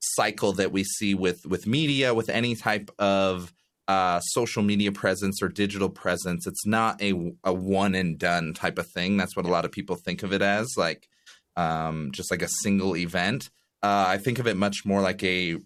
cycle 0.00 0.52
that 0.54 0.72
we 0.72 0.82
see 0.82 1.14
with 1.14 1.46
with 1.46 1.68
media 1.68 2.14
with 2.14 2.28
any 2.28 2.56
type 2.56 2.90
of 2.98 3.52
uh, 3.86 4.20
social 4.20 4.62
media 4.62 4.92
presence 4.92 5.42
or 5.42 5.48
digital 5.48 5.88
presence. 5.88 6.46
It's 6.46 6.66
not 6.66 7.00
a, 7.02 7.32
a 7.44 7.52
one 7.52 7.94
and 7.94 8.18
done 8.18 8.54
type 8.54 8.78
of 8.78 8.88
thing. 8.88 9.16
That's 9.16 9.36
what 9.36 9.46
a 9.46 9.50
lot 9.50 9.64
of 9.64 9.72
people 9.72 9.96
think 9.96 10.22
of 10.22 10.32
it 10.32 10.42
as 10.42 10.74
like 10.76 11.08
um, 11.56 12.10
just 12.12 12.30
like 12.30 12.42
a 12.42 12.48
single 12.48 12.96
event. 12.96 13.50
Uh, 13.82 14.04
I 14.08 14.18
think 14.18 14.38
of 14.38 14.46
it 14.46 14.56
much 14.56 14.84
more 14.84 15.00
like 15.00 15.22
a 15.22 15.56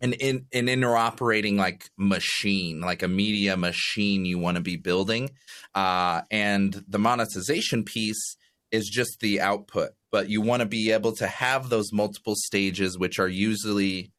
an 0.00 0.14
in, 0.14 0.46
an 0.52 0.66
interoperating 0.66 1.56
like 1.56 1.90
machine, 1.96 2.80
like 2.80 3.02
a 3.02 3.08
media 3.08 3.56
machine 3.56 4.24
you 4.24 4.38
want 4.38 4.56
to 4.56 4.62
be 4.62 4.76
building, 4.76 5.30
uh, 5.74 6.22
and 6.30 6.84
the 6.88 6.98
monetization 6.98 7.84
piece 7.84 8.36
is 8.70 8.88
just 8.88 9.20
the 9.20 9.40
output. 9.40 9.90
But 10.10 10.28
you 10.28 10.40
want 10.40 10.60
to 10.60 10.66
be 10.66 10.90
able 10.90 11.12
to 11.16 11.26
have 11.26 11.68
those 11.68 11.92
multiple 11.92 12.34
stages, 12.36 12.98
which 12.98 13.18
are 13.18 13.28
usually 13.28 14.10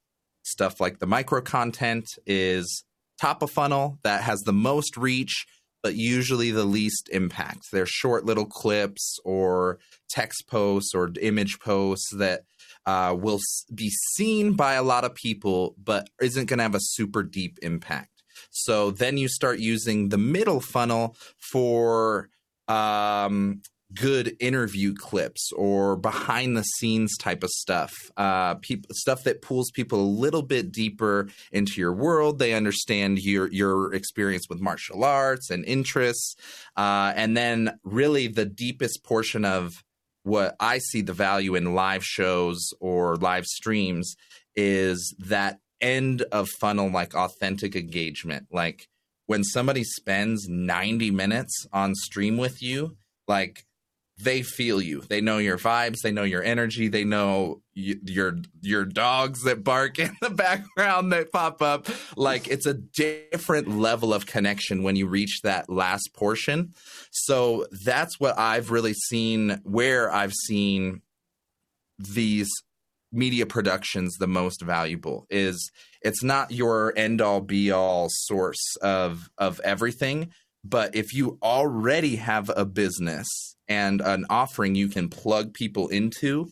stuff 0.43 0.79
like 0.79 0.99
the 0.99 1.07
micro 1.07 1.41
content 1.41 2.07
is 2.25 2.83
top 3.19 3.41
of 3.41 3.51
funnel 3.51 3.99
that 4.03 4.21
has 4.21 4.39
the 4.41 4.53
most 4.53 4.97
reach 4.97 5.45
but 5.83 5.95
usually 5.95 6.49
the 6.49 6.63
least 6.63 7.09
impact. 7.11 7.67
They're 7.71 7.85
short 7.85 8.25
little 8.25 8.45
clips 8.45 9.19
or 9.23 9.79
text 10.09 10.47
posts 10.47 10.95
or 10.95 11.11
image 11.21 11.59
posts 11.59 12.09
that 12.15 12.45
uh, 12.85 13.15
will 13.19 13.39
be 13.73 13.89
seen 13.89 14.53
by 14.53 14.73
a 14.73 14.83
lot 14.83 15.03
of 15.03 15.13
people, 15.13 15.75
but 15.81 16.09
isn't 16.21 16.45
going 16.45 16.57
to 16.57 16.63
have 16.63 16.75
a 16.75 16.79
super 16.79 17.21
deep 17.21 17.59
impact. 17.61 18.23
So 18.49 18.91
then 18.91 19.17
you 19.17 19.27
start 19.27 19.59
using 19.59 20.09
the 20.09 20.17
middle 20.17 20.61
funnel 20.61 21.15
for 21.37 22.29
um, 22.67 23.61
good 23.93 24.35
interview 24.39 24.93
clips 24.93 25.51
or 25.53 25.95
behind 25.95 26.55
the 26.57 26.63
scenes 26.63 27.15
type 27.17 27.43
of 27.43 27.49
stuff 27.49 27.93
uh 28.17 28.55
stuff 28.91 29.23
that 29.23 29.41
pulls 29.41 29.71
people 29.71 29.99
a 29.99 30.01
little 30.01 30.41
bit 30.41 30.71
deeper 30.71 31.27
into 31.51 31.79
your 31.79 31.93
world 31.93 32.39
they 32.39 32.53
understand 32.53 33.19
your 33.19 33.51
your 33.51 33.93
experience 33.93 34.45
with 34.49 34.59
martial 34.59 35.03
arts 35.03 35.49
and 35.49 35.65
interests 35.65 36.35
uh 36.77 37.13
and 37.15 37.35
then 37.37 37.77
really 37.83 38.27
the 38.27 38.45
deepest 38.45 39.03
portion 39.03 39.45
of 39.45 39.83
what 40.23 40.55
I 40.59 40.79
see 40.79 41.01
the 41.01 41.13
value 41.13 41.55
in 41.55 41.75
live 41.75 42.03
shows 42.03 42.73
or 42.79 43.17
live 43.17 43.45
streams 43.45 44.15
is 44.55 45.13
that 45.19 45.59
end 45.81 46.21
of 46.31 46.47
funnel, 46.59 46.89
like 46.89 47.13
authentic 47.13 47.75
engagement. 47.75 48.47
Like 48.51 48.87
when 49.25 49.43
somebody 49.43 49.83
spends 49.83 50.47
90 50.47 51.11
minutes 51.11 51.67
on 51.71 51.93
stream 51.93 52.37
with 52.37 52.61
you, 52.63 52.95
like 53.27 53.65
they 54.23 54.41
feel 54.41 54.81
you. 54.81 55.01
They 55.01 55.21
know 55.21 55.37
your 55.37 55.57
vibes. 55.57 55.99
They 56.03 56.11
know 56.11 56.23
your 56.23 56.43
energy. 56.43 56.87
They 56.87 57.03
know 57.03 57.61
y- 57.75 57.95
your 58.05 58.37
your 58.61 58.85
dogs 58.85 59.43
that 59.43 59.63
bark 59.63 59.99
in 59.99 60.15
the 60.21 60.29
background 60.29 61.11
that 61.13 61.31
pop 61.31 61.61
up. 61.61 61.87
Like 62.15 62.47
it's 62.47 62.65
a 62.65 62.73
different 62.73 63.69
level 63.69 64.13
of 64.13 64.25
connection 64.25 64.83
when 64.83 64.95
you 64.95 65.07
reach 65.07 65.41
that 65.43 65.69
last 65.69 66.11
portion. 66.13 66.73
So 67.11 67.67
that's 67.85 68.19
what 68.19 68.37
I've 68.37 68.71
really 68.71 68.93
seen. 68.93 69.61
Where 69.63 70.11
I've 70.11 70.33
seen 70.33 71.01
these 71.99 72.49
media 73.11 73.45
productions 73.45 74.15
the 74.17 74.27
most 74.27 74.61
valuable 74.61 75.27
is 75.29 75.71
it's 76.01 76.23
not 76.23 76.51
your 76.51 76.93
end 76.97 77.21
all 77.21 77.41
be 77.41 77.71
all 77.71 78.07
source 78.09 78.75
of 78.81 79.29
of 79.37 79.61
everything 79.63 80.31
but 80.63 80.95
if 80.95 81.13
you 81.13 81.37
already 81.43 82.15
have 82.15 82.49
a 82.55 82.65
business 82.65 83.52
and 83.73 84.01
an 84.01 84.25
offering 84.29 84.75
you 84.75 84.87
can 84.87 85.09
plug 85.09 85.53
people 85.53 85.87
into, 85.87 86.51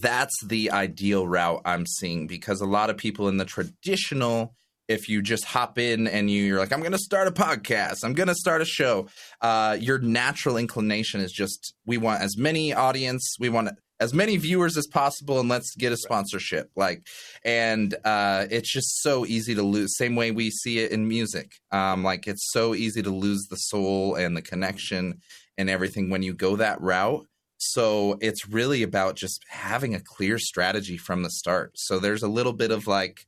that's 0.00 0.34
the 0.44 0.70
ideal 0.70 1.26
route 1.26 1.62
I'm 1.64 1.84
seeing 1.84 2.26
because 2.26 2.60
a 2.60 2.66
lot 2.66 2.90
of 2.90 2.96
people 2.96 3.28
in 3.28 3.38
the 3.38 3.44
traditional 3.44 4.54
if 4.88 5.08
you 5.08 5.20
just 5.20 5.44
hop 5.44 5.78
in 5.78 6.06
and 6.06 6.30
you, 6.30 6.54
are 6.54 6.60
like, 6.60 6.72
I'm 6.72 6.78
going 6.78 6.92
to 6.92 6.98
start 6.98 7.26
a 7.26 7.32
podcast, 7.32 8.04
I'm 8.04 8.14
going 8.14 8.28
to 8.28 8.36
start 8.36 8.62
a 8.62 8.64
show, 8.64 9.08
uh, 9.40 9.76
your 9.80 9.98
natural 9.98 10.56
inclination 10.56 11.20
is 11.20 11.32
just, 11.32 11.74
we 11.84 11.98
want 11.98 12.22
as 12.22 12.36
many 12.36 12.72
audience, 12.72 13.34
we 13.40 13.48
want 13.48 13.70
as 13.98 14.14
many 14.14 14.36
viewers 14.36 14.76
as 14.76 14.86
possible, 14.86 15.40
and 15.40 15.48
let's 15.48 15.74
get 15.74 15.92
a 15.92 15.96
sponsorship. 15.96 16.70
Like, 16.76 17.06
and 17.44 17.94
uh, 18.04 18.46
it's 18.50 18.72
just 18.72 19.02
so 19.02 19.26
easy 19.26 19.54
to 19.54 19.62
lose. 19.62 19.96
Same 19.96 20.14
way 20.14 20.30
we 20.30 20.50
see 20.50 20.78
it 20.78 20.92
in 20.92 21.08
music. 21.08 21.52
Um, 21.72 22.04
like, 22.04 22.26
it's 22.26 22.52
so 22.52 22.74
easy 22.74 23.02
to 23.02 23.10
lose 23.10 23.46
the 23.48 23.56
soul 23.56 24.14
and 24.14 24.36
the 24.36 24.42
connection 24.42 25.20
and 25.58 25.70
everything 25.70 26.10
when 26.10 26.22
you 26.22 26.34
go 26.34 26.56
that 26.56 26.80
route. 26.80 27.26
So 27.58 28.18
it's 28.20 28.48
really 28.48 28.82
about 28.82 29.16
just 29.16 29.44
having 29.48 29.94
a 29.94 30.00
clear 30.00 30.38
strategy 30.38 30.96
from 30.96 31.22
the 31.22 31.30
start. 31.30 31.72
So 31.76 31.98
there's 31.98 32.22
a 32.22 32.28
little 32.28 32.52
bit 32.52 32.70
of 32.70 32.86
like 32.86 33.26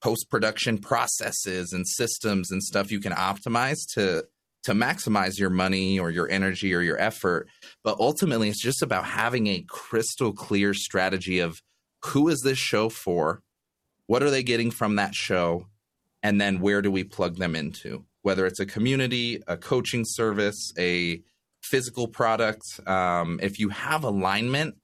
post 0.00 0.30
production 0.30 0.78
processes 0.78 1.72
and 1.72 1.86
systems 1.88 2.50
and 2.50 2.62
stuff 2.62 2.92
you 2.92 3.00
can 3.00 3.12
optimize 3.12 3.78
to 3.94 4.24
to 4.64 4.72
maximize 4.72 5.38
your 5.38 5.50
money 5.50 5.98
or 5.98 6.10
your 6.10 6.28
energy 6.30 6.74
or 6.74 6.80
your 6.80 6.98
effort. 6.98 7.48
But 7.82 7.98
ultimately, 8.00 8.48
it's 8.48 8.62
just 8.62 8.82
about 8.82 9.04
having 9.04 9.46
a 9.46 9.64
crystal 9.68 10.32
clear 10.32 10.72
strategy 10.72 11.40
of 11.40 11.60
who 12.02 12.28
is 12.28 12.40
this 12.40 12.58
show 12.58 12.88
for? 12.88 13.42
What 14.06 14.22
are 14.22 14.30
they 14.30 14.42
getting 14.42 14.70
from 14.70 14.96
that 14.96 15.14
show? 15.14 15.66
And 16.22 16.40
then 16.40 16.60
where 16.60 16.80
do 16.80 16.90
we 16.90 17.04
plug 17.04 17.36
them 17.36 17.54
into? 17.54 18.04
Whether 18.22 18.46
it's 18.46 18.60
a 18.60 18.66
community, 18.66 19.42
a 19.46 19.58
coaching 19.58 20.04
service, 20.06 20.72
a 20.78 21.22
physical 21.70 22.08
product. 22.08 22.62
Um, 22.86 23.40
if 23.42 23.58
you 23.58 23.70
have 23.70 24.04
alignment, 24.04 24.76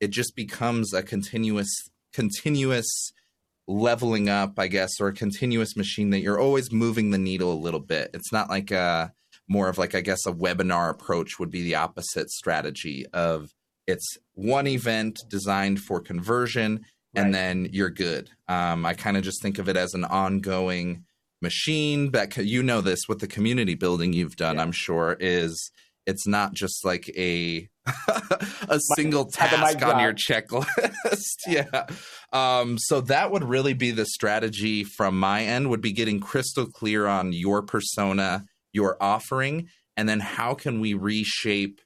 it 0.00 0.08
just 0.08 0.34
becomes 0.36 0.92
a 0.92 1.02
continuous, 1.02 1.68
continuous 2.12 3.12
leveling 3.66 4.28
up, 4.28 4.58
I 4.58 4.68
guess, 4.68 5.00
or 5.00 5.08
a 5.08 5.12
continuous 5.12 5.76
machine 5.76 6.10
that 6.10 6.20
you're 6.20 6.40
always 6.40 6.72
moving 6.72 7.10
the 7.10 7.18
needle 7.18 7.52
a 7.52 7.54
little 7.54 7.80
bit. 7.80 8.10
It's 8.14 8.32
not 8.32 8.48
like 8.48 8.70
a 8.70 9.12
more 9.48 9.68
of 9.68 9.78
like, 9.78 9.94
I 9.94 10.00
guess, 10.00 10.26
a 10.26 10.32
webinar 10.32 10.90
approach 10.90 11.38
would 11.38 11.50
be 11.50 11.62
the 11.62 11.74
opposite 11.74 12.30
strategy 12.30 13.06
of 13.12 13.52
it's 13.86 14.18
one 14.34 14.66
event 14.66 15.18
designed 15.28 15.80
for 15.80 16.00
conversion 16.00 16.84
and 17.14 17.34
then 17.34 17.68
you're 17.72 17.90
good. 17.90 18.30
Um, 18.48 18.86
I 18.86 18.94
kind 18.94 19.16
of 19.16 19.22
just 19.22 19.42
think 19.42 19.58
of 19.58 19.68
it 19.68 19.76
as 19.76 19.94
an 19.94 20.04
ongoing 20.04 21.04
machine 21.40 22.10
that 22.12 22.36
you 22.36 22.62
know 22.62 22.80
this 22.80 23.08
with 23.08 23.20
the 23.20 23.26
community 23.26 23.74
building 23.74 24.12
you've 24.12 24.36
done, 24.36 24.56
yeah. 24.56 24.62
I'm 24.62 24.72
sure, 24.72 25.16
is 25.18 25.70
it's 26.08 26.26
not 26.26 26.54
just 26.54 26.86
like 26.86 27.10
a 27.10 27.68
a 28.68 28.80
single 28.96 29.26
task 29.26 29.82
on 29.82 30.00
your 30.00 30.14
checklist. 30.14 30.66
yeah. 31.46 31.86
Um, 32.32 32.78
so 32.78 33.02
that 33.02 33.30
would 33.30 33.44
really 33.44 33.74
be 33.74 33.90
the 33.90 34.06
strategy 34.06 34.84
from 34.84 35.18
my 35.18 35.44
end 35.44 35.68
would 35.68 35.82
be 35.82 35.92
getting 35.92 36.18
crystal 36.18 36.66
clear 36.66 37.06
on 37.06 37.34
your 37.34 37.62
persona, 37.62 38.46
your 38.72 38.96
offering, 39.02 39.68
and 39.96 40.08
then 40.08 40.20
how 40.20 40.54
can 40.54 40.80
we 40.80 40.94
reshape 40.94 41.80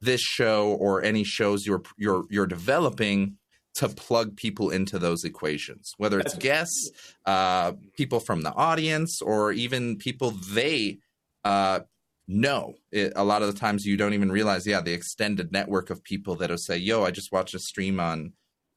this 0.00 0.20
show 0.20 0.68
or 0.68 1.02
any 1.02 1.24
shows 1.24 1.66
you're 1.66 1.82
you're 1.98 2.24
you're 2.30 2.46
developing 2.46 3.38
to 3.74 3.88
plug 3.88 4.36
people 4.36 4.70
into 4.70 5.00
those 5.00 5.24
equations, 5.24 5.94
whether 5.96 6.20
it's 6.20 6.36
guests, 6.36 6.90
uh, 7.26 7.72
people 7.96 8.20
from 8.20 8.42
the 8.42 8.52
audience, 8.54 9.20
or 9.20 9.50
even 9.50 9.96
people 9.96 10.30
they 10.30 10.98
uh, 11.44 11.80
no 12.26 12.74
it, 12.90 13.12
a 13.16 13.24
lot 13.24 13.42
of 13.42 13.52
the 13.52 13.58
times 13.58 13.84
you 13.84 13.96
don't 13.96 14.14
even 14.14 14.32
realize 14.32 14.66
yeah 14.66 14.80
the 14.80 14.92
extended 14.92 15.52
network 15.52 15.90
of 15.90 16.02
people 16.04 16.34
that'll 16.34 16.56
say 16.56 16.76
yo 16.76 17.04
i 17.04 17.10
just 17.10 17.32
watched 17.32 17.54
a 17.54 17.58
stream 17.58 18.00
on 18.00 18.32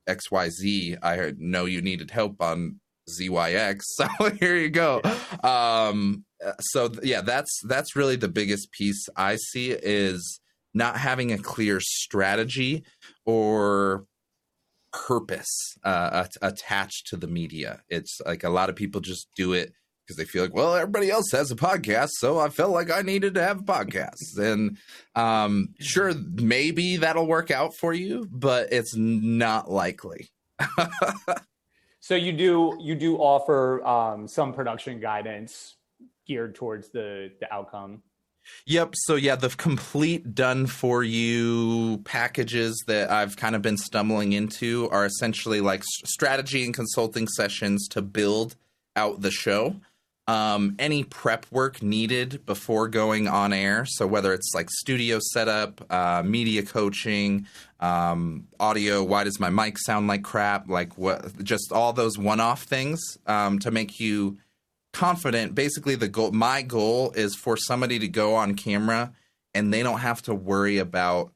xyz 0.10 0.98
i 1.02 1.34
know 1.38 1.66
you 1.66 1.82
needed 1.82 2.12
help 2.12 2.41
on 2.41 2.80
zyx 3.10 3.82
so 3.84 4.08
here 4.39 4.58
you 4.58 4.70
go. 4.70 5.02
Um 5.43 6.26
so 6.60 6.91
yeah 7.02 7.22
that's 7.22 7.62
that's 7.68 7.95
really 7.95 8.16
the 8.16 8.28
biggest 8.28 8.72
piece 8.72 9.08
i 9.16 9.38
see 9.38 9.72
is 9.72 10.39
not 10.74 10.98
having 10.98 11.32
a 11.32 11.38
clear 11.38 11.80
strategy 11.80 12.84
or 13.26 14.06
purpose 14.93 15.76
uh, 15.84 16.26
attached 16.41 17.08
to 17.08 17.18
the 17.18 17.28
media. 17.28 17.82
It's 17.89 18.20
like 18.26 18.43
a 18.43 18.50
lot 18.50 18.70
of 18.70 18.76
people 18.76 19.02
just 19.02 19.28
do 19.36 19.54
it 19.54 19.74
because 20.08 20.18
they 20.18 20.24
feel 20.24 20.43
like, 20.43 20.53
well, 20.53 20.74
everybody 20.74 21.12
else 21.12 21.32
has 21.34 21.51
a 21.51 21.55
podcast, 21.55 22.10
so 22.20 22.39
I 22.39 22.47
felt 22.47 22.72
like 22.72 22.89
I 22.89 23.01
needed 23.01 23.34
to 23.34 23.43
have 23.43 23.60
a 23.60 23.64
podcast. 23.64 24.38
And 24.38 24.78
um, 25.16 25.74
sure, 25.82 26.14
maybe 26.14 26.97
that'll 26.97 27.28
work 27.28 27.51
out 27.51 27.76
for 27.76 27.93
you, 27.93 28.26
but 28.32 28.72
it's 28.72 28.95
not 28.95 29.70
likely. 29.70 30.30
so 31.99 32.16
you 32.16 32.32
do 32.32 32.78
you 32.80 32.95
do 32.95 33.18
offer 33.18 33.86
um, 33.86 34.28
some 34.28 34.53
production 34.53 34.99
guidance 34.99 35.76
geared 36.26 36.55
towards 36.55 36.89
the 36.89 37.32
the 37.41 37.53
outcome. 37.53 38.01
Yep. 38.66 38.93
So 38.95 39.16
yeah, 39.16 39.36
the 39.36 39.49
complete 39.49 40.34
done 40.34 40.68
for 40.68 41.03
you 41.03 42.01
packages 42.05 42.82
that 42.88 43.12
I've 43.12 43.36
kind 43.36 43.58
of 43.58 43.62
been 43.62 43.76
stumbling 43.76 44.32
into 44.32 44.89
are 44.89 45.05
essentially 45.05 45.60
like 45.60 45.84
strategy 46.05 46.64
and 46.64 46.74
consulting 46.74 47.28
sessions 47.28 47.89
to 47.89 48.01
build 48.01 48.55
out 48.95 49.20
the 49.20 49.32
show 49.32 49.76
um, 50.28 50.75
any 50.78 51.03
prep 51.03 51.45
work 51.51 51.82
needed 51.82 52.45
before 52.45 52.88
going 52.89 53.28
on 53.28 53.53
air. 53.53 53.86
So 53.86 54.05
whether 54.05 54.34
it's 54.34 54.53
like 54.53 54.69
studio 54.69 55.19
setup, 55.19 55.86
uh, 55.91 56.21
media 56.25 56.63
coaching, 56.63 57.47
um, 57.80 58.47
audio, 58.59 59.03
why 59.03 59.23
does 59.23 59.39
my 59.39 59.49
mic 59.49 59.78
sound 59.80 60.07
like 60.07 60.23
crap? 60.23 60.69
Like 60.69 60.97
what? 60.97 61.43
Just 61.43 61.71
all 61.71 61.93
those 61.93 62.17
one-off 62.17 62.63
things 62.63 63.17
um, 63.25 63.59
to 63.59 63.71
make 63.71 63.99
you 63.99 64.38
confident. 64.91 65.55
Basically, 65.55 65.95
the 65.95 66.09
goal. 66.09 66.32
My 66.32 66.61
goal 66.61 67.11
is 67.11 67.36
for 67.36 67.55
somebody 67.55 67.99
to 67.99 68.07
go 68.07 68.36
on 68.36 68.55
camera 68.55 69.13
and 69.53 69.73
they 69.73 69.84
don't 69.84 69.99
have 69.99 70.21
to 70.23 70.36
worry 70.36 70.78
about 70.78 71.32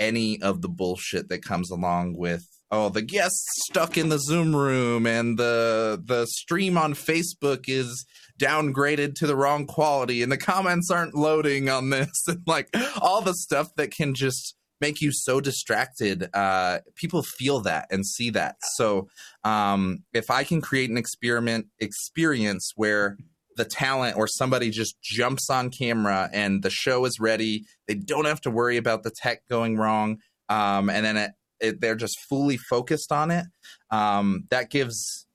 any 0.00 0.42
of 0.42 0.60
the 0.60 0.68
bullshit 0.68 1.28
that 1.28 1.44
comes 1.44 1.70
along 1.70 2.16
with 2.16 2.44
oh 2.72 2.88
the 2.88 3.02
guest's 3.02 3.46
stuck 3.68 3.96
in 3.96 4.08
the 4.08 4.18
zoom 4.18 4.56
room 4.56 5.06
and 5.06 5.38
the 5.38 6.02
the 6.04 6.26
stream 6.26 6.76
on 6.76 6.94
facebook 6.94 7.68
is 7.68 8.04
downgraded 8.42 9.14
to 9.14 9.26
the 9.26 9.36
wrong 9.36 9.66
quality 9.66 10.22
and 10.22 10.32
the 10.32 10.36
comments 10.36 10.90
aren't 10.90 11.14
loading 11.14 11.68
on 11.68 11.90
this. 11.90 12.08
And 12.28 12.42
like 12.46 12.68
all 13.00 13.20
the 13.20 13.34
stuff 13.34 13.74
that 13.76 13.90
can 13.90 14.14
just 14.14 14.54
make 14.80 15.00
you 15.00 15.12
so 15.12 15.40
distracted 15.40 16.28
uh, 16.34 16.80
people 16.96 17.22
feel 17.22 17.60
that 17.60 17.86
and 17.90 18.06
see 18.06 18.30
that. 18.30 18.56
So 18.74 19.08
um, 19.44 20.04
if 20.12 20.30
i 20.30 20.44
can 20.44 20.60
create 20.60 20.90
an 20.90 20.96
experiment 20.96 21.66
experience 21.78 22.72
where 22.76 23.16
the 23.56 23.64
talent 23.64 24.16
or 24.16 24.26
somebody 24.26 24.70
just 24.70 25.00
jumps 25.02 25.50
on 25.50 25.68
camera 25.68 26.30
and 26.32 26.62
the 26.62 26.70
show 26.70 27.04
is 27.04 27.20
ready 27.20 27.64
they 27.86 27.94
don't 27.94 28.24
have 28.24 28.40
to 28.40 28.50
worry 28.50 28.78
about 28.78 29.02
the 29.02 29.10
tech 29.10 29.42
going 29.48 29.76
wrong 29.76 30.18
um, 30.48 30.88
and 30.88 31.04
then 31.04 31.16
it, 31.16 31.32
it, 31.62 31.80
they're 31.80 31.94
just 31.94 32.18
fully 32.28 32.56
focused 32.56 33.12
on 33.12 33.30
it. 33.30 33.46
Um, 33.90 34.44
that 34.50 34.70
gives 34.70 35.26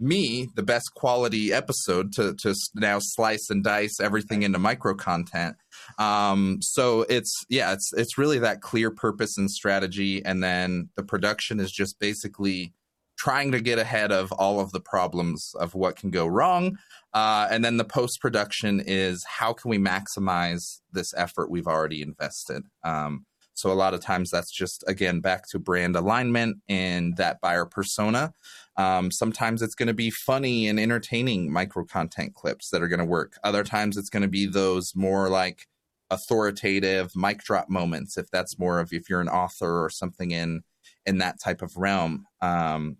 me 0.00 0.48
the 0.54 0.62
best 0.62 0.94
quality 0.94 1.52
episode 1.52 2.12
to 2.12 2.34
to 2.34 2.54
now 2.74 2.98
slice 3.00 3.50
and 3.50 3.64
dice 3.64 3.98
everything 4.00 4.42
into 4.42 4.58
micro 4.58 4.94
content. 4.94 5.56
Um, 5.98 6.58
so 6.60 7.02
it's 7.08 7.44
yeah, 7.48 7.72
it's 7.72 7.90
it's 7.96 8.18
really 8.18 8.38
that 8.40 8.60
clear 8.60 8.90
purpose 8.90 9.36
and 9.38 9.50
strategy, 9.50 10.24
and 10.24 10.42
then 10.42 10.90
the 10.96 11.02
production 11.02 11.60
is 11.60 11.72
just 11.72 11.98
basically 11.98 12.72
trying 13.18 13.50
to 13.50 13.60
get 13.60 13.80
ahead 13.80 14.12
of 14.12 14.30
all 14.32 14.60
of 14.60 14.70
the 14.70 14.80
problems 14.80 15.52
of 15.58 15.74
what 15.74 15.96
can 15.96 16.10
go 16.10 16.26
wrong. 16.26 16.78
Uh, 17.12 17.48
and 17.50 17.64
then 17.64 17.76
the 17.76 17.84
post 17.84 18.20
production 18.20 18.80
is 18.80 19.24
how 19.24 19.52
can 19.52 19.70
we 19.70 19.78
maximize 19.78 20.80
this 20.92 21.12
effort 21.16 21.50
we've 21.50 21.66
already 21.66 22.00
invested. 22.00 22.62
Um, 22.84 23.26
So 23.58 23.72
a 23.72 23.74
lot 23.74 23.92
of 23.92 24.00
times 24.00 24.30
that's 24.30 24.52
just 24.52 24.84
again 24.86 25.18
back 25.18 25.48
to 25.48 25.58
brand 25.58 25.96
alignment 25.96 26.58
and 26.68 27.16
that 27.16 27.40
buyer 27.40 27.64
persona. 27.64 28.32
Um, 28.76 29.10
sometimes 29.10 29.62
it's 29.62 29.74
going 29.74 29.88
to 29.88 29.94
be 29.94 30.10
funny 30.10 30.68
and 30.68 30.78
entertaining 30.78 31.52
micro 31.52 31.84
content 31.84 32.34
clips 32.34 32.70
that 32.70 32.82
are 32.82 32.88
going 32.88 33.00
to 33.00 33.04
work. 33.04 33.36
Other 33.42 33.64
times 33.64 33.96
it's 33.96 34.10
going 34.10 34.22
to 34.22 34.28
be 34.28 34.46
those 34.46 34.94
more 34.94 35.28
like 35.28 35.66
authoritative 36.08 37.16
mic 37.16 37.42
drop 37.42 37.68
moments 37.68 38.16
if 38.16 38.30
that's 38.30 38.60
more 38.60 38.78
of 38.78 38.92
if 38.92 39.10
you're 39.10 39.20
an 39.20 39.28
author 39.28 39.84
or 39.84 39.90
something 39.90 40.30
in 40.30 40.62
in 41.04 41.18
that 41.18 41.40
type 41.40 41.60
of 41.60 41.76
realm. 41.76 42.26
Um, 42.40 42.98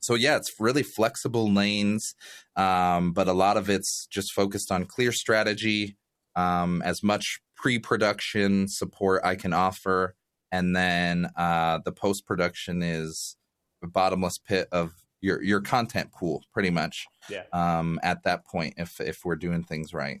so 0.00 0.16
yeah, 0.16 0.36
it's 0.36 0.54
really 0.58 0.82
flexible 0.82 1.50
lanes, 1.52 2.16
um, 2.56 3.12
but 3.12 3.28
a 3.28 3.32
lot 3.32 3.56
of 3.56 3.70
it's 3.70 4.06
just 4.10 4.32
focused 4.32 4.72
on 4.72 4.86
clear 4.86 5.12
strategy, 5.12 5.96
um, 6.34 6.82
as 6.82 7.02
much 7.02 7.40
pre-production 7.56 8.68
support 8.68 9.22
I 9.24 9.36
can 9.36 9.52
offer, 9.52 10.14
and 10.52 10.74
then 10.74 11.28
uh, 11.36 11.80
the 11.84 11.92
post-production 11.92 12.82
is 12.82 13.36
a 13.82 13.86
bottomless 13.86 14.38
pit 14.38 14.68
of 14.72 14.92
your 15.20 15.42
your 15.42 15.60
content 15.60 16.12
pool, 16.12 16.42
pretty 16.52 16.70
much. 16.70 17.06
Yeah. 17.28 17.44
Um, 17.52 17.98
at 18.02 18.24
that 18.24 18.46
point, 18.46 18.74
if 18.76 19.00
if 19.00 19.24
we're 19.24 19.36
doing 19.36 19.62
things 19.64 19.94
right. 19.94 20.20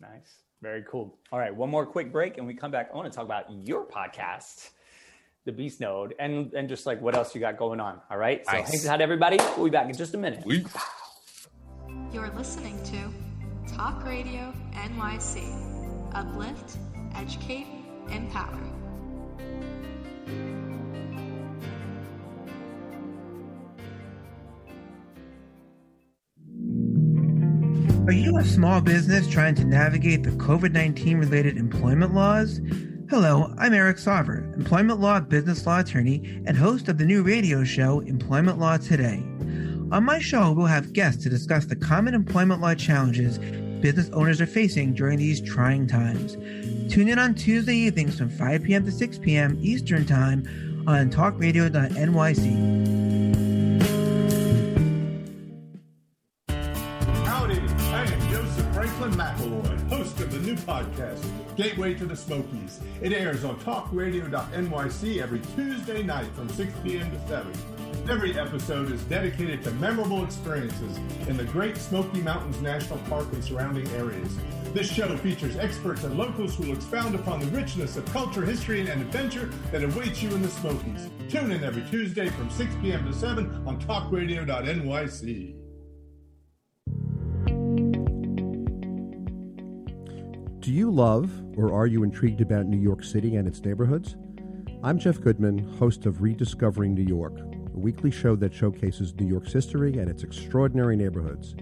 Nice. 0.00 0.42
Very 0.62 0.84
cool. 0.90 1.18
All 1.32 1.38
right, 1.38 1.54
one 1.54 1.70
more 1.70 1.86
quick 1.86 2.10
break, 2.12 2.38
and 2.38 2.46
we 2.46 2.54
come 2.54 2.70
back. 2.70 2.90
I 2.92 2.96
want 2.96 3.10
to 3.10 3.14
talk 3.16 3.24
about 3.24 3.44
your 3.66 3.86
podcast 3.86 4.70
the 5.46 5.52
Beast 5.52 5.80
Node, 5.80 6.14
and 6.18 6.52
and 6.52 6.68
just 6.68 6.84
like 6.84 7.00
what 7.00 7.14
else 7.14 7.34
you 7.34 7.40
got 7.40 7.56
going 7.56 7.80
on. 7.80 8.00
All 8.10 8.18
right. 8.18 8.44
So 8.44 8.52
Nice. 8.52 8.68
thanks 8.68 8.86
out 8.86 9.00
everybody. 9.00 9.38
We'll 9.56 9.66
be 9.66 9.70
back 9.70 9.88
in 9.88 9.96
just 9.96 10.12
a 10.14 10.18
minute. 10.18 10.44
You're 12.12 12.30
listening 12.30 12.82
to 12.84 13.72
Talk 13.74 14.04
Radio 14.04 14.52
NYC. 14.74 15.65
Uplift, 16.16 16.78
educate, 17.14 17.66
empower. 18.10 18.58
Are 28.06 28.12
you 28.12 28.38
a 28.38 28.44
small 28.44 28.80
business 28.80 29.28
trying 29.28 29.56
to 29.56 29.66
navigate 29.66 30.22
the 30.22 30.30
COVID 30.30 30.72
19 30.72 31.18
related 31.18 31.58
employment 31.58 32.14
laws? 32.14 32.62
Hello, 33.10 33.54
I'm 33.58 33.74
Eric 33.74 33.98
Sauver, 33.98 34.56
employment 34.56 35.00
law 35.00 35.20
business 35.20 35.66
law 35.66 35.80
attorney 35.80 36.42
and 36.46 36.56
host 36.56 36.88
of 36.88 36.96
the 36.96 37.04
new 37.04 37.24
radio 37.24 37.62
show 37.62 38.00
Employment 38.00 38.58
Law 38.58 38.78
Today. 38.78 39.18
On 39.92 40.02
my 40.02 40.18
show, 40.18 40.52
we'll 40.52 40.64
have 40.64 40.94
guests 40.94 41.22
to 41.24 41.28
discuss 41.28 41.66
the 41.66 41.76
common 41.76 42.14
employment 42.14 42.62
law 42.62 42.74
challenges 42.74 43.38
business 43.86 44.10
owners 44.14 44.40
are 44.40 44.46
facing 44.46 44.92
during 44.94 45.16
these 45.16 45.40
trying 45.40 45.86
times. 45.86 46.32
Tune 46.92 47.08
in 47.08 47.20
on 47.20 47.36
Tuesday 47.36 47.76
evenings 47.76 48.18
from 48.18 48.28
5 48.28 48.64
p.m. 48.64 48.84
to 48.84 48.90
6 48.90 49.18
p.m. 49.18 49.56
Eastern 49.60 50.04
Time 50.04 50.42
on 50.88 51.08
talkradio.nyc. 51.08 52.96
Podcast, 60.66 61.24
Gateway 61.56 61.94
to 61.94 62.06
the 62.06 62.16
Smokies. 62.16 62.80
It 63.00 63.12
airs 63.12 63.44
on 63.44 63.56
talkradio.nyc 63.60 65.22
every 65.22 65.40
Tuesday 65.54 66.02
night 66.02 66.26
from 66.34 66.48
6 66.48 66.72
p.m. 66.82 67.08
to 67.10 67.28
7. 67.28 67.52
Every 68.08 68.38
episode 68.38 68.92
is 68.92 69.02
dedicated 69.04 69.64
to 69.64 69.72
memorable 69.72 70.22
experiences 70.22 70.96
in 71.26 71.36
the 71.36 71.42
Great 71.42 71.76
Smoky 71.76 72.20
Mountains 72.20 72.60
National 72.60 73.00
Park 73.08 73.26
and 73.32 73.42
surrounding 73.42 73.88
areas. 73.88 74.38
This 74.72 74.88
show 74.88 75.16
features 75.16 75.56
experts 75.56 76.04
and 76.04 76.16
locals 76.16 76.54
who 76.54 76.68
will 76.68 76.76
expound 76.76 77.16
upon 77.16 77.40
the 77.40 77.46
richness 77.46 77.96
of 77.96 78.04
culture, 78.12 78.42
history, 78.42 78.88
and 78.88 79.02
adventure 79.02 79.46
that 79.72 79.82
awaits 79.82 80.22
you 80.22 80.30
in 80.30 80.40
the 80.40 80.48
Smokies. 80.48 81.10
Tune 81.28 81.50
in 81.50 81.64
every 81.64 81.82
Tuesday 81.90 82.28
from 82.28 82.48
6 82.48 82.72
p.m. 82.80 83.04
to 83.06 83.12
7 83.12 83.66
on 83.66 83.80
talkradio.nyc. 83.80 85.56
Do 90.60 90.72
you 90.72 90.92
love 90.92 91.32
or 91.56 91.72
are 91.72 91.88
you 91.88 92.04
intrigued 92.04 92.40
about 92.40 92.66
New 92.66 92.80
York 92.80 93.02
City 93.02 93.34
and 93.34 93.48
its 93.48 93.60
neighborhoods? 93.62 94.14
I'm 94.84 94.98
Jeff 94.98 95.20
Goodman, 95.20 95.58
host 95.78 96.06
of 96.06 96.22
Rediscovering 96.22 96.94
New 96.94 97.02
York, 97.02 97.36
a 97.76 97.78
weekly 97.78 98.10
show 98.10 98.34
that 98.36 98.54
showcases 98.54 99.14
New 99.14 99.26
York's 99.26 99.52
history 99.52 99.98
and 99.98 100.08
its 100.08 100.22
extraordinary 100.22 100.96
neighborhoods. 100.96 101.54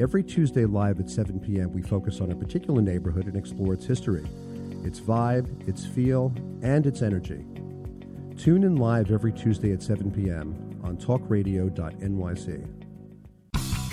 Every 0.00 0.24
Tuesday 0.24 0.64
live 0.64 0.98
at 1.00 1.10
7 1.10 1.40
p.m., 1.40 1.72
we 1.72 1.82
focus 1.82 2.20
on 2.20 2.30
a 2.32 2.36
particular 2.36 2.80
neighborhood 2.80 3.26
and 3.26 3.36
explore 3.36 3.74
its 3.74 3.84
history, 3.86 4.24
its 4.84 5.00
vibe, 5.00 5.68
its 5.68 5.84
feel, 5.86 6.32
and 6.62 6.86
its 6.86 7.02
energy. 7.02 7.44
Tune 8.36 8.64
in 8.64 8.76
live 8.76 9.10
every 9.10 9.32
Tuesday 9.32 9.72
at 9.72 9.82
7 9.82 10.10
p.m. 10.10 10.80
on 10.82 10.96
talkradio.nyc. 10.96 12.68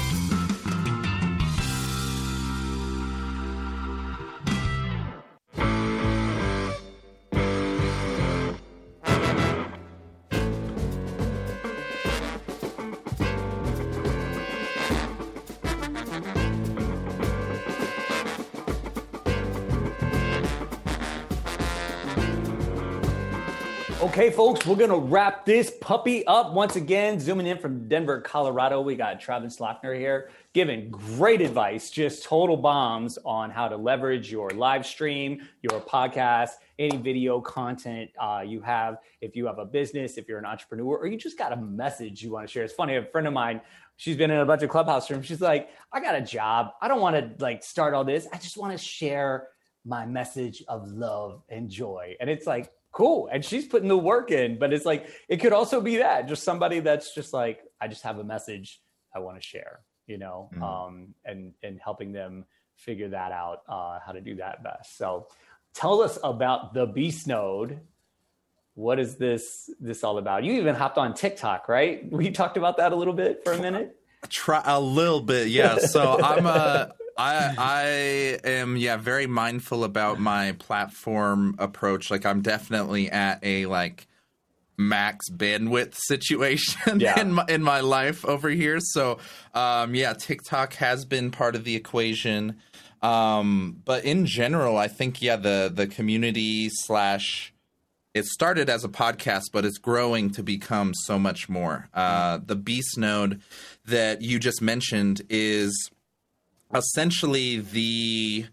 Okay, 24.01 24.31
folks, 24.31 24.65
we're 24.65 24.77
gonna 24.77 24.97
wrap 24.97 25.45
this 25.45 25.71
puppy 25.79 26.25
up 26.25 26.53
once 26.53 26.75
again. 26.75 27.19
Zooming 27.19 27.45
in 27.45 27.59
from 27.59 27.87
Denver, 27.87 28.19
Colorado, 28.19 28.81
we 28.81 28.95
got 28.95 29.19
Travis 29.19 29.57
Lachner 29.57 29.95
here 29.95 30.31
giving 30.53 30.89
great 30.89 31.39
advice, 31.39 31.91
just 31.91 32.23
total 32.23 32.57
bombs 32.57 33.19
on 33.23 33.51
how 33.51 33.67
to 33.67 33.77
leverage 33.77 34.31
your 34.31 34.49
live 34.49 34.87
stream, 34.87 35.47
your 35.61 35.79
podcast, 35.81 36.49
any 36.79 36.97
video 36.97 37.39
content 37.39 38.09
uh, 38.19 38.43
you 38.43 38.59
have. 38.61 38.97
If 39.21 39.35
you 39.35 39.45
have 39.45 39.59
a 39.59 39.65
business, 39.65 40.17
if 40.17 40.27
you're 40.27 40.39
an 40.39 40.45
entrepreneur, 40.45 40.97
or 40.97 41.05
you 41.05 41.15
just 41.15 41.37
got 41.37 41.53
a 41.53 41.57
message 41.57 42.23
you 42.23 42.31
want 42.31 42.47
to 42.47 42.51
share. 42.51 42.63
It's 42.63 42.73
funny, 42.73 42.95
a 42.95 43.05
friend 43.05 43.27
of 43.27 43.33
mine, 43.33 43.61
she's 43.97 44.17
been 44.17 44.31
in 44.31 44.39
a 44.39 44.45
bunch 44.47 44.63
of 44.63 44.71
clubhouse 44.71 45.11
rooms. 45.11 45.27
She's 45.27 45.41
like, 45.41 45.69
I 45.93 45.99
got 45.99 46.15
a 46.15 46.21
job. 46.21 46.71
I 46.81 46.87
don't 46.87 47.01
want 47.01 47.17
to 47.17 47.43
like 47.43 47.63
start 47.63 47.93
all 47.93 48.03
this. 48.03 48.27
I 48.33 48.37
just 48.37 48.57
want 48.57 48.71
to 48.71 48.83
share 48.83 49.49
my 49.85 50.07
message 50.07 50.63
of 50.67 50.87
love 50.87 51.43
and 51.49 51.69
joy. 51.69 52.15
And 52.19 52.31
it's 52.31 52.47
like, 52.47 52.71
cool. 52.91 53.29
And 53.31 53.43
she's 53.43 53.65
putting 53.65 53.87
the 53.87 53.97
work 53.97 54.31
in, 54.31 54.59
but 54.59 54.73
it's 54.73 54.85
like, 54.85 55.07
it 55.29 55.37
could 55.37 55.53
also 55.53 55.79
be 55.81 55.97
that 55.97 56.27
just 56.27 56.43
somebody 56.43 56.79
that's 56.79 57.13
just 57.15 57.33
like, 57.33 57.61
I 57.79 57.87
just 57.87 58.03
have 58.03 58.19
a 58.19 58.23
message 58.23 58.81
I 59.15 59.19
want 59.19 59.37
to 59.39 59.41
share, 59.41 59.79
you 60.07 60.17
know, 60.17 60.49
Mhm. 60.53 60.61
um, 60.61 61.15
and, 61.25 61.53
and 61.63 61.79
helping 61.83 62.11
them 62.11 62.45
figure 62.75 63.09
that 63.09 63.31
out, 63.31 63.63
uh, 63.67 63.99
how 64.05 64.11
to 64.11 64.21
do 64.21 64.35
that 64.35 64.63
best. 64.63 64.97
So 64.97 65.27
tell 65.73 66.01
us 66.01 66.17
about 66.23 66.73
the 66.73 66.85
Beast 66.85 67.27
Node. 67.27 67.79
What 68.73 68.99
is 68.99 69.17
this, 69.17 69.69
this 69.79 70.03
all 70.03 70.17
about? 70.17 70.43
You 70.43 70.53
even 70.53 70.75
hopped 70.75 70.97
on 70.97 71.13
TikTok, 71.13 71.67
right? 71.67 72.09
We 72.11 72.31
talked 72.31 72.57
about 72.57 72.77
that 72.77 72.91
a 72.91 72.95
little 72.95 73.13
bit 73.13 73.43
for 73.43 73.53
a 73.53 73.57
minute. 73.57 73.97
Try 74.29 74.61
a 74.65 74.79
little 74.79 75.21
bit, 75.21 75.47
yeah. 75.47 75.77
So 75.77 76.19
I'm 76.21 76.45
a 76.45 76.93
I 77.21 77.55
I 77.57 78.49
am 78.49 78.77
yeah 78.77 78.97
very 78.97 79.27
mindful 79.27 79.83
about 79.83 80.19
my 80.19 80.53
platform 80.53 81.55
approach. 81.59 82.09
Like 82.11 82.25
I'm 82.25 82.41
definitely 82.41 83.09
at 83.11 83.39
a 83.43 83.65
like 83.67 84.07
max 84.77 85.29
bandwidth 85.29 85.93
situation 86.07 86.99
Yeah. 86.99 87.19
in 87.19 87.33
my 87.33 87.45
in 87.47 87.61
my 87.63 87.81
life 87.81 88.25
over 88.25 88.49
here. 88.49 88.79
So 88.79 89.19
um 89.53 89.93
yeah, 89.95 90.13
TikTok 90.13 90.73
has 90.75 91.05
been 91.05 91.31
part 91.31 91.55
of 91.55 91.63
the 91.63 91.75
equation. 91.75 92.57
Um 93.01 93.77
but 93.85 94.03
in 94.05 94.25
general, 94.25 94.77
I 94.77 94.87
think 94.87 95.21
yeah, 95.21 95.35
the 95.35 95.71
the 95.73 95.87
community 95.87 96.69
slash 96.71 97.53
it 98.13 98.25
started 98.25 98.69
as 98.69 98.83
a 98.83 98.89
podcast, 98.89 99.45
but 99.53 99.63
it's 99.63 99.77
growing 99.77 100.31
to 100.31 100.43
become 100.43 100.93
so 101.05 101.17
much 101.17 101.47
more. 101.47 101.87
Uh, 101.93 102.39
the 102.45 102.57
Beast 102.57 102.97
Node 102.97 103.39
that 103.85 104.21
you 104.21 104.37
just 104.37 104.61
mentioned 104.61 105.21
is 105.29 105.89
essentially 106.73 107.59
the 107.59 108.45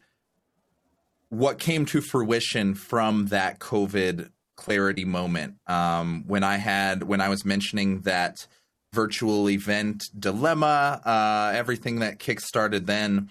what 1.30 1.58
came 1.58 1.84
to 1.86 2.00
fruition 2.00 2.74
from 2.74 3.26
that 3.26 3.58
COVID 3.58 4.30
clarity 4.56 5.04
moment. 5.04 5.54
Um, 5.66 6.24
when 6.26 6.42
I 6.42 6.56
had 6.56 7.02
when 7.04 7.20
I 7.20 7.28
was 7.28 7.44
mentioning 7.44 8.00
that 8.02 8.46
virtual 8.92 9.48
event 9.50 10.04
dilemma, 10.18 11.00
uh, 11.04 11.52
everything 11.54 12.00
that 12.00 12.18
kickstarted 12.18 12.86
then. 12.86 13.30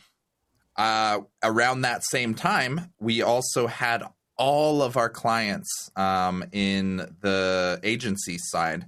Uh, 0.75 1.21
around 1.41 1.81
that 1.81 2.03
same 2.03 2.35
time, 2.35 2.93
we 2.99 3.23
also 3.23 3.65
had 3.65 4.03
all 4.38 4.83
of 4.83 4.95
our 4.95 5.09
clients 5.09 5.89
um, 5.95 6.43
in 6.51 6.97
the 7.21 7.79
agency 7.81 8.38
side 8.38 8.85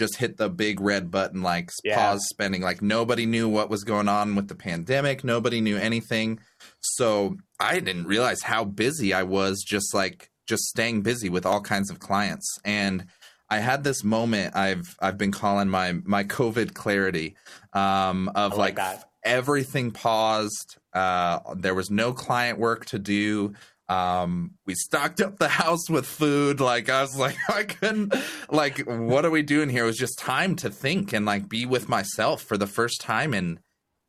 just 0.00 0.16
hit 0.16 0.36
the 0.38 0.48
big 0.48 0.80
red 0.80 1.10
button, 1.10 1.42
like 1.42 1.70
Yeah. 1.84 1.96
pause 1.96 2.26
spending. 2.28 2.62
Like 2.62 2.82
nobody 2.82 3.26
knew 3.26 3.48
what 3.48 3.70
was 3.70 3.84
going 3.84 4.08
on 4.08 4.34
with 4.34 4.48
the 4.48 4.56
pandemic. 4.56 5.22
Nobody 5.22 5.60
knew 5.60 5.76
anything. 5.76 6.40
So 6.80 7.36
I 7.60 7.78
didn't 7.78 8.06
realize 8.06 8.42
how 8.42 8.64
busy 8.64 9.14
I 9.14 9.22
was 9.22 9.62
just 9.62 9.94
like 9.94 10.30
just 10.48 10.64
staying 10.64 11.02
busy 11.02 11.28
with 11.28 11.46
all 11.46 11.60
kinds 11.60 11.90
of 11.90 12.00
clients. 12.00 12.58
And 12.64 13.04
I 13.48 13.58
had 13.58 13.84
this 13.84 14.02
moment 14.02 14.56
I've 14.56 14.96
I've 15.00 15.18
been 15.18 15.32
calling 15.32 15.68
my 15.68 15.94
my 16.04 16.24
COVID 16.24 16.74
clarity 16.74 17.36
um, 17.72 18.30
of 18.34 18.56
like, 18.56 18.76
everything 19.24 19.90
paused. 19.90 20.76
Uh, 20.94 21.38
there 21.56 21.74
was 21.74 21.90
no 21.90 22.12
client 22.12 22.58
work 22.58 22.86
to 22.86 22.98
do. 22.98 23.54
Um, 23.90 24.52
we 24.66 24.76
stocked 24.76 25.20
up 25.20 25.38
the 25.38 25.48
house 25.48 25.90
with 25.90 26.06
food. 26.06 26.60
Like 26.60 26.88
I 26.88 27.02
was 27.02 27.16
like, 27.16 27.36
I 27.48 27.64
couldn't 27.64 28.14
like, 28.48 28.78
what 28.86 29.24
are 29.24 29.30
we 29.30 29.42
doing 29.42 29.68
here? 29.68 29.82
It 29.82 29.88
was 29.88 29.98
just 29.98 30.18
time 30.18 30.54
to 30.56 30.70
think 30.70 31.12
and 31.12 31.26
like 31.26 31.48
be 31.48 31.66
with 31.66 31.88
myself 31.88 32.40
for 32.40 32.56
the 32.56 32.68
first 32.68 33.00
time 33.00 33.34
in 33.34 33.58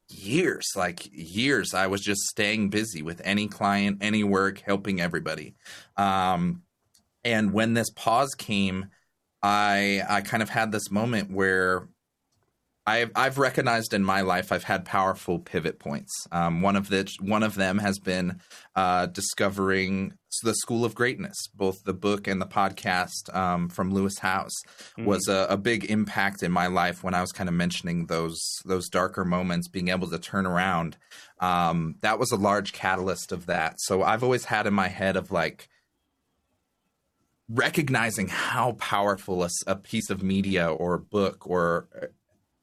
years, 0.07 0.67
like 0.75 1.09
years. 1.11 1.73
I 1.73 1.87
was 1.87 2.01
just 2.01 2.21
staying 2.27 2.69
busy 2.69 3.01
with 3.01 3.21
any 3.25 3.47
client, 3.47 3.97
any 4.01 4.23
work, 4.23 4.59
helping 4.59 5.01
everybody. 5.01 5.55
Um, 5.97 6.61
and 7.23 7.51
when 7.51 7.73
this 7.73 7.89
pause 7.89 8.35
came, 8.35 8.85
I 9.41 10.03
I 10.07 10.21
kind 10.21 10.43
of 10.43 10.49
had 10.49 10.71
this 10.71 10.91
moment 10.91 11.31
where 11.31 11.87
I've 12.91 13.11
I've 13.15 13.37
recognized 13.37 13.93
in 13.93 14.03
my 14.03 14.21
life 14.21 14.51
I've 14.51 14.63
had 14.65 14.85
powerful 14.85 15.39
pivot 15.39 15.79
points. 15.79 16.11
Um, 16.31 16.61
one 16.61 16.75
of 16.75 16.89
the 16.89 17.09
one 17.19 17.43
of 17.43 17.55
them 17.55 17.77
has 17.79 17.99
been 17.99 18.39
uh, 18.75 19.05
discovering 19.07 20.13
the 20.43 20.53
School 20.53 20.83
of 20.85 20.95
Greatness. 20.95 21.35
Both 21.53 21.83
the 21.83 21.93
book 21.93 22.27
and 22.27 22.41
the 22.41 22.45
podcast 22.45 23.33
um, 23.35 23.69
from 23.69 23.93
Lewis 23.93 24.17
Howes 24.19 24.53
Mhm. 24.97 25.05
was 25.05 25.27
a, 25.27 25.47
a 25.49 25.57
big 25.57 25.85
impact 25.85 26.41
in 26.43 26.51
my 26.51 26.67
life 26.67 27.03
when 27.03 27.13
I 27.13 27.21
was 27.21 27.31
kind 27.31 27.47
of 27.49 27.55
mentioning 27.55 28.07
those 28.07 28.39
those 28.65 28.89
darker 28.89 29.23
moments, 29.25 29.67
being 29.67 29.89
able 29.89 30.09
to 30.09 30.19
turn 30.19 30.45
around. 30.45 30.97
Um, 31.39 31.95
that 32.01 32.19
was 32.19 32.31
a 32.31 32.35
large 32.37 32.71
catalyst 32.73 33.31
of 33.31 33.45
that. 33.47 33.75
So 33.79 34.03
I've 34.03 34.23
always 34.23 34.45
had 34.45 34.67
in 34.67 34.73
my 34.73 34.87
head 34.89 35.15
of 35.17 35.31
like 35.31 35.67
recognizing 37.49 38.27
how 38.29 38.73
powerful 38.73 39.45
a 39.67 39.75
piece 39.75 40.09
of 40.09 40.23
media 40.23 40.71
or 40.71 40.93
a 40.93 40.99
book 40.99 41.45
or 41.47 41.87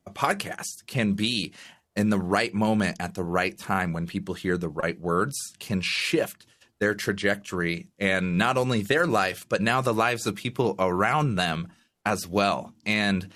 a 0.09 0.11
podcast 0.11 0.87
can 0.87 1.13
be 1.13 1.53
in 1.95 2.11
the 2.11 2.19
right 2.19 2.55
moment 2.55 2.97
at 2.99 3.15
the 3.15 3.25
right 3.25 3.59
time 3.59 3.93
when 3.93 4.07
people 4.07 4.35
hear 4.35 4.57
the 4.57 4.69
right 4.69 4.99
words 5.01 5.37
can 5.59 5.81
shift 5.83 6.47
their 6.81 6.95
trajectory 6.95 7.89
and 7.99 8.39
not 8.39 8.57
only 8.57 8.83
their 8.83 9.07
life 9.07 9.45
but 9.49 9.61
now 9.61 9.81
the 9.81 9.93
lives 9.93 10.27
of 10.27 10.35
people 10.35 10.75
around 10.79 11.35
them 11.35 11.69
as 12.07 12.27
well. 12.27 12.73
And 12.87 13.29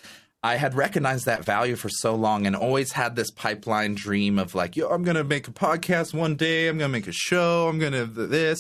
I 0.45 0.57
had 0.57 0.74
recognized 0.74 1.26
that 1.26 1.45
value 1.45 1.76
for 1.76 1.88
so 1.88 2.16
long 2.16 2.47
and 2.49 2.57
always 2.57 2.90
had 2.90 3.14
this 3.14 3.30
pipeline 3.30 3.95
dream 3.95 4.40
of 4.40 4.57
like, 4.57 4.76
yo, 4.76 4.88
I'm 4.88 5.05
gonna 5.05 5.22
make 5.22 5.47
a 5.47 5.53
podcast 5.53 6.12
one 6.12 6.34
day. 6.34 6.66
I'm 6.66 6.78
gonna 6.78 6.88
make 6.88 7.07
a 7.07 7.12
show. 7.12 7.68
I'm 7.68 7.78
gonna 7.78 8.09
th- 8.09 8.28
this, 8.28 8.59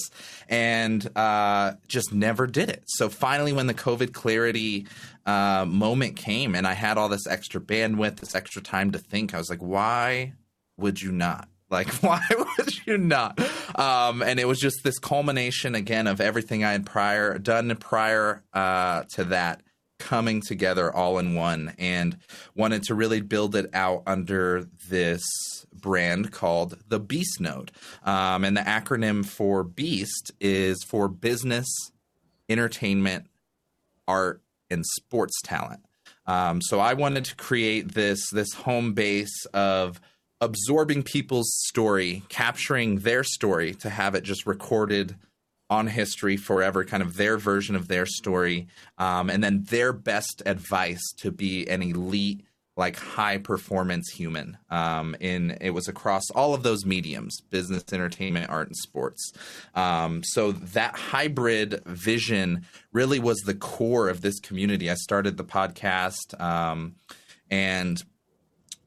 and 0.48 1.08
uh, 1.16 1.72
just 1.88 2.12
never 2.12 2.46
did 2.46 2.68
it. 2.68 2.84
So 2.86 3.08
finally, 3.08 3.52
when 3.52 3.66
the 3.66 3.74
COVID 3.74 4.12
clarity 4.12 4.86
uh, 5.26 5.64
moment 5.66 6.14
came, 6.14 6.54
and 6.54 6.68
I 6.68 6.74
had 6.74 6.98
all 6.98 7.08
this 7.08 7.26
extra 7.26 7.60
bandwidth, 7.60 8.20
this 8.20 8.36
extra 8.36 8.62
time 8.62 8.92
to 8.92 8.98
think, 8.98 9.34
I 9.34 9.38
was 9.38 9.50
like, 9.50 9.58
why 9.58 10.34
would 10.76 11.02
you 11.02 11.10
not? 11.10 11.48
Like, 11.68 11.88
why 12.02 12.24
would 12.30 12.86
you 12.86 12.96
not? 12.96 13.40
Um, 13.76 14.22
and 14.22 14.38
it 14.38 14.46
was 14.46 14.60
just 14.60 14.84
this 14.84 15.00
culmination 15.00 15.74
again 15.74 16.06
of 16.06 16.20
everything 16.20 16.62
I 16.62 16.70
had 16.70 16.86
prior 16.86 17.38
done 17.38 17.74
prior 17.74 18.44
uh, 18.52 19.02
to 19.14 19.24
that 19.24 19.62
coming 20.02 20.40
together 20.40 20.92
all 20.92 21.18
in 21.18 21.34
one 21.34 21.74
and 21.78 22.18
wanted 22.56 22.82
to 22.82 22.94
really 22.94 23.20
build 23.20 23.54
it 23.54 23.70
out 23.72 24.02
under 24.04 24.66
this 24.88 25.22
brand 25.72 26.32
called 26.32 26.76
the 26.88 26.98
Beast 26.98 27.40
Node. 27.40 27.70
Um, 28.02 28.44
and 28.44 28.56
the 28.56 28.62
acronym 28.62 29.24
for 29.24 29.62
Beast 29.62 30.32
is 30.40 30.82
for 30.82 31.06
business, 31.08 31.68
entertainment, 32.48 33.26
art, 34.08 34.42
and 34.70 34.84
sports 34.84 35.40
talent. 35.42 35.84
Um, 36.26 36.60
so 36.60 36.80
I 36.80 36.94
wanted 36.94 37.24
to 37.26 37.36
create 37.36 37.94
this 37.94 38.30
this 38.30 38.52
home 38.52 38.94
base 38.94 39.46
of 39.54 40.00
absorbing 40.40 41.04
people's 41.04 41.52
story, 41.66 42.24
capturing 42.28 42.98
their 42.98 43.22
story 43.22 43.74
to 43.74 43.88
have 43.88 44.16
it 44.16 44.24
just 44.24 44.46
recorded 44.46 45.14
on 45.72 45.86
history 45.86 46.36
forever, 46.36 46.84
kind 46.84 47.02
of 47.02 47.16
their 47.16 47.38
version 47.38 47.74
of 47.74 47.88
their 47.88 48.04
story, 48.04 48.68
um, 48.98 49.30
and 49.30 49.42
then 49.42 49.64
their 49.70 49.92
best 49.92 50.42
advice 50.44 51.00
to 51.16 51.32
be 51.32 51.66
an 51.66 51.82
elite, 51.82 52.44
like 52.76 52.96
high 52.96 53.38
performance 53.38 54.10
human. 54.10 54.58
Um, 54.68 55.16
in 55.18 55.56
it 55.62 55.70
was 55.70 55.88
across 55.88 56.24
all 56.34 56.52
of 56.52 56.62
those 56.62 56.84
mediums: 56.84 57.40
business, 57.48 57.84
entertainment, 57.90 58.50
art, 58.50 58.68
and 58.68 58.76
sports. 58.76 59.32
Um, 59.74 60.22
so 60.22 60.52
that 60.52 60.94
hybrid 60.94 61.82
vision 61.86 62.66
really 62.92 63.18
was 63.18 63.38
the 63.38 63.54
core 63.54 64.10
of 64.10 64.20
this 64.20 64.40
community. 64.40 64.90
I 64.90 64.94
started 64.94 65.38
the 65.38 65.44
podcast, 65.44 66.38
um, 66.38 66.96
and 67.50 68.02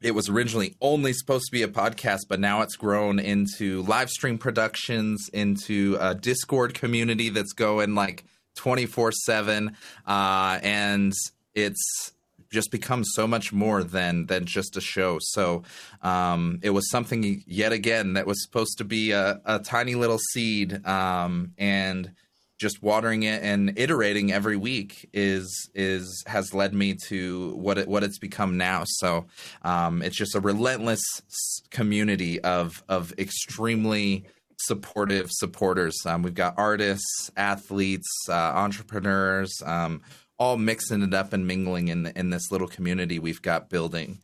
it 0.06 0.14
was 0.14 0.28
originally 0.28 0.76
only 0.80 1.12
supposed 1.12 1.46
to 1.46 1.50
be 1.50 1.62
a 1.62 1.68
podcast, 1.68 2.28
but 2.28 2.38
now 2.38 2.62
it's 2.62 2.76
grown 2.76 3.18
into 3.18 3.82
live 3.82 4.08
stream 4.08 4.38
productions, 4.38 5.28
into 5.32 5.98
a 6.00 6.14
Discord 6.14 6.74
community 6.74 7.28
that's 7.28 7.52
going 7.52 7.96
like 7.96 8.24
24 8.54 9.08
uh, 9.08 9.10
7. 9.10 9.76
And 10.06 11.12
it's 11.56 12.12
just 12.52 12.70
become 12.70 13.02
so 13.02 13.26
much 13.26 13.52
more 13.52 13.82
than 13.82 14.26
than 14.26 14.44
just 14.46 14.76
a 14.76 14.80
show. 14.80 15.18
So 15.20 15.64
um, 16.02 16.60
it 16.62 16.70
was 16.70 16.88
something 16.88 17.42
yet 17.44 17.72
again 17.72 18.12
that 18.12 18.28
was 18.28 18.40
supposed 18.44 18.78
to 18.78 18.84
be 18.84 19.10
a, 19.10 19.40
a 19.44 19.58
tiny 19.58 19.96
little 19.96 20.20
seed, 20.32 20.86
um, 20.86 21.50
and 21.58 22.12
just 22.58 22.82
watering 22.82 23.22
it 23.24 23.42
and 23.42 23.78
iterating 23.78 24.32
every 24.32 24.56
week 24.56 25.08
is 25.12 25.70
is 25.74 26.24
has 26.26 26.54
led 26.54 26.72
me 26.72 26.94
to 27.08 27.54
what 27.56 27.78
it 27.78 27.88
what 27.88 28.02
it's 28.02 28.18
become 28.18 28.56
now. 28.56 28.84
So 28.86 29.26
um, 29.62 30.02
it's 30.02 30.16
just 30.16 30.34
a 30.34 30.40
relentless 30.40 31.02
community 31.70 32.40
of 32.40 32.82
of 32.88 33.12
extremely 33.18 34.24
supportive 34.58 35.30
supporters. 35.30 35.94
Um, 36.06 36.22
we've 36.22 36.34
got 36.34 36.54
artists, 36.56 37.30
athletes, 37.36 38.08
uh, 38.28 38.32
entrepreneurs, 38.32 39.54
um, 39.64 40.00
all 40.38 40.56
mixing 40.56 41.02
it 41.02 41.12
up 41.12 41.32
and 41.32 41.46
mingling 41.46 41.88
in 41.88 42.06
in 42.16 42.30
this 42.30 42.50
little 42.50 42.68
community 42.68 43.18
we've 43.18 43.42
got 43.42 43.68
building. 43.68 44.18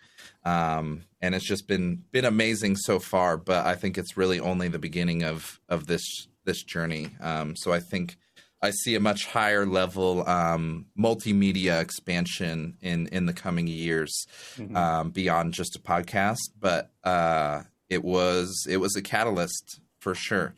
Um, 0.45 1.03
and 1.21 1.35
it's 1.35 1.47
just 1.47 1.69
been 1.69 2.03
been 2.11 2.25
amazing 2.25 2.77
so 2.77 2.99
far. 2.99 3.37
But 3.37 3.67
I 3.67 3.75
think 3.75 3.99
it's 3.99 4.17
really 4.17 4.41
only 4.41 4.69
the 4.69 4.79
beginning 4.79 5.23
of 5.23 5.61
of 5.69 5.87
this 5.87 6.03
this 6.45 6.63
journey. 6.63 7.11
Um, 7.21 7.55
so 7.57 7.73
I 7.73 7.81
think 7.81 8.17
I 8.63 8.71
see 8.71 8.95
a 8.95 9.01
much 9.01 9.27
higher 9.27 9.67
level 9.67 10.27
um, 10.29 10.87
multimedia 10.99 11.81
expansion 11.81 12.77
in 12.81 13.09
in 13.09 13.27
the 13.27 13.33
coming 13.33 13.67
years 13.67 14.27
Mhm. 14.57 14.77
um, 14.77 15.11
beyond 15.11 15.53
just 15.55 15.75
a 15.77 15.81
podcast. 15.81 16.39
But 16.61 16.91
uh, 17.05 17.63
it 17.89 18.05
was 18.05 18.67
it 18.69 18.77
was 18.79 18.95
a 18.97 19.03
catalyst 19.03 19.81
for 20.01 20.15
sure. 20.15 20.55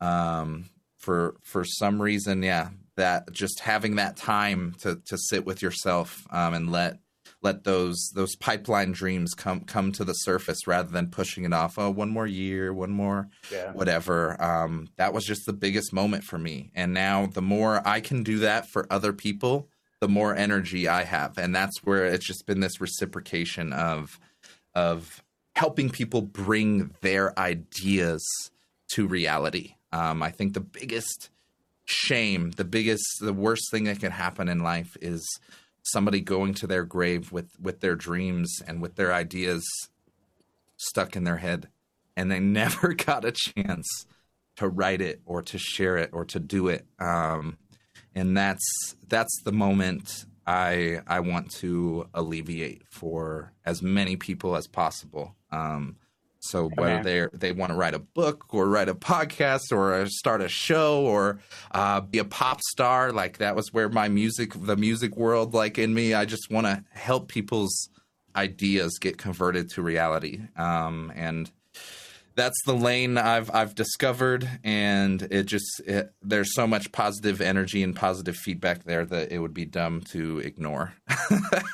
Um, 0.00 0.70
for 0.98 1.36
for 1.42 1.64
some 1.64 2.00
reason, 2.02 2.42
yeah, 2.42 2.70
that 2.96 3.30
just 3.32 3.60
having 3.60 3.96
that 3.96 4.16
time 4.16 4.74
to 4.80 4.96
to 5.06 5.16
sit 5.18 5.44
with 5.46 5.62
yourself 5.62 6.26
um, 6.30 6.54
and 6.54 6.72
let 6.72 6.98
let 7.44 7.62
those 7.62 8.10
those 8.14 8.34
pipeline 8.34 8.90
dreams 8.90 9.34
come 9.34 9.60
come 9.60 9.92
to 9.92 10.04
the 10.04 10.14
surface 10.14 10.66
rather 10.66 10.90
than 10.90 11.08
pushing 11.10 11.44
it 11.44 11.52
off. 11.52 11.78
Oh, 11.78 11.90
one 11.90 12.10
more 12.10 12.26
year, 12.26 12.72
one 12.74 12.90
more, 12.90 13.28
Yeah. 13.52 13.70
whatever. 13.72 14.42
Um, 14.42 14.88
that 14.96 15.12
was 15.12 15.24
just 15.24 15.46
the 15.46 15.52
biggest 15.52 15.92
moment 15.92 16.24
for 16.24 16.38
me. 16.38 16.70
And 16.74 16.92
now, 16.92 17.26
the 17.26 17.42
more 17.42 17.86
I 17.86 18.00
can 18.00 18.22
do 18.24 18.38
that 18.40 18.68
for 18.70 18.86
other 18.90 19.12
people, 19.12 19.68
the 20.00 20.08
more 20.08 20.34
energy 20.34 20.88
I 20.88 21.04
have, 21.04 21.38
and 21.38 21.54
that's 21.54 21.78
where 21.84 22.04
it's 22.06 22.26
just 22.26 22.46
been 22.46 22.60
this 22.60 22.80
reciprocation 22.80 23.72
of 23.72 24.18
of 24.74 25.22
helping 25.54 25.88
people 25.90 26.20
bring 26.22 26.90
their 27.00 27.38
ideas 27.38 28.24
to 28.92 29.06
reality. 29.06 29.74
Um, 29.92 30.20
I 30.22 30.30
think 30.30 30.54
the 30.54 30.60
biggest 30.60 31.30
shame, 31.84 32.50
the 32.52 32.64
biggest, 32.64 33.04
the 33.20 33.32
worst 33.32 33.70
thing 33.70 33.84
that 33.84 34.00
can 34.00 34.10
happen 34.10 34.48
in 34.48 34.60
life 34.64 34.96
is 35.00 35.22
somebody 35.84 36.20
going 36.20 36.54
to 36.54 36.66
their 36.66 36.84
grave 36.84 37.30
with 37.32 37.58
with 37.60 37.80
their 37.80 37.94
dreams 37.94 38.60
and 38.66 38.82
with 38.82 38.96
their 38.96 39.12
ideas 39.12 39.64
stuck 40.76 41.16
in 41.16 41.24
their 41.24 41.38
head, 41.38 41.68
and 42.16 42.30
they 42.30 42.40
never 42.60 42.94
got 42.94 43.24
a 43.24 43.32
chance 43.32 44.06
to 44.56 44.68
write 44.68 45.00
it 45.00 45.20
or 45.24 45.42
to 45.42 45.58
share 45.58 45.96
it 45.96 46.10
or 46.12 46.24
to 46.24 46.38
do 46.38 46.68
it. 46.68 46.86
Um, 46.98 47.58
and 48.14 48.36
that's 48.36 48.94
that's 49.08 49.42
the 49.44 49.52
moment 49.52 50.24
I 50.46 51.00
I 51.06 51.20
want 51.20 51.50
to 51.56 52.08
alleviate 52.14 52.82
for 52.90 53.52
as 53.64 53.82
many 53.82 54.16
people 54.16 54.56
as 54.56 54.66
possible. 54.66 55.34
Um, 55.50 55.96
So 56.44 56.68
whether 56.74 57.02
they 57.02 57.26
they 57.36 57.52
want 57.52 57.70
to 57.70 57.76
write 57.76 57.94
a 57.94 57.98
book 57.98 58.52
or 58.52 58.68
write 58.68 58.88
a 58.88 58.94
podcast 58.94 59.72
or 59.72 60.06
start 60.08 60.42
a 60.42 60.48
show 60.48 61.02
or 61.04 61.40
uh, 61.70 62.00
be 62.02 62.18
a 62.18 62.24
pop 62.24 62.60
star, 62.60 63.12
like 63.12 63.38
that 63.38 63.56
was 63.56 63.72
where 63.72 63.88
my 63.88 64.08
music, 64.08 64.52
the 64.54 64.76
music 64.76 65.16
world, 65.16 65.54
like 65.54 65.78
in 65.78 65.94
me, 65.94 66.14
I 66.14 66.24
just 66.24 66.50
want 66.50 66.66
to 66.66 66.84
help 66.90 67.28
people's 67.28 67.88
ideas 68.36 68.98
get 69.00 69.16
converted 69.18 69.70
to 69.70 69.82
reality. 69.82 70.40
Um, 70.56 71.12
and 71.14 71.50
that's 72.36 72.60
the 72.66 72.74
lane 72.74 73.16
I've 73.16 73.50
I've 73.54 73.74
discovered, 73.74 74.48
and 74.62 75.22
it 75.22 75.44
just 75.44 75.80
it, 75.86 76.12
there's 76.22 76.54
so 76.54 76.66
much 76.66 76.92
positive 76.92 77.40
energy 77.40 77.82
and 77.82 77.94
positive 77.94 78.36
feedback 78.36 78.84
there 78.84 79.04
that 79.04 79.32
it 79.32 79.38
would 79.38 79.54
be 79.54 79.64
dumb 79.64 80.02
to 80.12 80.38
ignore. 80.40 80.94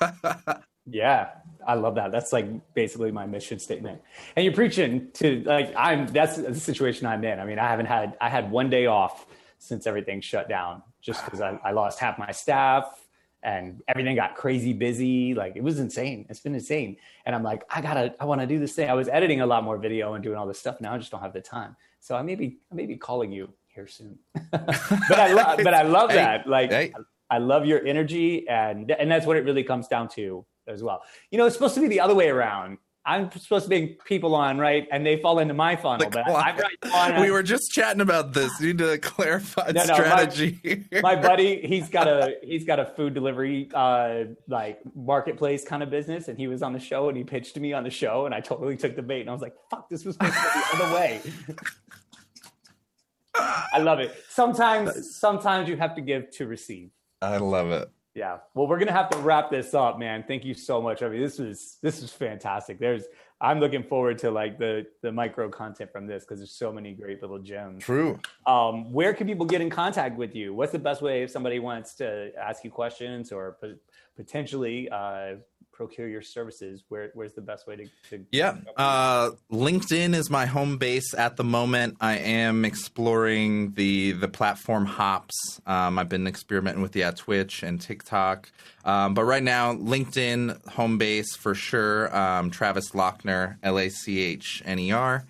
yeah, 0.86 1.28
I 1.66 1.74
love 1.74 1.94
that. 1.96 2.12
That's 2.12 2.32
like 2.32 2.46
basically 2.74 3.10
my 3.10 3.26
mission 3.26 3.58
statement. 3.58 4.00
And 4.36 4.44
you're 4.44 4.54
preaching 4.54 5.08
to 5.14 5.42
like 5.44 5.72
I'm. 5.76 6.06
That's 6.06 6.36
the 6.36 6.54
situation 6.54 7.06
I'm 7.06 7.24
in. 7.24 7.38
I 7.38 7.44
mean, 7.44 7.58
I 7.58 7.68
haven't 7.68 7.86
had 7.86 8.16
I 8.20 8.28
had 8.28 8.50
one 8.50 8.70
day 8.70 8.86
off 8.86 9.26
since 9.58 9.86
everything 9.86 10.20
shut 10.20 10.48
down, 10.48 10.82
just 11.00 11.24
because 11.24 11.40
I, 11.40 11.58
I 11.64 11.72
lost 11.72 11.98
half 11.98 12.18
my 12.18 12.32
staff 12.32 13.06
and 13.42 13.82
everything 13.88 14.16
got 14.16 14.34
crazy 14.34 14.72
busy. 14.72 15.34
Like 15.34 15.56
it 15.56 15.62
was 15.62 15.78
insane. 15.78 16.26
It's 16.28 16.40
been 16.40 16.54
insane. 16.54 16.96
And 17.26 17.34
I'm 17.34 17.42
like, 17.42 17.62
I 17.70 17.80
gotta, 17.80 18.14
I 18.20 18.24
want 18.24 18.40
to 18.40 18.46
do 18.46 18.58
this 18.58 18.74
thing. 18.74 18.90
I 18.90 18.94
was 18.94 19.08
editing 19.08 19.40
a 19.40 19.46
lot 19.46 19.64
more 19.64 19.78
video 19.78 20.14
and 20.14 20.22
doing 20.22 20.36
all 20.36 20.46
this 20.46 20.58
stuff. 20.58 20.80
Now 20.80 20.94
I 20.94 20.98
just 20.98 21.10
don't 21.10 21.22
have 21.22 21.32
the 21.32 21.40
time. 21.40 21.76
So 22.00 22.16
I 22.16 22.22
may 22.22 22.34
be, 22.34 22.58
I 22.70 22.74
may 22.74 22.86
be 22.86 22.96
calling 22.96 23.32
you 23.32 23.50
here 23.68 23.86
soon. 23.86 24.18
but 24.50 25.18
I 25.18 25.32
love, 25.32 25.60
but 25.62 25.74
I 25.74 25.82
love 25.82 26.10
that. 26.10 26.46
Like 26.46 26.70
hey. 26.70 26.92
I 27.30 27.38
love 27.38 27.64
your 27.64 27.86
energy, 27.86 28.48
and 28.48 28.90
and 28.90 29.10
that's 29.10 29.24
what 29.24 29.36
it 29.36 29.44
really 29.44 29.62
comes 29.62 29.86
down 29.86 30.08
to 30.10 30.44
as 30.70 30.82
well. 30.82 31.02
You 31.30 31.38
know, 31.38 31.46
it's 31.46 31.54
supposed 31.54 31.74
to 31.74 31.80
be 31.80 31.88
the 31.88 32.00
other 32.00 32.14
way 32.14 32.28
around. 32.28 32.78
I'm 33.04 33.30
supposed 33.32 33.64
to 33.64 33.68
bring 33.70 33.96
people 34.04 34.34
on, 34.34 34.58
right? 34.58 34.86
And 34.92 35.06
they 35.06 35.16
fall 35.16 35.38
into 35.38 35.54
my 35.54 35.74
funnel. 35.74 36.10
but 36.10 36.28
I, 36.28 36.54
I 36.84 37.20
we 37.20 37.30
were 37.30 37.42
just 37.42 37.72
chatting 37.72 38.02
about 38.02 38.34
this. 38.34 38.52
You 38.60 38.68
need 38.68 38.78
to 38.78 38.98
clarify 38.98 39.72
no, 39.74 39.84
no, 39.84 39.94
strategy. 39.94 40.84
My, 40.92 41.00
my, 41.00 41.16
buddy, 41.16 41.60
he's 41.66 41.88
got 41.88 42.08
a 42.08 42.36
he's 42.42 42.64
got 42.64 42.78
a 42.78 42.84
food 42.84 43.14
delivery 43.14 43.70
uh, 43.72 44.24
like 44.48 44.80
marketplace 44.94 45.64
kind 45.64 45.82
of 45.82 45.88
business, 45.88 46.28
and 46.28 46.38
he 46.38 46.46
was 46.46 46.62
on 46.62 46.74
the 46.74 46.78
show 46.78 47.08
and 47.08 47.16
he 47.16 47.24
pitched 47.24 47.54
to 47.54 47.60
me 47.60 47.72
on 47.72 47.84
the 47.84 47.90
show, 47.90 48.26
and 48.26 48.34
I 48.34 48.40
totally 48.40 48.76
took 48.76 48.96
the 48.96 49.02
bait, 49.02 49.22
and 49.22 49.30
I 49.30 49.32
was 49.32 49.42
like, 49.42 49.54
"Fuck, 49.70 49.88
this 49.88 50.04
was 50.04 50.16
supposed 50.16 50.34
to 50.34 50.40
be 50.40 50.78
the 50.78 50.84
other 50.84 50.94
way." 50.94 51.22
I 53.72 53.78
love 53.78 54.00
it. 54.00 54.14
Sometimes, 54.28 55.16
sometimes 55.16 55.68
you 55.68 55.76
have 55.76 55.94
to 55.94 56.02
give 56.02 56.30
to 56.32 56.46
receive. 56.46 56.90
I 57.22 57.38
love 57.38 57.70
it. 57.70 57.88
Yeah. 58.14 58.38
Well, 58.54 58.66
we're 58.66 58.78
gonna 58.78 58.92
have 58.92 59.10
to 59.10 59.18
wrap 59.18 59.50
this 59.50 59.72
up, 59.72 59.98
man. 59.98 60.24
Thank 60.26 60.44
you 60.44 60.54
so 60.54 60.82
much. 60.82 61.02
I 61.02 61.08
mean, 61.08 61.20
this 61.20 61.38
was 61.38 61.78
this 61.82 62.02
is 62.02 62.10
fantastic. 62.10 62.78
There's 62.78 63.04
I'm 63.40 63.60
looking 63.60 63.82
forward 63.82 64.18
to 64.18 64.30
like 64.30 64.58
the 64.58 64.86
the 65.02 65.12
micro 65.12 65.48
content 65.48 65.92
from 65.92 66.06
this 66.06 66.24
because 66.24 66.40
there's 66.40 66.52
so 66.52 66.72
many 66.72 66.92
great 66.92 67.22
little 67.22 67.38
gems. 67.38 67.84
True. 67.84 68.18
Um, 68.46 68.92
where 68.92 69.14
can 69.14 69.26
people 69.26 69.46
get 69.46 69.60
in 69.60 69.70
contact 69.70 70.18
with 70.18 70.34
you? 70.34 70.52
What's 70.52 70.72
the 70.72 70.78
best 70.78 71.02
way 71.02 71.22
if 71.22 71.30
somebody 71.30 71.58
wants 71.58 71.94
to 71.96 72.32
ask 72.36 72.64
you 72.64 72.70
questions 72.70 73.32
or 73.32 73.56
potentially 74.16 74.88
uh, 74.90 75.36
procure 75.80 76.08
your 76.08 76.20
services, 76.20 76.84
where 76.90 77.10
where's 77.14 77.32
the 77.32 77.40
best 77.40 77.66
way 77.66 77.74
to? 77.74 77.86
to 78.10 78.26
yeah, 78.32 78.56
uh, 78.76 79.30
LinkedIn 79.50 80.14
is 80.14 80.28
my 80.28 80.44
home 80.44 80.76
base 80.76 81.14
at 81.14 81.38
the 81.38 81.44
moment. 81.44 81.96
I 82.02 82.18
am 82.18 82.66
exploring 82.66 83.72
the 83.72 84.12
the 84.12 84.28
platform 84.28 84.84
hops. 84.84 85.34
Um, 85.66 85.98
I've 85.98 86.10
been 86.10 86.26
experimenting 86.26 86.82
with 86.82 86.92
the 86.92 87.00
yeah 87.00 87.12
Twitch 87.12 87.62
and 87.62 87.80
TikTok, 87.80 88.52
um, 88.84 89.14
but 89.14 89.24
right 89.24 89.42
now 89.42 89.72
LinkedIn 89.72 90.68
home 90.68 90.98
base 90.98 91.34
for 91.34 91.54
sure. 91.54 92.14
Um, 92.14 92.50
Travis 92.50 92.90
Lachner, 92.90 93.56
L 93.62 93.78
A 93.78 93.88
C 93.88 94.20
H 94.20 94.62
N 94.66 94.78
E 94.78 94.92
R. 94.92 95.24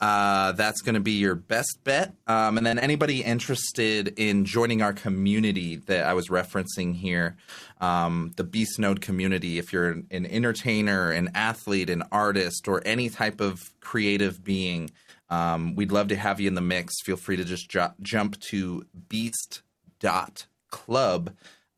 Uh, 0.00 0.52
that's 0.52 0.80
going 0.80 0.94
to 0.94 1.00
be 1.00 1.12
your 1.12 1.34
best 1.34 1.80
bet. 1.84 2.14
Um, 2.26 2.56
and 2.56 2.66
then 2.66 2.78
anybody 2.78 3.22
interested 3.22 4.18
in 4.18 4.46
joining 4.46 4.80
our 4.80 4.94
community 4.94 5.76
that 5.76 6.06
I 6.06 6.14
was 6.14 6.28
referencing 6.28 6.94
here, 6.94 7.36
um, 7.82 8.32
the 8.36 8.44
Beast 8.44 8.78
Node 8.78 9.02
community, 9.02 9.58
if 9.58 9.74
you're 9.74 9.90
an 9.90 10.26
entertainer, 10.26 11.10
an 11.10 11.30
athlete, 11.34 11.90
an 11.90 12.02
artist, 12.10 12.66
or 12.66 12.80
any 12.86 13.10
type 13.10 13.42
of 13.42 13.60
creative 13.80 14.42
being, 14.42 14.90
um, 15.28 15.74
we'd 15.74 15.92
love 15.92 16.08
to 16.08 16.16
have 16.16 16.40
you 16.40 16.48
in 16.48 16.54
the 16.54 16.62
mix. 16.62 17.02
Feel 17.02 17.16
free 17.16 17.36
to 17.36 17.44
just 17.44 17.68
ju- 17.68 17.92
jump 18.00 18.40
to 18.40 18.86
beast.club. 19.08 20.06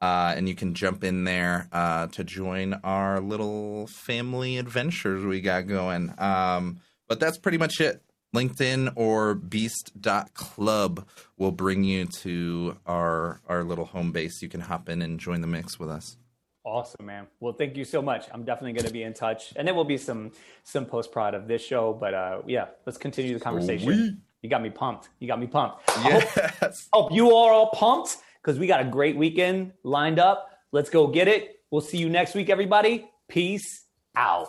Uh, 0.01 0.35
and 0.37 0.49
you 0.49 0.55
can 0.55 0.75
jump 0.75 1.05
in 1.05 1.25
there 1.25 1.69
uh, 1.73 2.07
to 2.09 2.25
join 2.25 2.75
our 2.83 3.21
little 3.21 3.87
family 3.87 4.59
adventures 4.59 5.25
we 5.25 5.41
got 5.41 5.69
going. 5.69 6.13
Um, 6.19 6.81
but 7.09 7.21
that's 7.21 7.39
pretty 7.39 7.59
much 7.59 7.81
it. 7.81 8.03
LinkedIn 8.35 8.93
or 8.97 9.35
beast.club 9.35 11.07
will 11.37 11.51
bring 11.51 11.85
you 11.85 12.07
to 12.07 12.77
our 12.87 13.41
our 13.47 13.63
little 13.65 13.85
home 13.85 14.13
base. 14.13 14.41
You 14.43 14.49
can 14.49 14.61
hop 14.61 14.89
in 14.89 15.03
and 15.03 15.21
join 15.21 15.41
the 15.41 15.47
mix 15.47 15.79
with 15.79 15.91
us. 15.91 16.17
Awesome, 16.65 17.07
man. 17.07 17.27
Well, 17.41 17.53
thank 17.53 17.77
you 17.77 17.85
so 17.85 18.01
much. 18.01 18.27
I'm 18.33 18.45
definitely 18.45 18.73
going 18.75 18.87
to 18.87 18.93
be 18.93 19.03
in 19.03 19.15
touch, 19.15 19.53
and 19.57 19.67
there 19.67 19.75
will 19.75 19.85
be 19.85 19.99
some 19.99 20.31
some 20.63 20.87
post 20.87 21.11
prod 21.13 21.35
of 21.35 21.49
this 21.49 21.63
show. 21.63 21.93
But 21.93 22.15
uh, 22.15 22.43
yeah, 22.47 22.67
let's 22.87 22.99
continue 22.99 23.35
the 23.35 23.41
conversation. 23.41 24.23
You 24.43 24.49
got 24.49 24.63
me 24.63 24.71
pumped. 24.71 25.09
You 25.21 25.29
got 25.29 25.39
me 25.39 25.47
pumped. 25.47 25.83
Yes. 26.05 26.39
I 26.39 26.67
hope, 26.67 26.75
hope 26.93 27.13
you 27.13 27.35
are 27.35 27.53
all 27.53 27.71
pumped 27.71 28.17
because 28.43 28.59
we 28.59 28.67
got 28.67 28.81
a 28.81 28.85
great 28.85 29.17
weekend 29.17 29.73
lined 29.85 30.19
up. 30.19 30.51
Let's 30.73 30.91
go 30.91 31.07
get 31.07 31.29
it. 31.29 31.61
We'll 31.71 31.81
see 31.81 31.99
you 31.99 32.09
next 32.09 32.35
week, 32.35 32.49
everybody. 32.49 33.09
Peace 33.29 33.85
out. 34.17 34.49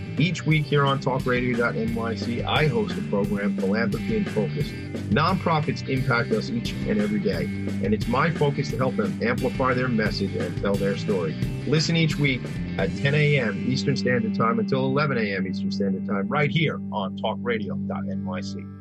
Each 0.17 0.45
week 0.45 0.65
here 0.65 0.85
on 0.85 0.99
talkradio.nyc, 0.99 2.45
I 2.45 2.67
host 2.67 2.97
a 2.97 3.01
program, 3.03 3.57
Philanthropy 3.57 4.17
in 4.17 4.25
Focus. 4.25 4.67
Nonprofits 5.09 5.87
impact 5.87 6.31
us 6.31 6.49
each 6.49 6.71
and 6.71 6.99
every 6.99 7.19
day, 7.19 7.45
and 7.83 7.93
it's 7.93 8.07
my 8.07 8.29
focus 8.29 8.69
to 8.71 8.77
help 8.77 8.97
them 8.97 9.17
amplify 9.23 9.73
their 9.73 9.87
message 9.87 10.35
and 10.35 10.61
tell 10.61 10.75
their 10.75 10.97
story. 10.97 11.33
Listen 11.65 11.95
each 11.95 12.17
week 12.17 12.41
at 12.77 12.95
10 12.97 13.15
a.m. 13.15 13.65
Eastern 13.67 13.95
Standard 13.95 14.35
Time 14.35 14.59
until 14.59 14.85
11 14.85 15.17
a.m. 15.17 15.47
Eastern 15.47 15.71
Standard 15.71 16.05
Time, 16.05 16.27
right 16.27 16.51
here 16.51 16.75
on 16.91 17.17
talkradio.nyc. 17.17 18.77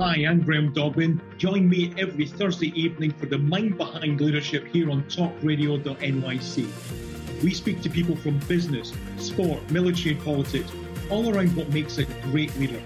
Hi, 0.00 0.26
I'm 0.28 0.40
Graham 0.40 0.72
Dobbin. 0.72 1.20
Join 1.38 1.68
me 1.68 1.94
every 1.96 2.26
Thursday 2.26 2.72
evening 2.78 3.12
for 3.12 3.26
the 3.26 3.38
Mind 3.38 3.78
Behind 3.78 4.20
Leadership 4.20 4.66
here 4.66 4.90
on 4.90 5.04
talkradio.nyc. 5.04 7.13
We 7.44 7.52
speak 7.52 7.82
to 7.82 7.90
people 7.90 8.16
from 8.16 8.38
business, 8.48 8.94
sport, 9.18 9.70
military, 9.70 10.14
and 10.14 10.24
politics, 10.24 10.72
all 11.10 11.28
around 11.28 11.54
what 11.54 11.68
makes 11.74 11.98
a 11.98 12.06
great 12.32 12.58
leader. 12.58 12.80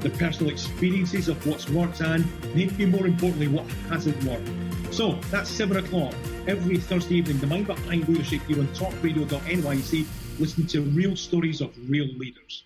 The 0.00 0.08
personal 0.08 0.50
experiences 0.50 1.28
of 1.28 1.46
what's 1.46 1.68
worked 1.68 2.00
and, 2.00 2.24
maybe 2.54 2.86
more 2.86 3.06
importantly, 3.06 3.48
what 3.48 3.66
hasn't 3.90 4.16
worked. 4.24 4.48
So 4.94 5.12
that's 5.30 5.50
7 5.50 5.76
o'clock 5.76 6.14
every 6.46 6.78
Thursday 6.78 7.16
evening. 7.16 7.36
The 7.36 7.48
Mind 7.48 7.66
Behind 7.66 8.08
Leadership 8.08 8.40
here 8.48 8.60
on 8.60 8.68
talkradio.nyc. 8.68 10.06
Listen 10.40 10.66
to 10.68 10.80
real 10.80 11.14
stories 11.14 11.60
of 11.60 11.76
real 11.90 12.06
leaders. 12.16 12.64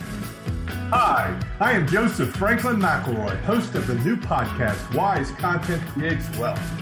Hi, 0.00 1.40
I 1.60 1.74
am 1.74 1.86
Joseph 1.86 2.34
Franklin 2.34 2.78
McElroy, 2.80 3.40
host 3.42 3.76
of 3.76 3.86
the 3.86 3.94
new 3.94 4.16
podcast, 4.16 4.92
Wise 4.96 5.30
Content 5.30 5.80
Creates 5.90 6.28
Wealth. 6.36 6.81